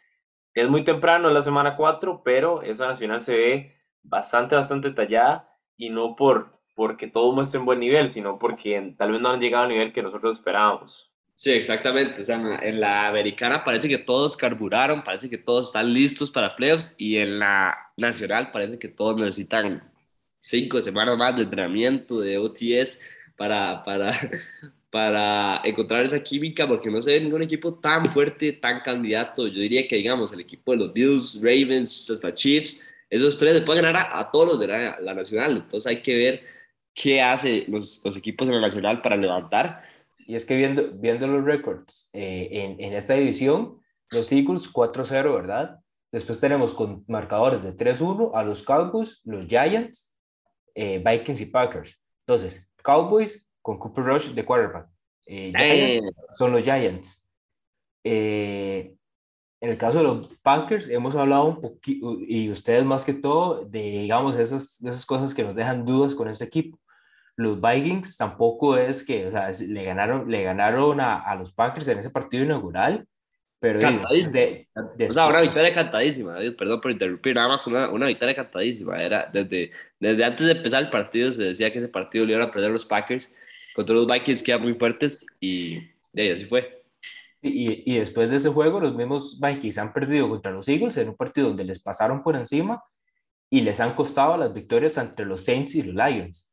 es 0.53 0.69
muy 0.69 0.83
temprano 0.83 1.27
en 1.27 1.33
la 1.33 1.41
semana 1.41 1.75
4, 1.75 2.21
pero 2.23 2.61
esa 2.61 2.87
nacional 2.87 3.21
se 3.21 3.35
ve 3.35 3.75
bastante, 4.03 4.55
bastante 4.55 4.91
tallada 4.91 5.49
y 5.77 5.89
no 5.89 6.15
por 6.15 6.53
porque 6.75 7.07
todo 7.07 7.31
muestre 7.33 7.59
un 7.59 7.65
buen 7.65 7.79
nivel, 7.79 8.09
sino 8.09 8.39
porque 8.39 8.95
tal 8.97 9.11
vez 9.11 9.21
no 9.21 9.29
han 9.29 9.39
llegado 9.39 9.63
al 9.63 9.69
nivel 9.69 9.93
que 9.93 10.01
nosotros 10.01 10.37
esperábamos. 10.37 11.11
Sí, 11.35 11.51
exactamente. 11.51 12.21
O 12.21 12.23
sea, 12.23 12.37
en 12.61 12.79
la 12.79 13.07
americana 13.07 13.63
parece 13.63 13.89
que 13.89 13.97
todos 13.97 14.37
carburaron, 14.37 15.03
parece 15.03 15.29
que 15.29 15.37
todos 15.37 15.67
están 15.67 15.93
listos 15.93 16.31
para 16.31 16.55
playoffs 16.55 16.95
y 16.97 17.17
en 17.17 17.39
la 17.39 17.77
nacional 17.97 18.51
parece 18.51 18.79
que 18.79 18.87
todos 18.87 19.17
necesitan 19.17 19.91
cinco 20.41 20.81
semanas 20.81 21.17
más 21.17 21.35
de 21.35 21.43
entrenamiento, 21.43 22.19
de 22.19 22.37
OTS 22.37 22.99
para, 23.37 23.83
para, 23.83 24.11
para 24.89 25.61
encontrar 25.63 26.03
esa 26.03 26.21
química 26.21 26.67
porque 26.67 26.89
no 26.89 27.01
se 27.01 27.13
ve 27.13 27.21
ningún 27.21 27.43
equipo 27.43 27.73
tan 27.75 28.09
fuerte, 28.09 28.53
tan 28.53 28.81
candidato. 28.81 29.47
Yo 29.47 29.59
diría 29.59 29.87
que, 29.87 29.97
digamos, 29.97 30.33
el 30.33 30.41
equipo 30.41 30.71
de 30.71 30.77
los 30.77 30.93
Bills, 30.93 31.35
Ravens, 31.41 32.09
hasta 32.09 32.33
Chiefs, 32.33 32.79
esos 33.09 33.37
tres 33.37 33.53
le 33.53 33.61
pueden 33.61 33.83
ganar 33.83 34.09
a, 34.11 34.31
todos 34.31 34.47
los 34.47 34.59
de 34.59 34.67
la, 34.67 34.99
la, 34.99 35.13
nacional. 35.13 35.57
Entonces 35.63 35.87
hay 35.87 36.01
que 36.01 36.15
ver 36.15 36.43
qué 36.93 37.21
hacen 37.21 37.65
los, 37.67 38.01
los 38.03 38.17
equipos 38.17 38.47
de 38.47 38.53
la 38.55 38.61
nacional 38.61 39.01
para 39.01 39.15
levantar 39.15 39.83
y 40.27 40.35
es 40.35 40.45
que 40.45 40.55
viendo, 40.55 40.89
viendo 40.93 41.27
los 41.27 41.43
récords 41.43 42.09
eh, 42.13 42.49
en, 42.51 42.83
en, 42.83 42.93
esta 42.93 43.13
división, 43.13 43.81
los 44.11 44.31
Eagles 44.31 44.71
4-0, 44.71 45.33
¿verdad? 45.33 45.79
Después 46.11 46.39
tenemos 46.39 46.73
con 46.73 47.03
marcadores 47.07 47.63
de 47.63 47.75
3-1 47.75 48.31
a 48.33 48.43
los 48.43 48.63
Cowboys, 48.63 49.21
los 49.25 49.47
Giants, 49.47 50.15
eh, 50.75 51.03
Vikings 51.03 51.41
y 51.41 51.45
Packers. 51.47 52.01
Entonces, 52.25 52.69
Cowboys 52.83 53.47
con 53.61 53.79
Cooper 53.79 54.03
Rush 54.03 54.29
de 54.29 54.45
quarterback. 54.45 54.87
Eh, 55.25 55.51
Giants 55.55 56.15
son 56.37 56.51
los 56.51 56.63
Giants. 56.63 57.27
en 58.03 58.99
el 59.61 59.77
caso 59.77 59.99
de 59.99 60.03
los 60.03 60.27
Packers, 60.41 60.89
hemos 60.89 61.15
hablado 61.15 61.45
un 61.45 61.61
poquito, 61.61 62.17
y 62.19 62.49
ustedes 62.51 62.83
más 62.83 63.05
que 63.05 63.13
todo, 63.13 63.63
de, 63.65 63.79
digamos, 63.79 64.35
esas, 64.35 64.83
esas 64.83 65.05
cosas 65.05 65.33
que 65.33 65.43
nos 65.43 65.55
dejan 65.55 65.85
dudas 65.85 66.13
con 66.13 66.27
este 66.27 66.43
equipo 66.45 66.77
los 67.35 67.59
Vikings 67.59 68.17
tampoco 68.17 68.77
es 68.77 69.03
que, 69.03 69.27
o 69.27 69.31
sea, 69.31 69.49
le 69.67 69.83
ganaron, 69.83 70.29
le 70.29 70.43
ganaron 70.43 70.99
a, 70.99 71.19
a 71.19 71.35
los 71.35 71.51
Packers 71.51 71.87
en 71.87 71.99
ese 71.99 72.09
partido 72.09 72.43
inaugural, 72.43 73.07
pero 73.63 73.79
de, 73.79 74.67
o 75.07 75.09
sea, 75.09 75.27
una 75.27 75.39
victoria 75.39 75.73
cantadísima, 75.73 76.35
perdón 76.57 76.81
por 76.81 76.91
interrumpir, 76.91 77.33
nada 77.33 77.47
más 77.47 77.65
una, 77.65 77.89
una, 77.89 78.07
victoria 78.07 78.35
cantadísima, 78.35 79.01
era 79.01 79.29
desde, 79.31 79.71
desde 80.01 80.25
antes 80.25 80.45
de 80.47 80.51
empezar 80.51 80.83
el 80.83 80.89
partido 80.89 81.31
se 81.31 81.43
decía 81.43 81.71
que 81.71 81.79
ese 81.79 81.87
partido 81.87 82.25
le 82.25 82.33
iban 82.33 82.45
a 82.45 82.51
perder 82.51 82.71
los 82.71 82.83
Packers 82.83 83.33
contra 83.73 83.95
los 83.95 84.05
Vikings 84.05 84.43
que 84.43 84.51
eran 84.51 84.63
muy 84.63 84.73
fuertes 84.73 85.25
y 85.39 85.75
de 86.11 86.21
ahí 86.23 86.29
así 86.31 86.43
fue. 86.43 86.83
Y, 87.41 87.89
y, 87.89 87.99
después 87.99 88.31
de 88.31 88.35
ese 88.35 88.49
juego, 88.49 88.81
los 88.81 88.95
mismos 88.95 89.39
Vikings 89.39 89.77
han 89.77 89.93
perdido 89.93 90.27
contra 90.27 90.51
los 90.51 90.67
Eagles 90.67 90.97
en 90.97 91.07
un 91.07 91.15
partido 91.15 91.47
donde 91.47 91.63
les 91.63 91.79
pasaron 91.79 92.21
por 92.21 92.35
encima 92.35 92.83
y 93.49 93.61
les 93.61 93.79
han 93.79 93.95
costado 93.95 94.35
las 94.35 94.53
victorias 94.53 94.97
entre 94.97 95.25
los 95.25 95.45
Saints 95.45 95.75
y 95.75 95.83
los 95.83 95.95
Lions, 95.95 96.52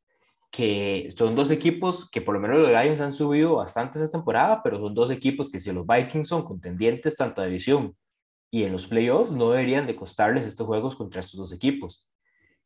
que 0.51 1.09
son 1.17 1.35
dos 1.35 1.49
equipos 1.49 2.09
que 2.09 2.21
por 2.21 2.35
lo 2.35 2.41
menos 2.41 2.57
los 2.59 2.69
Lions 2.69 2.99
han 2.99 3.13
subido 3.13 3.55
bastante 3.55 3.99
esta 3.99 4.11
temporada, 4.11 4.61
pero 4.61 4.79
son 4.79 4.93
dos 4.93 5.09
equipos 5.09 5.49
que 5.49 5.59
si 5.59 5.71
los 5.71 5.87
Vikings 5.87 6.27
son 6.27 6.43
contendientes 6.43 7.15
tanto 7.15 7.41
a 7.41 7.45
división 7.45 7.95
y 8.51 8.63
en 8.63 8.73
los 8.73 8.85
playoffs 8.85 9.31
no 9.31 9.51
deberían 9.51 9.87
de 9.87 9.95
costarles 9.95 10.45
estos 10.45 10.67
juegos 10.67 10.95
contra 10.95 11.21
estos 11.21 11.37
dos 11.37 11.53
equipos. 11.53 12.05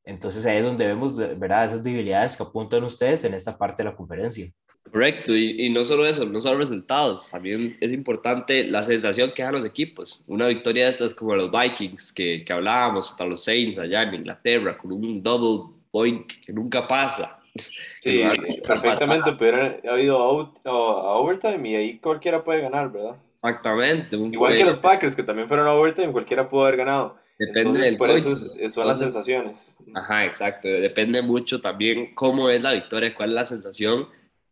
Entonces 0.03 0.45
ahí 0.45 0.57
es 0.57 0.63
donde 0.63 0.87
vemos, 0.87 1.15
¿verdad? 1.15 1.65
Esas 1.65 1.83
debilidades 1.83 2.35
que 2.35 2.43
apuntan 2.43 2.83
ustedes 2.83 3.23
en 3.23 3.35
esta 3.35 3.55
parte 3.57 3.83
de 3.83 3.89
la 3.89 3.95
conferencia. 3.95 4.51
Correcto, 4.91 5.35
y, 5.35 5.65
y, 5.65 5.69
no 5.71 5.83
solo 5.83 6.05
eso, 6.05 6.25
no 6.25 6.39
solo 6.39 6.59
resultados, 6.59 7.29
también 7.31 7.75
es 7.81 7.91
importante 7.91 8.65
la 8.65 8.83
sensación 8.83 9.31
que 9.35 9.41
dan 9.41 9.53
los 9.53 9.65
equipos. 9.65 10.23
Una 10.27 10.47
victoria 10.47 10.85
de 10.85 10.91
estas 10.91 11.13
como 11.15 11.35
los 11.35 11.51
Vikings 11.51 12.13
que, 12.13 12.43
que 12.45 12.53
hablábamos, 12.53 13.09
contra 13.09 13.25
los 13.25 13.43
Saints 13.43 13.79
allá 13.79 14.03
en 14.03 14.13
Inglaterra, 14.13 14.77
con 14.77 14.91
un 14.91 15.23
double 15.23 15.73
point 15.89 16.31
que 16.45 16.53
nunca 16.53 16.87
pasa. 16.87 17.39
Sí, 17.55 18.21
perfectamente, 18.67 19.33
pero 19.39 19.79
ha 19.87 19.93
habido 19.93 20.17
out, 20.17 20.59
uh, 20.65 20.69
overtime 20.69 21.69
y 21.69 21.75
ahí 21.75 21.97
cualquiera 21.99 22.43
puede 22.43 22.61
ganar, 22.61 22.91
¿verdad? 22.91 23.15
Exactamente. 23.35 24.15
Igual 24.15 24.55
que 24.55 24.65
los 24.65 24.79
Packers, 24.79 25.15
que 25.15 25.23
también 25.23 25.47
fueron 25.47 25.67
a 25.67 25.73
overtime, 25.73 26.11
cualquiera 26.11 26.49
pudo 26.49 26.63
haber 26.63 26.77
ganado. 26.77 27.17
Depende 27.37 27.79
del 27.79 27.97
por 27.97 28.09
eso 28.11 28.35
son 28.35 28.87
las 28.87 28.99
sensaciones. 28.99 29.73
Ajá, 29.93 30.25
exacto. 30.25 30.67
Depende 30.67 31.21
mucho 31.21 31.61
también 31.61 32.15
cómo 32.15 32.49
es 32.49 32.63
la 32.63 32.71
victoria, 32.73 33.13
cuál 33.13 33.29
es 33.29 33.35
la 33.35 33.45
sensación. 33.45 34.07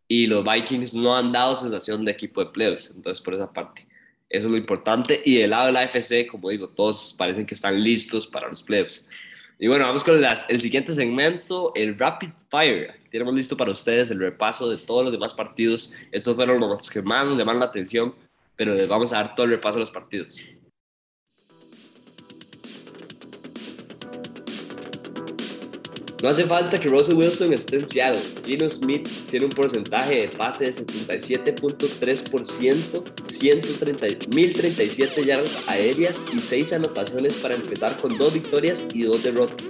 Y 0.07 0.27
los 0.27 0.43
Vikings 0.43 0.93
no 0.93 1.15
han 1.15 1.31
dado 1.31 1.55
sensación 1.55 2.03
de 2.03 2.11
equipo 2.11 2.43
de 2.43 2.51
playoffs. 2.51 2.91
Entonces, 2.93 3.23
por 3.23 3.33
esa 3.33 3.51
parte, 3.51 3.87
eso 4.29 4.45
es 4.47 4.51
lo 4.51 4.57
importante. 4.57 5.21
Y 5.25 5.37
del 5.37 5.51
lado 5.51 5.67
de 5.67 5.71
la 5.71 5.81
AFC, 5.81 6.27
como 6.29 6.49
digo, 6.49 6.67
todos 6.67 7.15
parecen 7.17 7.45
que 7.45 7.55
están 7.55 7.81
listos 7.81 8.27
para 8.27 8.49
los 8.49 8.61
playoffs. 8.61 9.07
Y 9.63 9.67
bueno, 9.67 9.85
vamos 9.85 10.03
con 10.03 10.21
el 10.21 10.59
siguiente 10.59 10.93
segmento, 10.93 11.71
el 11.73 11.97
Rapid 11.97 12.31
Fire. 12.49 12.95
Tenemos 13.09 13.33
listo 13.33 13.55
para 13.55 13.71
ustedes 13.71 14.11
el 14.11 14.19
repaso 14.19 14.69
de 14.69 14.75
todos 14.75 15.05
los 15.05 15.13
demás 15.13 15.33
partidos. 15.33 15.93
Estos 16.11 16.35
fueron 16.35 16.59
los 16.59 16.89
que 16.89 17.01
más 17.01 17.25
nos 17.25 17.37
llaman 17.37 17.59
la 17.59 17.67
atención, 17.67 18.13
pero 18.57 18.75
les 18.75 18.89
vamos 18.89 19.13
a 19.13 19.19
dar 19.19 19.35
todo 19.35 19.45
el 19.45 19.53
repaso 19.53 19.75
de 19.75 19.85
los 19.85 19.91
partidos. 19.91 20.37
No 26.23 26.29
hace 26.29 26.45
falta 26.45 26.79
que 26.79 26.87
Russell 26.87 27.17
Wilson 27.17 27.51
esté 27.51 27.75
en 27.75 27.85
Seattle. 27.85 28.21
Gino 28.45 28.69
Smith 28.69 29.09
tiene 29.29 29.47
un 29.47 29.51
porcentaje 29.51 30.21
de 30.21 30.29
pase 30.29 30.67
de 30.67 30.73
77.3%, 30.73 33.03
1.037 33.27 35.25
yardas 35.25 35.57
aéreas 35.67 36.21
y 36.33 36.39
6 36.39 36.71
anotaciones 36.71 37.33
para 37.33 37.55
empezar 37.55 37.97
con 37.97 38.17
2 38.17 38.35
victorias 38.35 38.85
y 38.93 39.01
2 39.01 39.21
derrotas. 39.21 39.67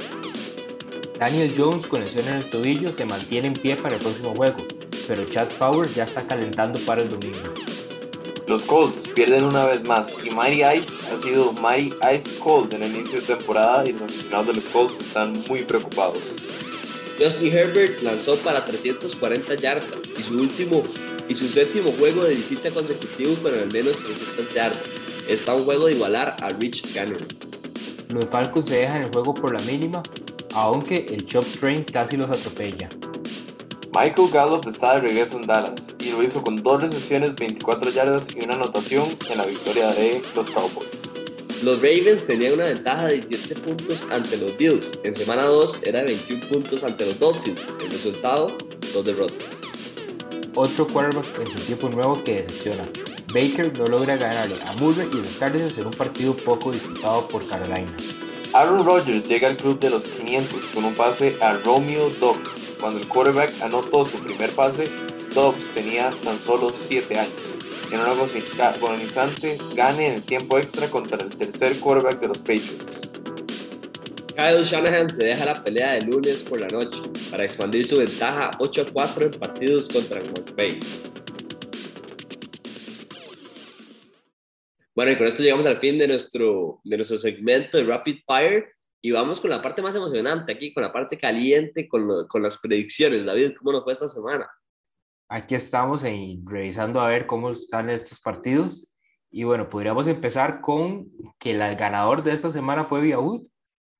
Daniel 1.17 1.51
Jones 1.57 1.87
con 1.87 2.01
lesión 2.01 2.27
en 2.27 2.35
el 2.35 2.47
tobillo 2.47 2.93
se 2.93 3.05
mantiene 3.05 3.47
en 3.47 3.53
pie 3.53 3.75
para 3.75 3.95
el 3.95 4.01
próximo 4.01 4.35
juego, 4.35 4.57
pero 5.07 5.25
Chad 5.25 5.47
Powers 5.57 5.95
ya 5.95 6.03
está 6.03 6.27
calentando 6.27 6.79
para 6.81 7.01
el 7.01 7.09
domingo. 7.09 7.51
Los 8.47 8.63
Colts 8.63 9.07
pierden 9.15 9.45
una 9.45 9.65
vez 9.65 9.83
más 9.85 10.13
y 10.23 10.29
Mighty 10.29 10.63
Ice 10.77 10.91
ha 11.11 11.17
sido 11.17 11.53
Mighty 11.53 11.95
Ice 12.15 12.39
Cold 12.39 12.73
en 12.73 12.83
el 12.83 12.95
inicio 12.95 13.21
de 13.21 13.27
temporada 13.27 13.87
y 13.87 13.93
los 13.93 14.01
aficionados 14.01 14.47
de 14.47 14.53
los 14.55 14.63
Colts 14.65 14.99
están 14.99 15.43
muy 15.47 15.63
preocupados. 15.63 16.19
Justin 17.17 17.53
Herbert 17.53 18.01
lanzó 18.01 18.35
para 18.37 18.65
340 18.65 19.55
yardas 19.55 20.09
y 20.17 20.23
su 20.23 20.33
último 20.33 20.83
y 21.29 21.35
su 21.35 21.47
séptimo 21.47 21.93
juego 21.97 22.25
de 22.25 22.35
visita 22.35 22.69
consecutivo 22.71 23.33
con 23.35 23.53
al 23.53 23.71
menos 23.71 23.97
300 23.97 24.53
yardas. 24.53 24.81
Está 25.29 25.55
un 25.55 25.63
juego 25.63 25.85
de 25.85 25.93
igualar 25.93 26.35
a 26.41 26.49
Rich 26.49 26.93
Gannon. 26.93 27.25
Los 28.13 28.25
Falcons 28.25 28.67
se 28.67 28.75
dejan 28.75 29.03
el 29.03 29.11
juego 29.11 29.33
por 29.33 29.53
la 29.53 29.61
mínima, 29.61 30.03
aunque 30.53 31.05
el 31.09 31.25
Chop 31.25 31.45
Train 31.59 31.85
casi 31.85 32.17
los 32.17 32.29
atropella. 32.29 32.89
Michael 33.95 34.29
Gallup 34.31 34.67
está 34.67 34.95
de 34.95 35.01
regreso 35.01 35.37
en 35.37 35.45
Dallas 35.45 35.93
y 35.99 36.09
lo 36.09 36.23
hizo 36.23 36.41
con 36.41 36.55
dos 36.55 36.81
recepciones, 36.81 37.35
24 37.35 37.91
yardas 37.91 38.27
y 38.35 38.43
una 38.43 38.55
anotación 38.55 39.05
en 39.29 39.37
la 39.37 39.45
victoria 39.45 39.91
de 39.91 40.19
los 40.35 40.49
Cowboys. 40.49 40.89
Los 41.61 41.77
Ravens 41.77 42.25
tenían 42.25 42.53
una 42.53 42.69
ventaja 42.69 43.05
de 43.05 43.19
17 43.19 43.61
puntos 43.61 44.07
ante 44.09 44.37
los 44.37 44.57
Bills. 44.57 44.99
En 45.03 45.13
semana 45.13 45.43
2 45.43 45.83
era 45.83 45.99
de 45.99 46.07
21 46.07 46.45
puntos 46.47 46.83
ante 46.83 47.05
los 47.05 47.19
Dolphins. 47.19 47.61
El 47.81 47.91
resultado, 47.91 48.47
dos 48.93 49.05
derrotas. 49.05 49.61
Otro 50.55 50.87
quarterback 50.87 51.39
en 51.39 51.47
su 51.47 51.59
equipo 51.59 51.87
nuevo 51.87 52.21
que 52.23 52.37
decepciona. 52.37 52.83
Baker 53.27 53.77
no 53.77 53.85
logra 53.85 54.17
ganarle 54.17 54.55
a 54.65 54.73
Murray 54.73 55.07
y 55.13 55.17
los 55.17 55.35
Cardinals 55.37 55.77
en 55.77 55.85
un 55.85 55.93
partido 55.93 56.35
poco 56.35 56.71
disputado 56.71 57.27
por 57.27 57.47
Carolina. 57.47 57.95
Aaron 58.53 58.83
Rodgers 58.83 59.27
llega 59.27 59.49
al 59.49 59.57
club 59.57 59.79
de 59.79 59.91
los 59.91 60.03
500 60.03 60.59
con 60.73 60.83
un 60.83 60.95
pase 60.95 61.35
a 61.41 61.53
Romeo 61.53 62.09
Dobbs 62.19 62.62
cuando 62.83 62.99
el 62.99 63.07
quarterback 63.07 63.61
anotó 63.61 64.05
su 64.05 64.21
primer 64.21 64.49
pase, 64.49 64.89
Dobbs 65.33 65.73
tenía 65.73 66.09
tan 66.09 66.37
solo 66.39 66.75
7 66.85 67.17
años. 67.17 67.33
En 67.89 68.01
una 68.01 68.11
agonizante 68.11 69.57
gane 69.73 70.07
en 70.07 70.13
el 70.15 70.21
tiempo 70.23 70.57
extra 70.57 70.89
contra 70.89 71.17
el 71.23 71.29
tercer 71.29 71.79
quarterback 71.79 72.19
de 72.19 72.27
los 72.27 72.39
Patriots. 72.39 73.09
Kyle 74.35 74.65
Shanahan 74.65 75.07
se 75.07 75.23
deja 75.23 75.45
la 75.45 75.63
pelea 75.63 75.93
de 75.93 76.01
lunes 76.01 76.43
por 76.43 76.59
la 76.59 76.67
noche 76.67 77.01
para 77.31 77.45
expandir 77.45 77.85
su 77.85 77.99
ventaja 77.99 78.51
8 78.59 78.81
a 78.81 78.91
4 78.91 79.25
en 79.27 79.31
partidos 79.31 79.87
contra 79.87 80.19
McVay. 80.19 80.79
Bueno, 84.93 85.11
y 85.13 85.17
con 85.17 85.27
esto 85.27 85.41
llegamos 85.41 85.65
al 85.65 85.79
fin 85.79 85.97
de 85.97 86.09
nuestro, 86.09 86.81
de 86.83 86.97
nuestro 86.97 87.17
segmento 87.17 87.77
de 87.77 87.85
Rapid 87.85 88.17
Fire. 88.27 88.72
Y 89.05 89.11
vamos 89.11 89.41
con 89.41 89.49
la 89.49 89.61
parte 89.61 89.81
más 89.81 89.93
emocionante 89.93 90.53
aquí, 90.53 90.73
con 90.73 90.81
la 90.81 90.93
parte 90.93 91.17
caliente, 91.17 91.89
con, 91.89 92.25
con 92.25 92.41
las 92.41 92.57
predicciones. 92.57 93.25
David, 93.25 93.51
¿cómo 93.57 93.73
nos 93.73 93.83
fue 93.83 93.91
esta 93.91 94.07
semana? 94.07 94.49
Aquí 95.27 95.55
estamos 95.55 96.05
en, 96.05 96.45
revisando 96.45 97.01
a 97.01 97.09
ver 97.09 97.27
cómo 97.27 97.49
están 97.49 97.89
estos 97.89 98.21
partidos. 98.21 98.95
Y 99.29 99.43
bueno, 99.43 99.67
podríamos 99.67 100.07
empezar 100.07 100.61
con 100.61 101.09
que 101.37 101.51
el 101.51 101.75
ganador 101.75 102.23
de 102.23 102.31
esta 102.31 102.49
semana 102.49 102.85
fue 102.85 103.01
Viaud. 103.01 103.41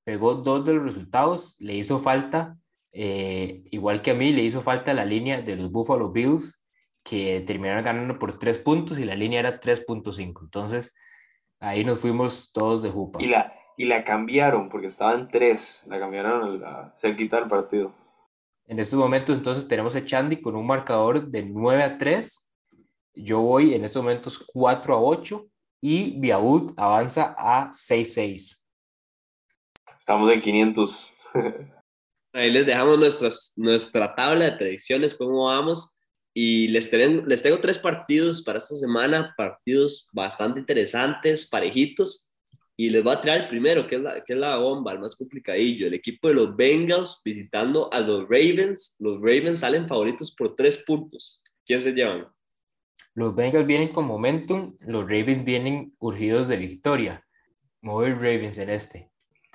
Pegó 0.04 0.36
dos 0.36 0.64
de 0.64 0.72
los 0.72 0.84
resultados. 0.84 1.56
Le 1.60 1.74
hizo 1.74 1.98
falta, 1.98 2.56
eh, 2.90 3.62
igual 3.72 4.00
que 4.00 4.12
a 4.12 4.14
mí, 4.14 4.32
le 4.32 4.40
hizo 4.40 4.62
falta 4.62 4.94
la 4.94 5.04
línea 5.04 5.42
de 5.42 5.56
los 5.56 5.70
Buffalo 5.70 6.12
Bills, 6.12 6.64
que 7.04 7.42
terminaron 7.42 7.84
ganando 7.84 8.18
por 8.18 8.38
tres 8.38 8.58
puntos 8.58 8.98
y 8.98 9.04
la 9.04 9.16
línea 9.16 9.40
era 9.40 9.60
3.5. 9.60 10.44
Entonces, 10.44 10.94
ahí 11.60 11.84
nos 11.84 12.00
fuimos 12.00 12.52
todos 12.52 12.82
de 12.82 12.90
jupa. 12.90 13.22
Y 13.22 13.26
la, 13.26 13.52
y 13.76 13.84
la 13.84 14.04
cambiaron 14.04 14.68
porque 14.68 14.88
estaban 14.88 15.28
tres, 15.28 15.80
la 15.86 15.98
cambiaron 15.98 16.62
a 16.64 16.94
cerquita 16.96 17.38
del 17.38 17.48
partido. 17.48 17.94
En 18.66 18.78
estos 18.78 18.98
momentos 18.98 19.36
entonces 19.36 19.68
tenemos 19.68 19.94
a 19.94 20.04
Chandy 20.04 20.40
con 20.40 20.56
un 20.56 20.66
marcador 20.66 21.26
de 21.26 21.42
9 21.42 21.82
a 21.82 21.98
3. 21.98 22.50
Yo 23.14 23.40
voy 23.40 23.74
en 23.74 23.84
estos 23.84 24.02
momentos 24.02 24.38
4 24.52 24.94
a 24.94 25.00
8 25.00 25.46
y 25.82 26.18
Viaud 26.18 26.72
avanza 26.76 27.34
a 27.36 27.68
6 27.72 28.10
a 28.10 28.14
6. 28.14 28.68
Estamos 29.98 30.30
en 30.30 30.40
500. 30.40 31.12
Ahí 32.32 32.50
les 32.50 32.66
dejamos 32.66 32.98
nuestras, 32.98 33.52
nuestra 33.56 34.14
tabla 34.14 34.46
de 34.46 34.52
predicciones, 34.52 35.14
cómo 35.14 35.46
vamos. 35.46 35.96
Y 36.32 36.66
les, 36.68 36.92
les 36.92 37.42
tengo 37.42 37.60
tres 37.60 37.78
partidos 37.78 38.42
para 38.42 38.58
esta 38.58 38.74
semana, 38.74 39.32
partidos 39.36 40.10
bastante 40.12 40.58
interesantes, 40.58 41.46
parejitos. 41.46 42.33
Y 42.76 42.90
les 42.90 43.04
voy 43.04 43.12
a 43.12 43.20
traer 43.20 43.42
el 43.42 43.48
primero, 43.48 43.86
que 43.86 43.96
es, 43.96 44.00
la, 44.00 44.22
que 44.22 44.32
es 44.32 44.38
la 44.38 44.56
bomba, 44.56 44.92
el 44.92 44.98
más 44.98 45.14
complicadillo. 45.14 45.86
El 45.86 45.94
equipo 45.94 46.28
de 46.28 46.34
los 46.34 46.56
Bengals 46.56 47.20
visitando 47.24 47.92
a 47.92 48.00
los 48.00 48.22
Ravens. 48.22 48.96
Los 48.98 49.16
Ravens 49.20 49.60
salen 49.60 49.86
favoritos 49.86 50.34
por 50.34 50.56
tres 50.56 50.82
puntos. 50.84 51.42
¿Quién 51.64 51.80
se 51.80 51.92
llevan? 51.92 52.26
Los 53.14 53.34
Bengals 53.36 53.66
vienen 53.66 53.92
con 53.92 54.06
momentum, 54.06 54.74
los 54.88 55.04
Ravens 55.04 55.44
vienen 55.44 55.94
urgidos 56.00 56.48
de 56.48 56.56
victoria. 56.56 57.24
Mover 57.80 58.16
Ravens 58.16 58.58
en 58.58 58.70
este. 58.70 59.10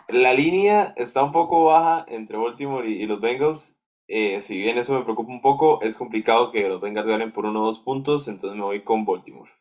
La 0.08 0.34
línea 0.34 0.94
está 0.96 1.24
un 1.24 1.32
poco 1.32 1.66
baja 1.66 2.06
entre 2.08 2.38
Baltimore 2.38 2.90
y, 2.90 3.06
los 3.06 3.20
Bengals. 3.20 3.76
Eh, 4.08 4.42
si 4.42 4.58
bien 4.58 4.78
eso 4.78 4.98
me 4.98 5.04
preocupa 5.04 5.32
un 5.32 5.42
poco, 5.42 5.82
es 5.82 5.98
complicado 5.98 6.52
que 6.52 6.68
los 6.70 6.80
Bengals 6.80 7.08
ganen 7.08 7.34
por 7.34 7.46
uno 7.46 7.64
o 7.64 7.66
dos 7.66 7.80
puntos, 7.80 8.28
entonces 8.28 8.58
me 8.58 8.64
voy 8.64 8.84
con 8.84 9.06
Baltimore. 9.06 9.52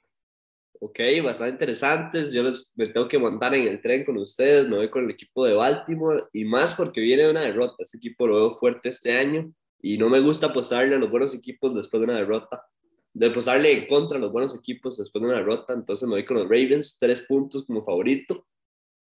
Ok, 0.80 1.00
bastante 1.24 1.52
interesantes. 1.52 2.30
Yo 2.30 2.42
les, 2.44 2.72
me 2.76 2.86
tengo 2.86 3.08
que 3.08 3.18
montar 3.18 3.54
en 3.54 3.66
el 3.66 3.80
tren 3.80 4.04
con 4.04 4.16
ustedes. 4.18 4.68
Me 4.68 4.76
voy 4.76 4.90
con 4.90 5.04
el 5.04 5.10
equipo 5.10 5.44
de 5.44 5.54
Baltimore 5.54 6.24
y 6.32 6.44
más 6.44 6.74
porque 6.74 7.00
viene 7.00 7.24
de 7.24 7.30
una 7.30 7.40
derrota. 7.42 7.74
Este 7.78 7.98
equipo 7.98 8.26
lo 8.28 8.36
veo 8.36 8.54
fuerte 8.56 8.88
este 8.88 9.12
año 9.12 9.52
y 9.82 9.98
no 9.98 10.08
me 10.08 10.20
gusta 10.20 10.46
apostarle 10.46 10.94
a 10.94 10.98
los 10.98 11.10
buenos 11.10 11.34
equipos 11.34 11.74
después 11.74 12.00
de 12.00 12.04
una 12.04 12.18
derrota. 12.18 12.62
De 13.12 13.26
apostarle 13.26 13.72
en 13.72 13.86
contra 13.88 14.18
a 14.18 14.20
los 14.20 14.30
buenos 14.30 14.54
equipos 14.54 14.98
después 14.98 15.20
de 15.20 15.28
una 15.28 15.38
derrota. 15.38 15.72
Entonces 15.72 16.06
me 16.06 16.14
voy 16.14 16.24
con 16.24 16.36
los 16.36 16.48
Ravens, 16.48 16.96
tres 17.00 17.22
puntos 17.22 17.66
como 17.66 17.84
favorito. 17.84 18.46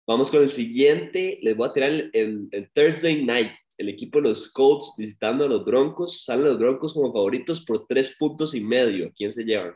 Vamos 0.07 0.31
con 0.31 0.43
el 0.43 0.53
siguiente. 0.53 1.39
Les 1.43 1.55
voy 1.55 1.69
a 1.69 1.73
tirar 1.75 1.91
el, 1.91 2.11
el, 2.15 2.49
el 2.51 2.71
Thursday 2.73 3.25
Night. 3.27 3.53
El 3.77 3.91
equipo 3.91 4.23
de 4.23 4.31
los 4.31 4.51
Colts 4.51 4.95
visitando 4.97 5.45
a 5.45 5.49
los 5.49 5.67
Broncos. 5.67 6.25
Salen 6.25 6.47
los 6.47 6.59
Broncos 6.59 6.95
como 6.95 7.13
favoritos 7.13 7.63
por 7.63 7.87
tres 7.87 8.17
puntos 8.19 8.55
y 8.55 8.63
medio. 8.63 9.13
¿Quién 9.15 9.31
se 9.31 9.45
llevan? 9.45 9.75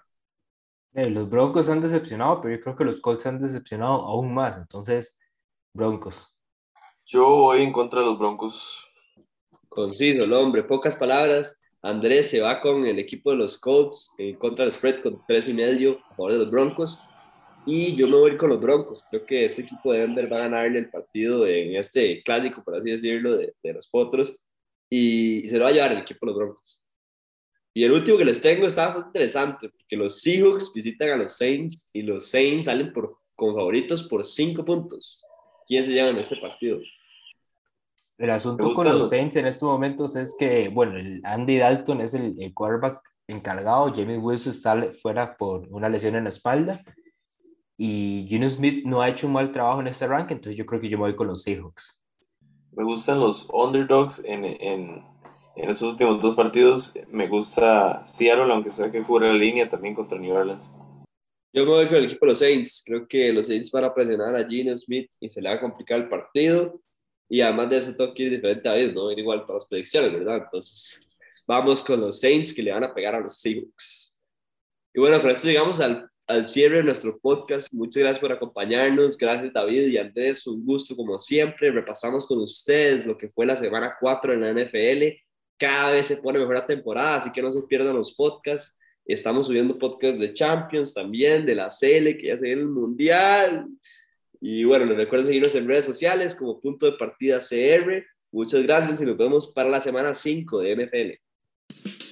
Eh, 0.94 1.08
los 1.08 1.28
Broncos 1.28 1.68
han 1.68 1.80
decepcionado, 1.80 2.40
pero 2.40 2.54
yo 2.54 2.60
creo 2.60 2.76
que 2.76 2.84
los 2.84 3.00
Colts 3.00 3.26
han 3.26 3.38
decepcionado 3.38 4.04
aún 4.06 4.34
más. 4.34 4.58
Entonces, 4.58 5.18
Broncos. 5.72 6.34
Yo 7.06 7.26
voy 7.26 7.62
en 7.62 7.72
contra 7.72 8.00
de 8.00 8.06
los 8.06 8.18
Broncos. 8.18 8.86
Conciso 9.68 10.24
el 10.24 10.32
hombre, 10.32 10.62
pocas 10.62 10.96
palabras. 10.96 11.58
Andrés 11.80 12.28
se 12.28 12.40
va 12.40 12.60
con 12.60 12.86
el 12.86 12.98
equipo 12.98 13.30
de 13.30 13.38
los 13.38 13.58
Colts 13.58 14.12
en 14.18 14.36
contra 14.36 14.64
del 14.64 14.72
spread 14.72 15.00
con 15.00 15.20
tres 15.26 15.48
y 15.48 15.54
medio 15.54 15.98
a 16.10 16.14
favor 16.14 16.32
de 16.32 16.38
los 16.38 16.50
Broncos. 16.50 17.08
Y 17.64 17.96
yo 17.96 18.06
me 18.06 18.18
voy 18.18 18.36
con 18.36 18.50
los 18.50 18.60
Broncos. 18.60 19.06
Creo 19.10 19.24
que 19.24 19.44
este 19.44 19.62
equipo 19.62 19.92
de 19.92 20.00
Denver 20.00 20.30
va 20.32 20.36
a 20.36 20.40
ganarle 20.40 20.78
el 20.78 20.90
partido 20.90 21.46
en 21.46 21.76
este 21.76 22.22
clásico, 22.22 22.62
por 22.62 22.74
así 22.74 22.90
decirlo, 22.90 23.36
de, 23.36 23.54
de 23.62 23.72
los 23.72 23.88
Potros. 23.88 24.36
Y, 24.90 25.48
se 25.48 25.56
lo 25.56 25.64
va 25.64 25.70
a 25.70 25.72
llevar 25.72 25.92
el 25.92 25.98
equipo 25.98 26.26
de 26.26 26.32
los 26.32 26.38
Broncos. 26.38 26.81
Y 27.74 27.84
el 27.84 27.92
último 27.92 28.18
que 28.18 28.24
les 28.24 28.40
tengo 28.40 28.66
está 28.66 28.86
bastante 28.86 29.08
interesante, 29.08 29.68
porque 29.70 29.96
los 29.96 30.20
Seahawks 30.20 30.72
visitan 30.74 31.10
a 31.10 31.16
los 31.16 31.36
Saints 31.36 31.90
y 31.92 32.02
los 32.02 32.28
Saints 32.28 32.66
salen 32.66 32.92
por, 32.92 33.18
con 33.34 33.54
favoritos 33.54 34.02
por 34.02 34.24
cinco 34.24 34.64
puntos. 34.64 35.24
¿Quién 35.66 35.82
se 35.82 35.92
lleva 35.92 36.10
en 36.10 36.18
este 36.18 36.36
partido? 36.36 36.78
El 38.18 38.30
asunto 38.30 38.72
con 38.72 38.88
los 38.88 39.08
Saints 39.08 39.36
en 39.36 39.46
estos 39.46 39.68
momentos 39.68 40.14
es 40.16 40.36
que, 40.38 40.68
bueno, 40.68 40.96
el 40.96 41.20
Andy 41.24 41.56
Dalton 41.56 42.02
es 42.02 42.14
el, 42.14 42.34
el 42.38 42.52
quarterback 42.52 43.00
encargado, 43.26 43.92
Jamie 43.94 44.18
Wilson 44.18 44.52
está 44.52 44.92
fuera 44.92 45.36
por 45.36 45.66
una 45.70 45.88
lesión 45.88 46.14
en 46.16 46.24
la 46.24 46.30
espalda 46.30 46.82
y 47.76 48.26
Gino 48.28 48.48
Smith 48.48 48.84
no 48.84 49.00
ha 49.00 49.08
hecho 49.08 49.26
un 49.26 49.32
mal 49.32 49.50
trabajo 49.50 49.80
en 49.80 49.88
este 49.88 50.06
rank, 50.06 50.30
entonces 50.30 50.56
yo 50.56 50.66
creo 50.66 50.80
que 50.80 50.88
yo 50.88 50.98
me 50.98 51.04
voy 51.04 51.16
con 51.16 51.26
los 51.26 51.42
Seahawks. 51.42 52.00
Me 52.72 52.84
gustan 52.84 53.20
los 53.20 53.48
underdogs 53.50 54.22
en, 54.24 54.44
en, 54.44 55.04
en 55.56 55.70
esos 55.70 55.92
últimos 55.92 56.20
dos 56.20 56.34
partidos. 56.34 56.94
Me 57.10 57.28
gusta 57.28 58.04
Seattle, 58.06 58.52
aunque 58.52 58.72
sea 58.72 58.90
que 58.90 59.02
cubra 59.02 59.28
la 59.28 59.34
línea 59.34 59.68
también 59.68 59.94
contra 59.94 60.18
New 60.18 60.34
Orleans. 60.34 60.70
Yo 61.54 61.64
me 61.64 61.70
voy 61.70 61.86
con 61.86 61.96
el 61.96 62.04
equipo 62.06 62.24
de 62.24 62.32
los 62.32 62.38
Saints. 62.38 62.82
Creo 62.84 63.06
que 63.06 63.32
los 63.32 63.46
Saints 63.46 63.70
van 63.70 63.84
a 63.84 63.94
presionar 63.94 64.34
a 64.34 64.48
Gino 64.48 64.76
Smith 64.76 65.10
y 65.20 65.28
se 65.28 65.42
le 65.42 65.50
va 65.50 65.56
a 65.56 65.60
complicar 65.60 66.00
el 66.00 66.08
partido. 66.08 66.80
Y 67.28 67.40
además 67.40 67.70
de 67.70 67.76
eso, 67.78 67.94
tengo 67.94 68.14
que 68.14 68.24
ir 68.24 68.30
diferente 68.30 68.68
a 68.68 68.74
vez, 68.74 68.92
¿no? 68.94 69.10
Ir 69.12 69.18
igual 69.18 69.44
todas 69.44 69.62
las 69.62 69.68
predicciones, 69.68 70.12
¿verdad? 70.12 70.42
Entonces, 70.44 71.08
vamos 71.46 71.82
con 71.82 72.00
los 72.00 72.20
Saints 72.20 72.54
que 72.54 72.62
le 72.62 72.72
van 72.72 72.84
a 72.84 72.94
pegar 72.94 73.14
a 73.14 73.20
los 73.20 73.38
Seahawks. 73.38 74.18
Y 74.94 75.00
bueno, 75.00 75.20
con 75.20 75.30
esto 75.30 75.46
llegamos 75.46 75.80
al 75.80 76.08
al 76.26 76.48
cierre 76.48 76.76
de 76.76 76.84
nuestro 76.84 77.18
podcast. 77.18 77.72
Muchas 77.72 78.02
gracias 78.02 78.20
por 78.20 78.32
acompañarnos. 78.32 79.16
Gracias 79.18 79.52
David 79.52 79.88
y 79.88 79.98
Andrés. 79.98 80.46
Un 80.46 80.64
gusto 80.64 80.96
como 80.96 81.18
siempre. 81.18 81.70
Repasamos 81.70 82.26
con 82.26 82.38
ustedes 82.40 83.06
lo 83.06 83.16
que 83.16 83.28
fue 83.28 83.46
la 83.46 83.56
semana 83.56 83.96
4 84.00 84.32
en 84.32 84.40
la 84.40 84.52
NFL. 84.52 85.04
Cada 85.62 85.92
vez 85.92 86.06
se 86.06 86.16
pone 86.16 86.40
mejor 86.40 86.56
la 86.56 86.66
temporada, 86.66 87.18
así 87.18 87.30
que 87.30 87.40
no 87.40 87.52
se 87.52 87.62
pierdan 87.62 87.94
los 87.94 88.16
podcasts. 88.16 88.80
Estamos 89.06 89.46
subiendo 89.46 89.78
podcasts 89.78 90.18
de 90.18 90.34
Champions 90.34 90.92
también, 90.92 91.46
de 91.46 91.54
la 91.54 91.68
CL, 91.68 92.16
que 92.18 92.26
ya 92.26 92.36
se 92.36 92.46
viene 92.46 92.62
el 92.62 92.68
Mundial. 92.68 93.68
Y 94.40 94.64
bueno, 94.64 94.86
les 94.86 94.96
recuerdo 94.96 95.24
seguirnos 95.24 95.54
en 95.54 95.68
redes 95.68 95.84
sociales 95.84 96.34
como 96.34 96.60
punto 96.60 96.86
de 96.86 96.98
partida 96.98 97.38
CR. 97.38 98.04
Muchas 98.32 98.64
gracias 98.64 99.00
y 99.02 99.04
nos 99.04 99.16
vemos 99.16 99.52
para 99.52 99.68
la 99.68 99.80
semana 99.80 100.14
5 100.14 100.58
de 100.62 100.74
NFL. 100.74 102.11